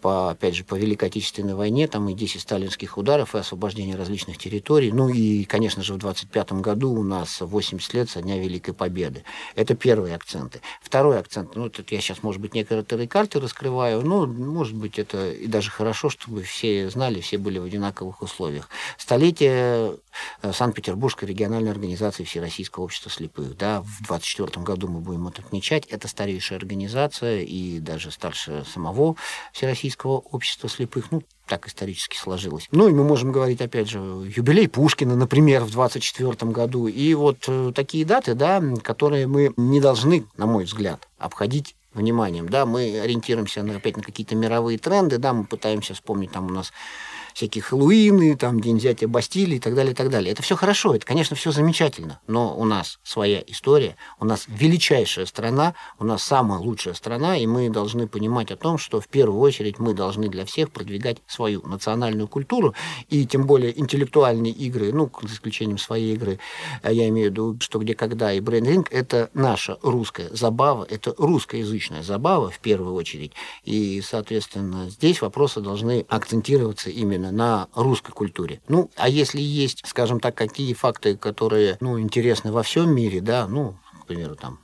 по, 0.00 0.30
опять 0.30 0.54
же, 0.54 0.64
по 0.64 0.76
Великой 0.76 1.08
Отечественной 1.08 1.54
войне, 1.54 1.88
там 1.88 2.08
и 2.08 2.14
10 2.14 2.40
сталинских 2.40 2.96
ударов, 2.96 3.34
и 3.34 3.38
освобождение 3.38 3.96
различных 3.96 4.38
территорий. 4.38 4.92
Ну 4.92 5.10
и, 5.10 5.44
конечно 5.44 5.82
же, 5.82 5.92
в 5.92 5.98
25 5.98 6.52
году 6.52 6.92
у 6.92 7.02
нас 7.02 7.42
80 7.42 7.92
лет 7.92 8.08
со 8.08 8.22
Дня 8.22 8.38
Великой 8.38 8.72
Победы. 8.72 9.24
Это 9.56 9.74
первые 9.74 10.14
акценты. 10.14 10.62
Второй 10.80 11.18
акцент, 11.18 11.49
ну, 11.54 11.68
тут 11.68 11.90
я 11.92 12.00
сейчас, 12.00 12.22
может 12.22 12.40
быть, 12.40 12.54
некоторые 12.54 13.08
карты 13.08 13.40
раскрываю, 13.40 14.02
но, 14.02 14.26
может 14.26 14.74
быть, 14.74 14.98
это 14.98 15.30
и 15.30 15.46
даже 15.46 15.70
хорошо, 15.70 16.10
чтобы 16.10 16.42
все 16.42 16.88
знали, 16.90 17.20
все 17.20 17.38
были 17.38 17.58
в 17.58 17.64
одинаковых 17.64 18.22
условиях. 18.22 18.68
Столетие 18.98 19.96
э, 20.42 20.52
Санкт-Петербургской 20.52 21.28
региональной 21.28 21.70
организации 21.70 22.24
Всероссийского 22.24 22.84
общества 22.84 23.10
слепых. 23.10 23.56
Да, 23.56 23.82
в 23.82 24.02
24 24.06 24.62
году 24.64 24.88
мы 24.88 25.00
будем 25.00 25.28
это 25.28 25.42
отмечать. 25.42 25.86
Это 25.86 26.08
старейшая 26.08 26.58
организация 26.58 27.40
и 27.40 27.80
даже 27.80 28.10
старше 28.10 28.64
самого 28.72 29.16
Всероссийского 29.52 30.18
общества 30.18 30.68
слепых. 30.68 31.10
Ну, 31.10 31.22
так 31.50 31.66
исторически 31.66 32.16
сложилось. 32.16 32.68
Ну, 32.70 32.88
и 32.88 32.92
мы 32.92 33.02
можем 33.02 33.32
говорить, 33.32 33.60
опять 33.60 33.90
же, 33.90 33.98
юбилей 33.98 34.68
Пушкина, 34.68 35.16
например, 35.16 35.64
в 35.64 35.72
24 35.72 36.52
году. 36.52 36.86
И 36.86 37.12
вот 37.14 37.38
э, 37.48 37.72
такие 37.74 38.04
даты, 38.04 38.34
да, 38.34 38.62
которые 38.84 39.26
мы 39.26 39.52
не 39.56 39.80
должны, 39.80 40.24
на 40.36 40.46
мой 40.46 40.62
взгляд, 40.64 41.08
обходить 41.18 41.74
вниманием. 41.92 42.48
Да, 42.48 42.66
мы 42.66 43.00
ориентируемся 43.00 43.64
на, 43.64 43.76
опять 43.76 43.96
на 43.96 44.02
какие-то 44.04 44.36
мировые 44.36 44.78
тренды, 44.78 45.18
да, 45.18 45.32
мы 45.32 45.44
пытаемся 45.44 45.94
вспомнить, 45.94 46.30
там 46.30 46.46
у 46.46 46.50
нас 46.50 46.72
всякие 47.40 47.62
Хэллоуины, 47.62 48.36
там, 48.36 48.60
День 48.60 48.76
взятия 48.76 49.08
Бастилии 49.08 49.56
и 49.56 49.60
так 49.60 49.74
далее, 49.74 49.92
и 49.92 49.94
так 49.94 50.10
далее. 50.10 50.30
Это 50.30 50.42
все 50.42 50.56
хорошо, 50.56 50.94
это, 50.94 51.06
конечно, 51.06 51.34
все 51.34 51.52
замечательно, 51.52 52.20
но 52.26 52.54
у 52.54 52.66
нас 52.66 52.98
своя 53.02 53.42
история, 53.46 53.96
у 54.18 54.26
нас 54.26 54.44
величайшая 54.46 55.24
страна, 55.24 55.74
у 55.98 56.04
нас 56.04 56.22
самая 56.22 56.58
лучшая 56.58 56.92
страна, 56.92 57.38
и 57.38 57.46
мы 57.46 57.70
должны 57.70 58.06
понимать 58.06 58.50
о 58.50 58.56
том, 58.56 58.76
что 58.76 59.00
в 59.00 59.08
первую 59.08 59.40
очередь 59.40 59.78
мы 59.78 59.94
должны 59.94 60.28
для 60.28 60.44
всех 60.44 60.70
продвигать 60.70 61.22
свою 61.26 61.62
национальную 61.66 62.28
культуру, 62.28 62.74
и 63.08 63.24
тем 63.24 63.46
более 63.46 63.78
интеллектуальные 63.80 64.52
игры, 64.52 64.92
ну, 64.92 65.10
за 65.22 65.32
исключением 65.32 65.78
своей 65.78 66.12
игры, 66.12 66.38
а 66.82 66.92
я 66.92 67.08
имею 67.08 67.28
в 67.28 67.30
виду, 67.30 67.56
что 67.60 67.78
где 67.78 67.94
когда 67.94 68.34
и 68.34 68.40
брейнринг, 68.40 68.92
это 68.92 69.30
наша 69.32 69.78
русская 69.80 70.28
забава, 70.30 70.86
это 70.90 71.14
русскоязычная 71.16 72.02
забава 72.02 72.50
в 72.50 72.58
первую 72.58 72.92
очередь, 72.92 73.32
и, 73.64 74.02
соответственно, 74.02 74.90
здесь 74.90 75.22
вопросы 75.22 75.62
должны 75.62 76.04
акцентироваться 76.06 76.90
именно 76.90 77.29
на 77.30 77.68
русской 77.74 78.12
культуре. 78.12 78.60
Ну, 78.68 78.90
а 78.96 79.08
если 79.08 79.40
есть, 79.40 79.82
скажем 79.86 80.20
так, 80.20 80.34
какие 80.34 80.74
факты, 80.74 81.16
которые, 81.16 81.76
ну, 81.80 82.00
интересны 82.00 82.52
во 82.52 82.62
всем 82.62 82.94
мире, 82.94 83.20
да, 83.20 83.46
ну, 83.46 83.76
к 84.02 84.06
примеру, 84.06 84.36
там, 84.36 84.60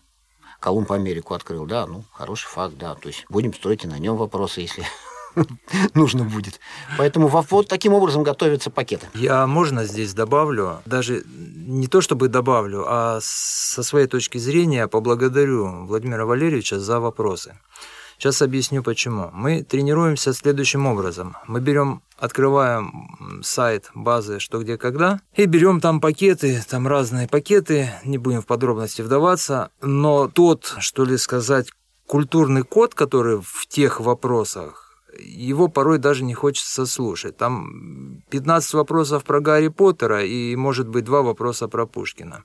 Колумб 0.61 0.91
Америку 0.93 1.35
открыл, 1.35 1.67
да, 1.67 1.87
ну, 1.87 2.05
хороший 2.13 2.49
факт, 2.49 2.77
да, 2.79 2.95
то 2.95 3.09
есть 3.09 3.25
будем 3.29 3.53
строить 3.55 3.85
и 3.85 3.89
на 3.89 3.99
нем 3.99 4.17
вопросы, 4.17 4.63
если 4.63 4.85
нужно 5.95 6.25
будет. 6.25 6.61
Поэтому 6.99 7.29
вот 7.29 7.69
таким 7.69 7.93
образом 7.93 8.23
готовятся 8.23 8.71
пакеты. 8.71 9.07
Я 9.15 9.47
можно 9.47 9.85
здесь 9.85 10.15
добавлю, 10.15 10.81
даже 10.87 11.23
не 11.27 11.87
то 11.87 12.01
чтобы 12.01 12.29
добавлю, 12.29 12.85
а 12.87 13.19
со 13.23 13.83
своей 13.83 14.07
точки 14.07 14.39
зрения 14.39 14.89
поблагодарю 14.89 15.87
Владимира 15.87 16.27
Валерьевича 16.27 16.81
за 16.81 17.01
вопросы. 17.01 17.59
Сейчас 18.19 18.41
объясню 18.43 18.83
почему. 18.83 19.31
Мы 19.33 19.63
тренируемся 19.63 20.33
следующим 20.33 20.87
образом. 20.87 21.37
Мы 21.47 21.61
берем, 21.61 22.03
открываем 22.19 23.43
сайт 23.43 23.91
базы 23.95 24.39
«Что, 24.39 24.59
где, 24.61 24.79
когда» 24.79 25.21
и 25.35 25.45
берем 25.45 25.81
там 25.81 26.01
пакеты, 26.01 26.63
там 26.69 26.89
разные 26.89 27.29
пакеты, 27.29 27.91
не 28.05 28.19
будем 28.19 28.41
в 28.41 28.47
подробности 28.47 29.03
вдаваться, 29.03 29.71
но 29.83 30.29
тот, 30.29 30.77
что 30.79 31.05
ли 31.05 31.19
сказать, 31.19 31.69
культурный 32.07 32.63
код, 32.63 32.95
который 32.95 33.41
в 33.43 33.67
тех 33.69 34.01
вопросах, 34.01 34.87
его 35.19 35.69
порой 35.69 35.99
даже 35.99 36.25
не 36.25 36.35
хочется 36.35 36.87
слушать. 36.87 37.37
Там 37.37 38.23
15 38.31 38.75
вопросов 38.75 39.25
про 39.25 39.41
Гарри 39.41 39.69
Поттера 39.69 40.25
и, 40.25 40.57
может 40.57 40.89
быть, 40.89 41.05
два 41.05 41.23
вопроса 41.23 41.69
про 41.69 41.87
Пушкина. 41.87 42.45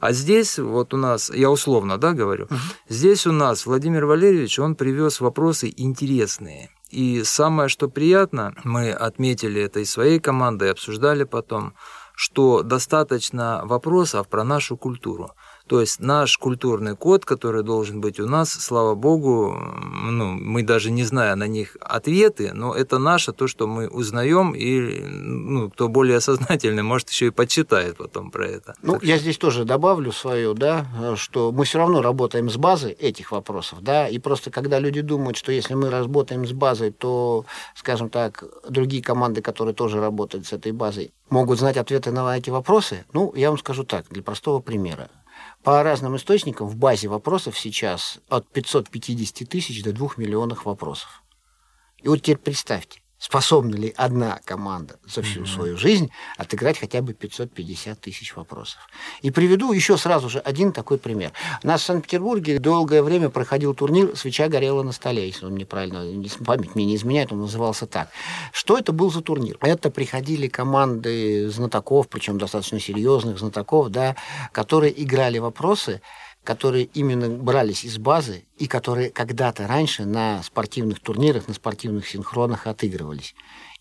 А 0.00 0.12
здесь 0.12 0.58
вот 0.58 0.94
у 0.94 0.96
нас, 0.96 1.30
я 1.30 1.50
условно, 1.50 1.98
да, 1.98 2.12
говорю, 2.12 2.46
uh 2.46 2.56
здесь 2.88 3.26
у 3.26 3.32
нас 3.32 3.66
Владимир 3.66 4.06
Валерьевич, 4.06 4.58
он 4.58 4.74
привез 4.74 5.20
вопросы 5.20 5.72
интересные. 5.76 6.70
И 6.90 7.22
самое, 7.24 7.68
что 7.68 7.88
приятно, 7.88 8.54
мы 8.64 8.90
отметили 8.92 9.60
это 9.60 9.80
и 9.80 9.84
своей 9.84 10.20
командой, 10.20 10.70
обсуждали 10.70 11.24
потом, 11.24 11.74
что 12.14 12.62
достаточно 12.62 13.62
вопросов 13.64 14.28
про 14.28 14.42
нашу 14.44 14.76
культуру. 14.76 15.30
То 15.68 15.80
есть 15.80 16.00
наш 16.00 16.38
культурный 16.38 16.96
код, 16.96 17.24
который 17.26 17.62
должен 17.62 18.00
быть 18.00 18.18
у 18.18 18.26
нас, 18.26 18.50
слава 18.50 18.94
богу, 18.94 19.54
ну, 20.10 20.32
мы 20.32 20.62
даже 20.62 20.90
не 20.90 21.04
зная 21.04 21.36
на 21.36 21.46
них 21.46 21.76
ответы, 21.80 22.52
но 22.54 22.74
это 22.74 22.98
наше, 22.98 23.32
то, 23.32 23.46
что 23.46 23.66
мы 23.66 23.88
узнаем, 23.88 24.54
и 24.54 25.00
ну, 25.00 25.70
кто 25.70 25.88
более 25.88 26.20
сознательный, 26.20 26.82
может, 26.82 27.10
еще 27.10 27.26
и 27.26 27.30
почитает 27.30 27.98
потом 27.98 28.30
про 28.30 28.46
это. 28.46 28.74
Ну, 28.82 28.94
так 28.94 29.04
я 29.04 29.16
что... 29.16 29.22
здесь 29.22 29.36
тоже 29.36 29.64
добавлю 29.64 30.10
свою, 30.10 30.54
да, 30.54 30.86
что 31.16 31.52
мы 31.52 31.64
все 31.64 31.78
равно 31.78 32.00
работаем 32.00 32.48
с 32.48 32.56
базой 32.56 32.92
этих 32.92 33.30
вопросов, 33.30 33.82
да, 33.82 34.08
и 34.08 34.18
просто 34.18 34.50
когда 34.50 34.78
люди 34.78 35.02
думают, 35.02 35.36
что 35.36 35.52
если 35.52 35.74
мы 35.74 35.90
работаем 35.90 36.46
с 36.46 36.52
базой, 36.52 36.92
то, 36.92 37.44
скажем 37.74 38.08
так, 38.08 38.44
другие 38.68 39.02
команды, 39.02 39.42
которые 39.42 39.74
тоже 39.74 40.00
работают 40.00 40.46
с 40.46 40.52
этой 40.54 40.72
базой, 40.72 41.12
могут 41.28 41.58
знать 41.58 41.76
ответы 41.76 42.10
на 42.10 42.38
эти 42.38 42.48
вопросы, 42.48 43.04
ну, 43.12 43.34
я 43.36 43.50
вам 43.50 43.58
скажу 43.58 43.84
так, 43.84 44.06
для 44.08 44.22
простого 44.22 44.60
примера. 44.60 45.10
По 45.62 45.82
разным 45.82 46.16
источникам 46.16 46.68
в 46.68 46.76
базе 46.76 47.08
вопросов 47.08 47.58
сейчас 47.58 48.20
от 48.28 48.48
550 48.48 49.48
тысяч 49.48 49.82
до 49.82 49.92
2 49.92 50.10
миллионов 50.16 50.64
вопросов. 50.64 51.22
И 51.98 52.08
вот 52.08 52.18
теперь 52.18 52.38
представьте, 52.38 53.02
Способна 53.18 53.74
ли 53.74 53.92
одна 53.96 54.38
команда 54.44 54.96
за 55.04 55.22
всю 55.22 55.42
mm-hmm. 55.42 55.46
свою 55.46 55.76
жизнь 55.76 56.10
отыграть 56.36 56.78
хотя 56.78 57.02
бы 57.02 57.14
550 57.14 58.00
тысяч 58.00 58.36
вопросов? 58.36 58.78
И 59.22 59.32
приведу 59.32 59.72
еще 59.72 59.96
сразу 59.96 60.28
же 60.28 60.38
один 60.38 60.72
такой 60.72 60.98
пример. 60.98 61.32
У 61.64 61.66
нас 61.66 61.82
в 61.82 61.84
Санкт-Петербурге 61.84 62.60
долгое 62.60 63.02
время 63.02 63.28
проходил 63.28 63.74
турнир 63.74 64.16
«Свеча 64.16 64.48
горела 64.48 64.84
на 64.84 64.92
столе», 64.92 65.26
если 65.26 65.46
он 65.46 65.52
мне 65.52 65.66
правильно, 65.66 66.04
память 66.44 66.76
мне 66.76 66.84
не 66.84 66.94
изменяет, 66.94 67.32
он 67.32 67.40
назывался 67.40 67.86
так. 67.86 68.08
Что 68.52 68.78
это 68.78 68.92
был 68.92 69.10
за 69.10 69.20
турнир? 69.20 69.58
Это 69.62 69.90
приходили 69.90 70.46
команды 70.46 71.50
знатоков, 71.50 72.08
причем 72.08 72.38
достаточно 72.38 72.78
серьезных 72.78 73.40
знатоков, 73.40 73.90
да, 73.90 74.14
которые 74.52 75.02
играли 75.02 75.38
вопросы, 75.38 76.00
которые 76.48 76.84
именно 76.94 77.28
брались 77.28 77.84
из 77.84 77.98
базы 77.98 78.46
и 78.56 78.66
которые 78.66 79.10
когда-то 79.10 79.66
раньше 79.66 80.06
на 80.06 80.42
спортивных 80.42 80.98
турнирах, 80.98 81.46
на 81.46 81.52
спортивных 81.52 82.08
синхронах 82.08 82.66
отыгрывались. 82.66 83.34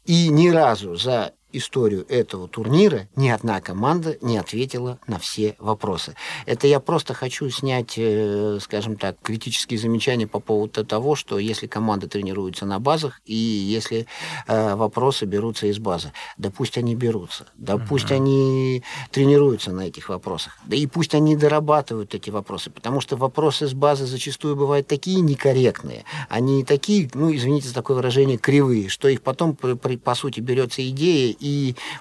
И 0.04 0.28
ни 0.28 0.50
разу 0.50 0.98
за 0.98 1.32
историю 1.52 2.06
этого 2.10 2.48
турнира 2.48 3.08
ни 3.16 3.30
одна 3.30 3.62
команда 3.62 4.18
не 4.22 4.38
ответила 4.38 5.00
на 5.08 5.18
все 5.20 5.56
вопросы. 5.60 6.16
Это 6.46 6.68
я 6.68 6.80
просто 6.80 7.14
хочу 7.14 7.50
снять, 7.50 7.94
э, 7.98 8.60
скажем 8.62 8.98
так, 8.98 9.18
критические 9.22 9.80
замечания 9.80 10.28
по 10.28 10.40
поводу 10.40 10.86
того, 10.86 11.16
что 11.16 11.40
если 11.40 11.68
команда 11.68 12.08
тренируется 12.08 12.66
на 12.66 12.80
базах 12.80 13.22
и 13.26 13.36
если 13.36 14.08
э, 14.48 14.76
вопросы 14.76 15.26
берутся 15.26 15.68
из 15.68 15.80
базы, 15.80 16.12
да 16.38 16.52
пусть 16.52 16.78
они 16.78 16.96
берутся, 16.96 17.48
да 17.56 17.74
uh-huh. 17.74 17.88
пусть 17.88 18.12
они 18.12 18.84
тренируются 19.12 19.72
на 19.72 19.82
этих 19.82 20.10
вопросах, 20.10 20.58
да 20.66 20.76
и 20.76 20.86
пусть 20.86 21.16
они 21.16 21.36
дорабатывают 21.36 22.14
эти 22.14 22.30
вопросы, 22.30 22.70
потому 22.70 23.02
что 23.02 23.16
вопросы 23.16 23.68
с 23.68 23.74
базы 23.74 24.06
зачастую 24.06 24.56
бывают 24.56 24.88
такие 24.88 25.22
некорректные, 25.22 26.04
они 26.30 26.64
такие, 26.64 27.10
ну, 27.14 27.34
извините 27.34 27.70
за 27.70 27.74
такое 27.74 27.98
выражение, 27.98 28.38
кривые, 28.38 28.90
что 28.90 29.08
их 29.08 29.22
потом, 29.22 29.56
по, 29.56 29.76
по 29.76 30.16
сути, 30.16 30.40
берется 30.40 30.88
идея 30.90 31.34
и 31.40 31.47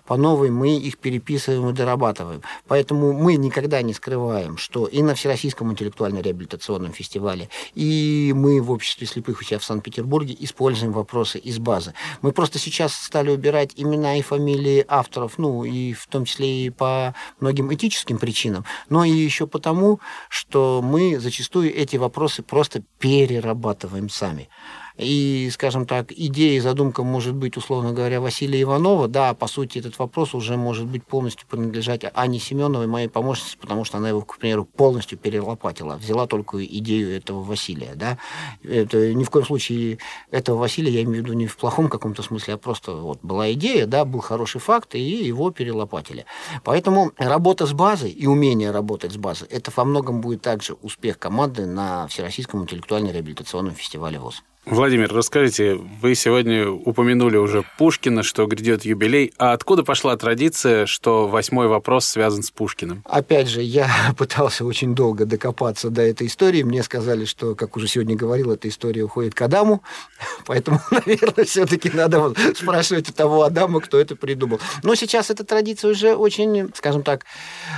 по 0.05 0.17
новой 0.17 0.51
мы 0.51 0.77
их 0.77 0.99
переписываем 0.99 1.69
и 1.69 1.73
дорабатываем. 1.73 2.43
Поэтому 2.67 3.13
мы 3.13 3.37
никогда 3.37 3.83
не 3.83 3.95
скрываем, 3.95 4.57
что 4.57 4.87
и 4.87 5.03
на 5.03 5.15
Всероссийском 5.15 5.73
интеллектуально-реабилитационном 5.73 6.93
фестивале, 6.93 7.49
и 7.75 8.33
мы 8.35 8.61
в 8.61 8.71
обществе 8.71 9.07
слепых 9.07 9.41
у 9.41 9.45
себя 9.45 9.59
в 9.59 9.65
Санкт-Петербурге 9.65 10.37
используем 10.41 10.93
вопросы 10.93 11.39
из 11.39 11.59
базы. 11.59 11.95
Мы 12.23 12.33
просто 12.33 12.59
сейчас 12.59 12.95
стали 12.95 13.31
убирать 13.31 13.73
имена 13.77 14.17
и 14.17 14.23
фамилии 14.23 14.85
авторов, 14.89 15.39
ну, 15.39 15.65
и 15.65 15.93
в 15.93 16.07
том 16.07 16.25
числе 16.25 16.67
и 16.67 16.71
по 16.71 17.15
многим 17.41 17.73
этическим 17.73 18.19
причинам, 18.19 18.65
но 18.89 19.05
и 19.05 19.11
еще 19.11 19.47
потому, 19.47 20.01
что 20.29 20.81
мы 20.83 21.19
зачастую 21.19 21.75
эти 21.75 21.97
вопросы 21.97 22.43
просто 22.43 22.83
перерабатываем 22.99 24.09
сами. 24.09 24.49
И, 24.97 25.51
скажем 25.53 25.87
так, 25.87 26.11
идея 26.11 26.57
и 26.57 26.61
задумка 26.61 27.03
может 27.03 27.35
быть, 27.35 27.57
условно 27.57 27.93
говоря, 27.93 28.21
Василия 28.21 28.63
Иванова. 28.63 29.09
Да, 29.09 29.35
по 29.35 29.47
сути, 29.47 29.79
этот 29.79 29.99
вопрос 29.99 30.35
уже 30.35 30.57
может 30.57 30.87
быть 30.87 31.05
полностью 31.05 31.47
принадлежать 31.49 32.05
Ане 32.15 32.39
Семеновой, 32.39 32.87
моей 32.87 33.09
помощнице, 33.09 33.59
потому 33.59 33.85
что 33.85 33.99
она 33.99 34.09
его, 34.09 34.23
к 34.23 34.39
примеру, 34.39 34.65
полностью 34.65 35.19
перелопатила. 35.19 35.97
Взяла 35.97 36.27
только 36.27 36.65
идею 36.65 37.15
этого 37.15 37.43
Василия. 37.43 37.93
Да? 37.95 38.19
Это 38.63 39.13
ни 39.13 39.25
в 39.25 39.31
коем 39.31 39.45
случае 39.45 39.99
этого 40.31 40.59
Василия 40.59 40.91
я 40.93 41.03
имею 41.03 41.23
в 41.23 41.27
виду 41.27 41.33
не 41.35 41.47
в 41.47 41.57
плохом 41.57 41.89
каком-то 41.89 42.23
смысле, 42.23 42.55
а 42.55 42.57
просто 42.57 42.93
вот 42.93 43.19
была 43.23 43.53
идея, 43.53 43.87
да, 43.87 44.05
был 44.05 44.21
хороший 44.21 44.61
факт, 44.61 44.95
и 44.95 45.01
его 45.01 45.51
перелопатили. 45.51 46.25
Поэтому 46.65 47.13
работа 47.19 47.67
с 47.67 47.73
базой 47.73 48.11
и 48.11 48.27
умение 48.27 48.71
работать 48.71 49.13
с 49.13 49.17
базой, 49.17 49.49
это 49.49 49.71
во 49.75 49.85
многом 49.85 50.21
будет 50.21 50.43
также 50.43 50.75
успех 50.75 51.19
команды 51.19 51.67
на 51.67 52.07
Всероссийском 52.09 52.63
интеллектуально-реабилитационном 52.63 53.75
фестивале 53.75 54.19
ВОЗ. 54.19 54.43
Владимир, 54.69 55.15
расскажите, 55.15 55.77
вы 56.03 56.17
сегодня 56.17 56.69
упомянули 56.69 57.37
уже 57.37 57.63
Пушкина, 57.79 58.25
что 58.25 58.47
грядет 58.47 58.85
юбилей. 58.85 59.33
А 59.39 59.53
откуда 59.53 59.85
пошла 59.85 60.17
традиция, 60.17 60.87
что 60.87 61.29
восьмой 61.29 61.69
вопрос 61.69 62.05
связан 62.07 62.43
с 62.43 62.51
Пушкиным? 62.51 63.05
Опять 63.05 63.49
же, 63.49 63.63
я 63.63 63.89
пытался 64.19 64.65
очень 64.65 64.97
долго 64.97 65.25
докопаться 65.25 65.89
до 65.89 66.03
этой 66.03 66.27
истории. 66.27 66.65
Мне 66.65 66.83
сказали, 66.83 67.27
что, 67.27 67.55
как 67.55 67.77
уже 67.77 67.87
сегодня 67.87 68.17
говорил, 68.17 68.51
эта 68.51 68.69
история 68.69 69.05
уходит 69.05 69.37
к 69.37 69.43
Адаму. 69.43 69.85
Поэтому, 70.47 70.81
наверное, 70.91 71.45
все-таки 71.45 71.89
надо 71.91 72.35
спрашивать 72.57 73.09
у 73.09 73.13
того 73.13 73.45
Адама, 73.45 73.81
кто 73.81 74.01
это 74.01 74.17
придумал. 74.17 74.59
Но 74.83 74.97
сейчас 74.97 75.31
эта 75.31 75.45
традиция 75.45 75.93
уже 75.93 76.17
очень, 76.17 76.73
скажем 76.75 77.05
так, 77.05 77.25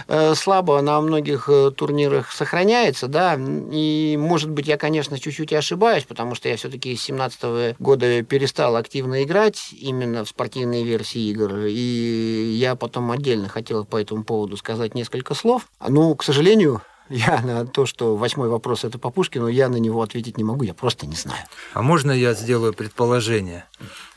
э, 0.08 0.34
слабо 0.34 0.80
на 0.80 0.98
многих 1.02 1.50
э, 1.50 1.70
турнирах 1.70 2.32
сохраняется, 2.32 3.08
да. 3.08 3.38
И, 3.38 4.16
может 4.18 4.48
быть, 4.48 4.66
я, 4.66 4.78
конечно, 4.78 5.18
чуть-чуть 5.18 5.52
и 5.52 5.54
ошибаюсь, 5.54 6.04
потому 6.04 6.34
что 6.34 6.48
я 6.48 6.56
все-таки 6.56 6.77
все-таки 6.78 6.96
с 6.96 7.02
17 7.02 7.76
года 7.78 8.22
перестал 8.22 8.76
активно 8.76 9.22
играть 9.24 9.70
именно 9.72 10.24
в 10.24 10.28
спортивные 10.28 10.84
версии 10.84 11.30
игр, 11.30 11.66
и 11.66 12.56
я 12.56 12.76
потом 12.76 13.10
отдельно 13.10 13.48
хотел 13.48 13.84
по 13.84 14.00
этому 14.00 14.24
поводу 14.24 14.56
сказать 14.56 14.94
несколько 14.94 15.34
слов. 15.34 15.68
Ну, 15.86 16.14
к 16.14 16.22
сожалению, 16.22 16.82
я 17.08 17.40
на 17.42 17.66
то, 17.66 17.86
что 17.86 18.16
восьмой 18.16 18.48
вопрос 18.48 18.84
это 18.84 18.98
по 18.98 19.10
Пушкину, 19.10 19.48
я 19.48 19.68
на 19.68 19.76
него 19.76 20.02
ответить 20.02 20.38
не 20.38 20.44
могу, 20.44 20.64
я 20.64 20.74
просто 20.74 21.06
не 21.06 21.16
знаю. 21.16 21.42
А 21.74 21.82
можно 21.82 22.12
я 22.12 22.34
сделаю 22.34 22.72
предположение? 22.72 23.64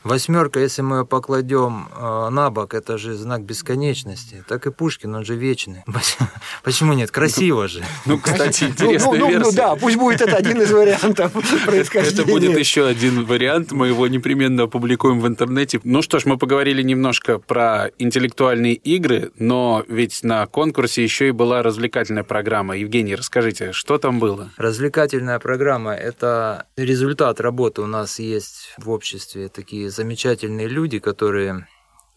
Восьмерка, 0.04 0.60
если 0.60 0.82
мы 0.82 0.98
ее 0.98 1.06
покладем 1.06 1.88
э, 1.96 2.28
на 2.30 2.50
бок, 2.50 2.74
это 2.74 2.98
же 2.98 3.14
знак 3.14 3.42
бесконечности. 3.42 4.44
Так 4.48 4.66
и 4.66 4.70
Пушкин, 4.70 5.14
он 5.14 5.24
же 5.24 5.36
вечный. 5.36 5.84
Почему 6.64 6.92
нет? 6.92 7.10
Красиво 7.10 7.68
же. 7.68 7.82
Ну, 8.04 8.18
кстати, 8.18 8.64
интересная 8.64 9.18
версия. 9.20 9.38
Ну, 9.38 9.52
да, 9.52 9.76
пусть 9.76 9.96
будет 9.96 10.20
это 10.22 10.36
один 10.36 10.60
из 10.60 10.72
вариантов 10.72 11.32
происхождения. 11.66 12.22
Это 12.22 12.24
будет 12.24 12.58
еще 12.58 12.86
один 12.86 13.24
вариант, 13.24 13.72
мы 13.72 13.88
его 13.88 14.08
непременно 14.08 14.64
опубликуем 14.64 15.20
в 15.20 15.26
интернете. 15.26 15.80
Ну 15.84 16.02
что 16.02 16.18
ж, 16.18 16.24
мы 16.24 16.36
поговорили 16.36 16.82
немножко 16.82 17.38
про 17.38 17.90
интеллектуальные 17.98 18.74
игры, 18.74 19.30
но 19.38 19.84
ведь 19.88 20.24
на 20.24 20.46
конкурсе 20.46 21.02
еще 21.02 21.28
и 21.28 21.30
была 21.30 21.62
развлекательная 21.62 22.24
программа. 22.24 22.76
Евгений, 22.76 23.14
расскажите, 23.14 23.72
что 23.72 23.98
там 23.98 24.18
было? 24.18 24.50
Развлекательная 24.56 25.38
программа– 25.38 25.94
это 25.94 26.66
результат 26.76 27.40
работы 27.40 27.82
у 27.82 27.86
нас 27.86 28.18
есть 28.18 28.74
в 28.78 28.90
обществе 28.90 29.48
такие 29.48 29.91
замечательные 29.92 30.68
люди, 30.68 30.98
которые 30.98 31.66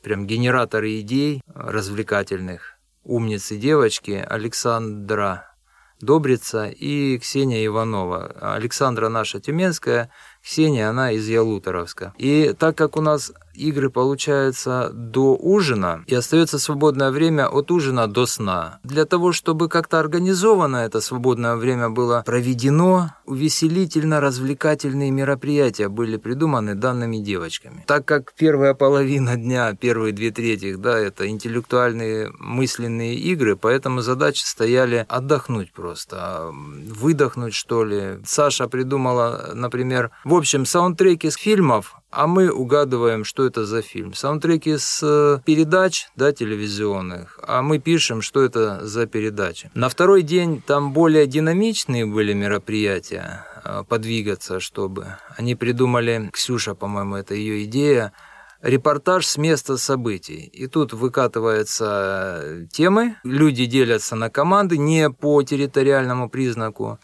прям 0.01 0.25
генераторы 0.27 0.99
идей 0.99 1.41
развлекательных, 1.53 2.77
умницы 3.03 3.57
девочки 3.57 4.25
Александра 4.27 5.55
Добрица 6.01 6.67
и 6.67 7.17
Ксения 7.17 7.65
Иванова. 7.65 8.53
Александра 8.55 9.09
наша 9.09 9.39
Тюменская, 9.39 10.11
Ксения, 10.43 10.89
она 10.89 11.11
из 11.11 11.27
Ялуторовска. 11.27 12.13
И 12.17 12.53
так 12.57 12.77
как 12.77 12.97
у 12.97 13.01
нас 13.01 13.31
игры 13.55 13.89
получаются 13.89 14.89
до 14.93 15.35
ужина, 15.35 16.03
и 16.07 16.15
остается 16.15 16.59
свободное 16.59 17.11
время 17.11 17.47
от 17.47 17.71
ужина 17.71 18.07
до 18.07 18.25
сна. 18.25 18.79
Для 18.83 19.05
того, 19.05 19.31
чтобы 19.31 19.69
как-то 19.69 19.99
организованно 19.99 20.77
это 20.77 21.01
свободное 21.01 21.55
время 21.55 21.89
было 21.89 22.23
проведено, 22.25 23.11
увеселительно-развлекательные 23.25 25.11
мероприятия 25.11 25.89
были 25.89 26.17
придуманы 26.17 26.75
данными 26.75 27.17
девочками. 27.17 27.83
Так 27.87 28.05
как 28.05 28.33
первая 28.33 28.73
половина 28.73 29.35
дня, 29.35 29.75
первые 29.75 30.13
две 30.13 30.31
трети, 30.31 30.75
да, 30.75 30.97
это 30.97 31.27
интеллектуальные 31.27 32.31
мысленные 32.39 33.15
игры, 33.15 33.55
поэтому 33.55 34.01
задачи 34.01 34.43
стояли 34.43 35.05
отдохнуть 35.09 35.71
просто, 35.73 36.51
выдохнуть, 36.53 37.53
что 37.53 37.83
ли. 37.83 38.19
Саша 38.25 38.67
придумала, 38.67 39.51
например, 39.53 40.11
в 40.23 40.33
общем, 40.33 40.65
саундтреки 40.65 41.29
с 41.29 41.35
фильмов 41.35 41.95
а 42.15 42.27
мы 42.27 42.49
угадываем, 42.49 43.25
что 43.25 43.45
это 43.45 43.65
за 43.65 43.81
фильм. 43.81 44.13
Саундтреки 44.13 44.77
с 44.77 45.01
э, 45.03 45.41
передач, 45.45 46.07
да, 46.15 46.31
телевизионных, 46.31 47.39
а 47.45 47.61
мы 47.61 47.79
пишем, 47.79 48.21
что 48.21 48.41
это 48.41 48.85
за 48.87 49.05
передача. 49.05 49.69
На 49.73 49.89
второй 49.89 50.21
день 50.21 50.63
там 50.65 50.93
более 50.93 51.27
динамичные 51.27 52.05
были 52.05 52.31
мероприятия, 52.31 53.45
э, 53.65 53.83
подвигаться, 53.87 54.61
чтобы. 54.61 55.17
Они 55.37 55.55
придумали, 55.55 56.29
Ксюша, 56.31 56.73
по-моему, 56.73 57.17
это 57.17 57.35
ее 57.35 57.65
идея, 57.65 58.13
репортаж 58.61 59.25
с 59.25 59.37
места 59.37 59.75
событий. 59.77 60.49
И 60.53 60.67
тут 60.67 60.93
выкатываются 60.93 62.65
темы, 62.71 63.17
люди 63.23 63.65
делятся 63.65 64.15
на 64.15 64.29
команды 64.29 64.77
не 64.77 65.09
по 65.09 65.43
территориальному 65.43 66.29
признаку, 66.29 66.97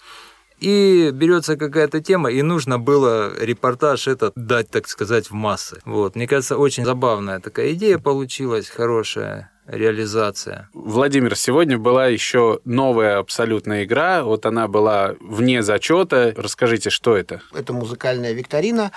и 0.61 1.09
берется 1.11 1.57
какая-то 1.57 2.01
тема, 2.01 2.31
и 2.31 2.41
нужно 2.43 2.79
было 2.79 3.33
репортаж 3.39 4.07
этот 4.07 4.33
дать, 4.35 4.69
так 4.69 4.87
сказать, 4.87 5.29
в 5.29 5.33
массы. 5.33 5.81
Вот. 5.85 6.15
Мне 6.15 6.27
кажется, 6.27 6.57
очень 6.57 6.85
забавная 6.85 7.39
такая 7.39 7.73
идея 7.73 7.97
получилась, 7.97 8.69
хорошая 8.69 9.51
реализация. 9.67 10.69
Владимир, 10.73 11.35
сегодня 11.35 11.77
была 11.77 12.07
еще 12.07 12.59
новая 12.65 13.19
абсолютная 13.19 13.85
игра. 13.85 14.23
Вот 14.23 14.45
она 14.45 14.67
была 14.67 15.15
вне 15.21 15.63
зачета. 15.63 16.33
Расскажите, 16.35 16.89
что 16.89 17.15
это? 17.15 17.41
Это 17.53 17.71
музыкальная 17.71 18.33
викторина. 18.33 18.91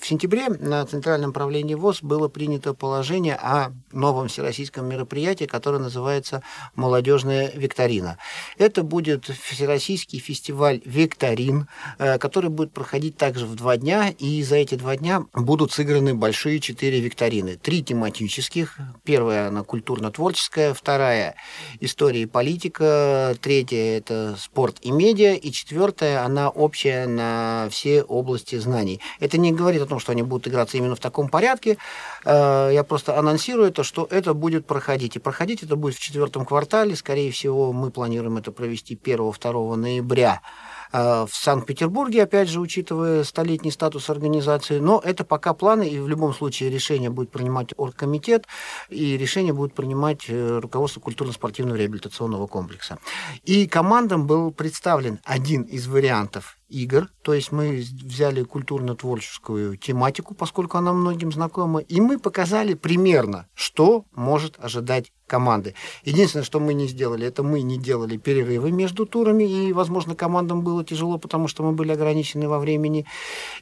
В 0.00 0.06
сентябре 0.06 0.48
на 0.48 0.84
Центральном 0.86 1.32
правлении 1.34 1.74
ВОЗ 1.74 2.02
было 2.02 2.28
принято 2.28 2.72
положение 2.72 3.34
о 3.34 3.70
новом 3.92 4.28
всероссийском 4.28 4.88
мероприятии, 4.88 5.44
которое 5.44 5.78
называется 5.78 6.42
«Молодежная 6.74 7.52
викторина». 7.54 8.16
Это 8.56 8.82
будет 8.82 9.26
всероссийский 9.26 10.18
фестиваль 10.18 10.80
викторин, 10.86 11.68
э, 11.98 12.16
который 12.18 12.48
будет 12.48 12.72
проходить 12.72 13.18
также 13.18 13.44
в 13.44 13.54
два 13.56 13.76
дня, 13.76 14.08
и 14.08 14.42
за 14.42 14.56
эти 14.56 14.74
два 14.74 14.96
дня 14.96 15.24
будут 15.34 15.70
сыграны 15.72 16.14
большие 16.14 16.60
четыре 16.60 17.00
викторины. 17.00 17.56
Три 17.56 17.84
тематических. 17.84 18.78
Первая, 19.04 19.48
она 19.48 19.64
культурно 19.64 20.10
творческая, 20.10 20.72
вторая– 20.72 21.34
история 21.80 22.22
и 22.22 22.26
политика, 22.26 23.36
третья– 23.40 23.98
это 23.98 24.36
спорт 24.38 24.78
и 24.80 24.92
медиа, 24.92 25.34
и 25.34 25.52
четвертая– 25.52 26.24
она 26.24 26.48
общая 26.48 27.06
на 27.06 27.68
все 27.70 28.02
области 28.02 28.56
знаний. 28.56 29.00
Это 29.18 29.36
не 29.36 29.52
говорит 29.52 29.82
о 29.82 29.89
том, 29.90 29.98
что 29.98 30.12
они 30.12 30.22
будут 30.22 30.48
играться 30.48 30.76
именно 30.76 30.96
в 30.96 31.00
таком 31.00 31.28
порядке, 31.28 31.76
э, 32.24 32.70
я 32.72 32.84
просто 32.84 33.18
анонсирую 33.18 33.68
это, 33.68 33.84
что 33.84 34.06
это 34.10 34.34
будет 34.34 34.66
проходить. 34.66 35.16
И 35.16 35.18
проходить 35.18 35.62
это 35.62 35.76
будет 35.76 35.96
в 35.96 36.00
четвертом 36.00 36.44
квартале, 36.46 36.96
скорее 36.96 37.30
всего, 37.30 37.72
мы 37.72 37.90
планируем 37.90 38.38
это 38.38 38.52
провести 38.52 38.96
1-2 38.96 39.76
ноября 39.76 40.40
Э, 40.92 41.26
в 41.28 41.34
Санкт-Петербурге, 41.34 42.24
опять 42.24 42.48
же, 42.48 42.60
учитывая 42.60 43.24
столетний 43.24 43.70
статус 43.70 44.10
организации. 44.10 44.78
Но 44.78 45.00
это 45.04 45.24
пока 45.24 45.54
планы, 45.54 45.88
и 45.88 45.98
в 45.98 46.08
любом 46.08 46.34
случае 46.34 46.70
решение 46.70 47.10
будет 47.10 47.30
принимать 47.30 47.72
оргкомитет, 47.76 48.46
и 48.88 49.16
решение 49.16 49.52
будет 49.52 49.74
принимать 49.74 50.24
э, 50.28 50.58
руководство 50.58 51.00
культурно-спортивного 51.00 51.76
реабилитационного 51.76 52.46
комплекса. 52.46 52.98
И 53.44 53.66
командам 53.66 54.26
был 54.26 54.50
представлен 54.50 55.20
один 55.24 55.62
из 55.62 55.86
вариантов 55.86 56.59
игр, 56.70 57.08
то 57.22 57.34
есть 57.34 57.52
мы 57.52 57.80
взяли 57.80 58.42
культурно-творческую 58.42 59.76
тематику, 59.76 60.34
поскольку 60.34 60.78
она 60.78 60.92
многим 60.92 61.32
знакома, 61.32 61.80
и 61.80 62.00
мы 62.00 62.18
показали 62.18 62.74
примерно, 62.74 63.46
что 63.54 64.04
может 64.12 64.56
ожидать 64.58 65.12
команды. 65.30 65.74
Единственное, 66.04 66.44
что 66.44 66.58
мы 66.58 66.74
не 66.74 66.88
сделали, 66.88 67.24
это 67.26 67.42
мы 67.42 67.62
не 67.62 67.78
делали 67.78 68.16
перерывы 68.16 68.72
между 68.72 69.06
турами, 69.06 69.44
и, 69.44 69.72
возможно, 69.72 70.14
командам 70.16 70.62
было 70.62 70.84
тяжело, 70.84 71.18
потому 71.18 71.48
что 71.48 71.62
мы 71.62 71.72
были 71.72 71.92
ограничены 71.92 72.48
во 72.48 72.58
времени. 72.58 73.06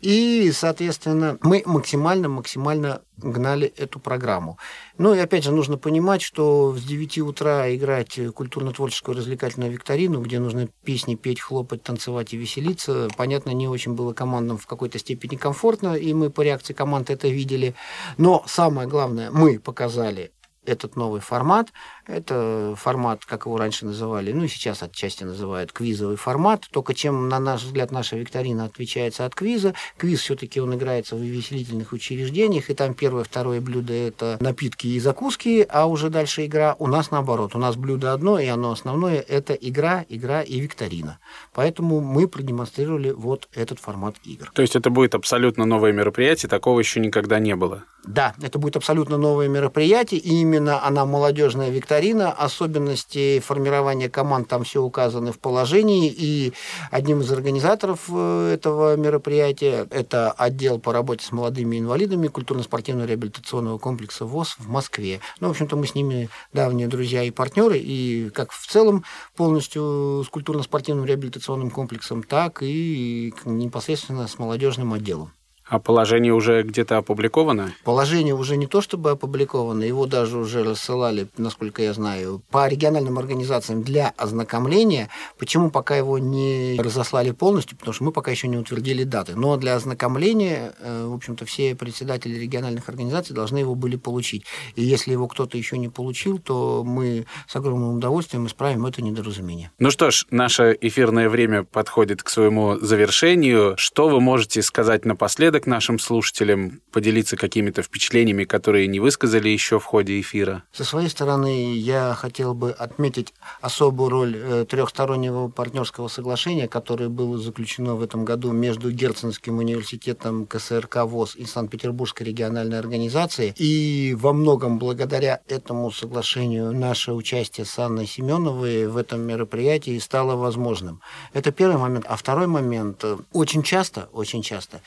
И, 0.01 0.51
соответственно, 0.53 1.37
мы 1.43 1.63
максимально-максимально 1.67 3.03
гнали 3.19 3.67
эту 3.77 3.99
программу. 4.01 4.59
Ну 4.97 5.15
и 5.15 5.19
опять 5.19 5.45
же 5.45 5.53
нужно 5.53 5.77
понимать, 5.77 6.23
что 6.23 6.75
с 6.75 6.83
9 6.83 7.19
утра 7.19 7.75
играть 7.75 8.19
культурно-творческую 8.35 9.17
развлекательную 9.17 9.73
викторину, 9.73 10.23
где 10.23 10.39
нужно 10.39 10.69
песни 10.85 11.17
петь, 11.17 11.41
хлопать, 11.41 11.83
танцевать 11.83 12.33
и 12.33 12.37
веселиться, 12.37 13.09
понятно, 13.17 13.51
не 13.51 13.69
очень 13.69 13.95
было 13.95 14.13
командам 14.15 14.57
в 14.57 14.67
какой-то 14.67 14.99
степени 14.99 15.37
комфортно, 15.37 15.95
и 15.95 16.15
мы 16.15 16.31
по 16.31 16.43
реакции 16.43 16.73
команд 16.73 17.11
это 17.11 17.29
видели. 17.29 17.75
Но 18.17 18.43
самое 18.47 18.89
главное, 18.89 19.31
мы 19.31 19.59
показали 19.59 20.31
этот 20.69 20.97
новый 20.97 21.21
формат. 21.21 21.69
Это 22.07 22.75
формат, 22.77 23.25
как 23.25 23.47
его 23.47 23.57
раньше 23.57 23.87
называли, 23.87 24.33
ну 24.33 24.45
и 24.45 24.49
сейчас 24.49 24.83
отчасти 24.83 25.25
называют 25.25 25.73
квизовый 25.73 26.17
формат. 26.17 26.67
Только 26.71 26.95
чем, 26.95 27.29
на 27.29 27.39
наш 27.39 27.65
взгляд, 27.65 27.91
наша 27.91 28.17
викторина 28.17 28.65
отличается 28.65 29.25
от 29.25 29.35
квиза. 29.35 29.75
Квиз 29.97 30.21
все-таки 30.21 30.61
он 30.61 30.75
играется 30.75 31.17
в 31.17 31.21
увеселительных 31.21 31.93
учреждениях, 31.93 32.71
и 32.71 32.75
там 32.75 32.95
первое, 32.95 33.25
второе 33.25 33.61
блюдо– 33.61 33.93
это 33.95 34.37
напитки 34.41 34.87
и 34.87 35.01
закуски, 35.01 35.67
а 35.69 35.87
уже 35.87 36.11
дальше 36.11 36.47
игра. 36.47 36.77
У 36.79 36.87
нас 36.87 37.11
наоборот. 37.11 37.55
У 37.55 37.59
нас 37.59 37.77
блюдо 37.77 38.13
одно, 38.13 38.39
и 38.39 38.47
оно 38.47 38.73
основное– 38.73 39.21
это 39.29 39.55
игра, 39.55 40.05
игра 40.09 40.43
и 40.43 40.61
викторина. 40.61 41.19
Поэтому 41.53 42.01
мы 42.01 42.29
продемонстрировали 42.29 43.11
вот 43.11 43.49
этот 43.55 43.79
формат 43.79 44.17
игр. 44.25 44.51
То 44.55 44.63
есть 44.63 44.77
это 44.77 44.91
будет 44.91 45.15
абсолютно 45.15 45.65
новое 45.65 45.93
мероприятие, 45.93 46.49
такого 46.49 46.79
еще 46.79 47.01
никогда 47.01 47.39
не 47.39 47.55
было? 47.57 47.85
Да, 48.05 48.35
это 48.41 48.59
будет 48.59 48.77
абсолютно 48.77 49.19
новое 49.19 49.49
мероприятие, 49.49 50.21
и 50.21 50.41
именно 50.41 50.58
она 50.67 51.07
молодежная 51.07 51.71
викторина, 51.71 52.33
особенности 52.33 53.41
формирования 53.41 54.09
команд 54.09 54.49
там 54.49 54.65
все 54.65 54.83
указаны 54.83 55.33
в 55.33 55.39
положении, 55.39 56.11
и 56.11 56.53
одним 56.91 57.21
из 57.21 57.31
организаторов 57.31 58.07
э, 58.09 58.53
этого 58.55 58.97
мероприятия 58.97 59.87
это 59.91 60.33
отдел 60.33 60.79
по 60.79 60.93
работе 60.93 61.25
с 61.25 61.33
молодыми 61.33 61.79
инвалидами 61.79 62.29
культурно-спортивного 62.29 63.07
реабилитационного 63.07 63.79
комплекса 63.79 64.25
ВОЗ 64.25 64.57
в 64.59 64.69
Москве. 64.69 65.21
Ну, 65.41 65.49
в 65.49 65.51
общем-то, 65.53 65.77
мы 65.77 65.87
с 65.87 65.95
ними 65.95 66.29
давние 66.53 66.89
друзья 66.89 67.23
и 67.23 67.31
партнеры, 67.31 67.79
и 67.79 68.31
как 68.31 68.53
в 68.53 68.67
целом 68.67 69.05
полностью 69.37 70.25
с 70.25 70.29
культурно-спортивным 70.29 71.05
реабилитационным 71.05 71.71
комплексом, 71.71 72.23
так 72.23 72.63
и 72.63 73.33
непосредственно 73.45 74.27
с 74.27 74.39
молодежным 74.39 74.93
отделом. 74.95 75.33
А 75.69 75.79
положение 75.79 76.33
уже 76.33 76.63
где-то 76.63 76.97
опубликовано? 76.97 77.75
Положение 77.85 78.35
уже 78.35 78.57
не 78.57 78.67
то 78.67 78.81
чтобы 78.81 79.11
опубликовано, 79.11 79.83
его 79.83 80.07
даже 80.07 80.39
уже 80.39 80.65
рассылали, 80.65 81.29
насколько 81.37 81.83
я 81.83 81.93
знаю, 81.93 82.43
по 82.51 82.67
региональным 82.67 83.19
организациям 83.19 83.83
для 83.83 84.15
ознакомления. 84.17 85.11
Почему 85.39 85.71
пока 85.71 85.97
его 85.97 86.19
не 86.19 86.79
разослали 86.81 87.33
полностью? 87.33 87.77
Потому 87.77 87.93
что 87.93 88.05
мы 88.05 88.13
пока 88.13 88.31
еще 88.31 88.49
не 88.49 88.57
утвердили 88.57 89.05
даты. 89.05 89.35
Но 89.37 89.57
для 89.57 89.75
ознакомления, 89.75 90.73
э, 90.81 91.07
в 91.07 91.15
общем-то, 91.15 91.45
все 91.45 91.75
председатели 91.75 92.39
региональных 92.39 92.89
организаций 92.89 93.35
должны 93.35 93.59
его 93.59 93.75
были 93.75 93.97
получить. 93.97 94.45
И 94.75 94.83
если 94.83 95.13
его 95.13 95.29
кто-то 95.29 95.59
еще 95.59 95.77
не 95.77 95.89
получил, 95.89 96.39
то 96.39 96.83
мы 96.85 97.27
с 97.47 97.55
огромным 97.57 97.97
удовольствием 97.97 98.47
исправим 98.47 98.87
это 98.87 99.03
недоразумение. 99.03 99.71
Ну 99.79 99.91
что 99.91 100.11
ж, 100.11 100.27
наше 100.31 100.77
эфирное 100.81 101.29
время 101.29 101.65
подходит 101.65 102.23
к 102.23 102.31
своему 102.31 102.77
завершению. 102.77 103.75
Что 103.77 104.09
вы 104.09 104.21
можете 104.21 104.63
сказать 104.63 105.05
напоследок 105.05 105.58
напоследок 105.59 105.67
нашим 105.67 105.99
слушателям 105.99 106.81
поделиться 106.93 107.37
какими-то 107.37 107.83
впечатлениями, 107.83 108.45
которые 108.45 108.89
не 108.89 109.01
высказали 109.01 109.49
еще 109.49 109.79
в 109.79 109.85
ходе 109.85 110.21
эфира? 110.21 110.63
Со 110.73 110.85
своей 110.85 111.09
стороны, 111.09 111.77
я 111.77 112.15
хотел 112.15 112.55
бы 112.55 112.73
отметить 112.73 113.33
особую 113.61 114.11
роль 114.11 114.37
э, 114.37 114.65
трехстороннего 114.69 115.49
партнерского 115.49 116.09
соглашения, 116.09 116.69
которое 116.69 117.09
было 117.09 117.39
заключено 117.39 117.97
в 117.97 118.03
этом 118.03 118.25
году 118.25 118.53
между 118.53 118.91
Герценским 118.91 119.59
университетом 119.59 120.47
КСРК 120.47 121.05
ВОЗ 121.05 121.37
и 121.37 121.47
Санкт-Петербургской 121.47 122.27
региональной 122.27 122.79
организацией. 122.79 123.55
И 123.59 124.15
во 124.19 124.33
многом 124.33 124.79
благодаря 124.79 125.41
этому 125.49 125.91
соглашению 125.91 126.73
наше 126.73 127.13
участие 127.13 127.65
с 127.65 127.79
Анной 127.79 128.07
Семеновой 128.07 128.87
в 128.87 128.97
этом 128.97 129.21
мероприятии 129.21 129.99
стало 129.99 130.37
возможным. 130.37 131.01
Это 131.35 131.53
первый 131.53 131.79
момент. 131.79 132.05
А 132.09 132.17
второй 132.17 132.47
момент. 132.47 133.05
э, 133.05 133.17
Очень 133.33 133.63
часто, 133.63 134.09
очень 134.13 134.43
часто 134.43 134.81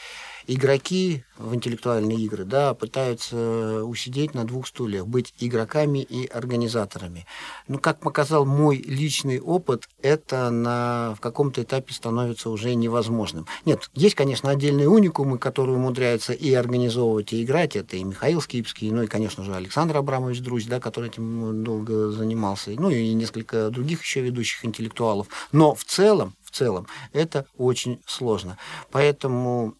игроки 0.47 1.23
в 1.37 1.55
интеллектуальные 1.55 2.19
игры 2.19 2.45
да, 2.45 2.73
пытаются 2.73 3.83
усидеть 3.83 4.33
на 4.33 4.45
двух 4.45 4.67
стульях, 4.67 5.07
быть 5.07 5.33
игроками 5.39 5.99
и 5.99 6.27
организаторами. 6.27 7.25
Но, 7.67 7.77
как 7.77 7.99
показал 7.99 8.45
мой 8.45 8.77
личный 8.77 9.39
опыт, 9.39 9.89
это 10.01 10.49
на, 10.49 11.15
в 11.17 11.19
каком-то 11.19 11.63
этапе 11.63 11.93
становится 11.93 12.49
уже 12.49 12.73
невозможным. 12.75 13.47
Нет, 13.65 13.89
есть, 13.93 14.15
конечно, 14.15 14.49
отдельные 14.49 14.87
уникумы, 14.87 15.37
которые 15.37 15.77
умудряются 15.77 16.33
и 16.33 16.53
организовывать, 16.53 17.33
и 17.33 17.43
играть. 17.43 17.75
Это 17.75 17.97
и 17.97 18.03
Михаил 18.03 18.41
Скипский, 18.41 18.91
ну 18.91 19.03
и, 19.03 19.07
конечно 19.07 19.43
же, 19.43 19.55
Александр 19.55 19.97
Абрамович 19.97 20.41
Друзь, 20.41 20.65
да, 20.65 20.79
который 20.79 21.09
этим 21.09 21.63
долго 21.63 22.11
занимался, 22.11 22.71
ну 22.71 22.89
и 22.89 23.13
несколько 23.13 23.69
других 23.69 24.01
еще 24.01 24.21
ведущих 24.21 24.65
интеллектуалов. 24.65 25.27
Но 25.51 25.75
в 25.75 25.83
целом, 25.83 26.33
в 26.52 26.56
целом 26.56 26.88
это 27.14 27.45
очень 27.58 28.02
сложно. 28.06 28.58
Поэтому 28.91 29.76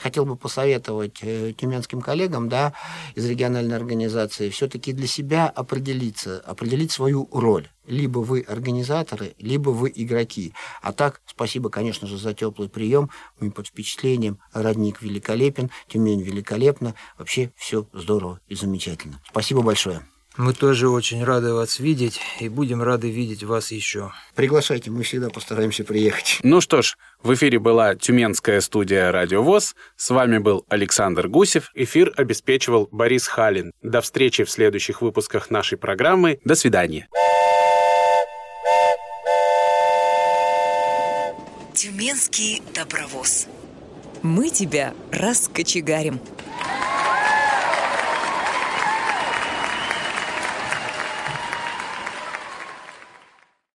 хотел 0.00 0.24
бы 0.24 0.36
посоветовать 0.36 1.18
э, 1.22 1.52
тюменским 1.56 2.00
коллегам 2.00 2.48
да, 2.48 2.72
из 3.14 3.26
региональной 3.26 3.76
организации 3.76 4.48
все-таки 4.50 4.92
для 4.92 5.06
себя 5.06 5.48
определиться, 5.48 6.40
определить 6.46 6.92
свою 6.92 7.28
роль. 7.32 7.68
Либо 7.86 8.20
вы 8.20 8.42
организаторы, 8.42 9.34
либо 9.38 9.70
вы 9.70 9.92
игроки. 9.94 10.54
А 10.82 10.92
так, 10.92 11.20
спасибо, 11.26 11.68
конечно 11.68 12.06
же, 12.06 12.16
за 12.16 12.32
теплый 12.32 12.68
прием. 12.68 13.10
Мы 13.40 13.50
под 13.50 13.66
впечатлением. 13.66 14.38
Родник 14.52 15.02
великолепен, 15.02 15.70
Тюмень 15.88 16.22
великолепна. 16.22 16.94
Вообще 17.18 17.52
все 17.56 17.88
здорово 17.92 18.40
и 18.46 18.54
замечательно. 18.54 19.20
Спасибо 19.28 19.62
большое. 19.62 20.11
Мы 20.36 20.54
тоже 20.54 20.88
очень 20.88 21.22
рады 21.24 21.52
вас 21.52 21.78
видеть 21.78 22.18
и 22.40 22.48
будем 22.48 22.82
рады 22.82 23.10
видеть 23.10 23.42
вас 23.42 23.70
еще. 23.70 24.12
Приглашайте, 24.34 24.90
мы 24.90 25.02
всегда 25.02 25.28
постараемся 25.28 25.84
приехать. 25.84 26.38
Ну 26.42 26.62
что 26.62 26.80
ж, 26.80 26.96
в 27.22 27.34
эфире 27.34 27.58
была 27.58 27.94
Тюменская 27.96 28.62
студия 28.62 29.12
«Радио 29.12 29.42
ВОЗ». 29.42 29.76
С 29.96 30.08
вами 30.08 30.38
был 30.38 30.64
Александр 30.70 31.28
Гусев. 31.28 31.70
Эфир 31.74 32.14
обеспечивал 32.16 32.88
Борис 32.90 33.26
Халин. 33.26 33.72
До 33.82 34.00
встречи 34.00 34.44
в 34.44 34.50
следующих 34.50 35.02
выпусках 35.02 35.50
нашей 35.50 35.76
программы. 35.76 36.40
До 36.46 36.54
свидания. 36.54 37.08
Тюменский 41.74 42.62
добровоз. 42.74 43.48
Мы 44.22 44.48
тебя 44.48 44.94
раскочегарим. 45.10 46.20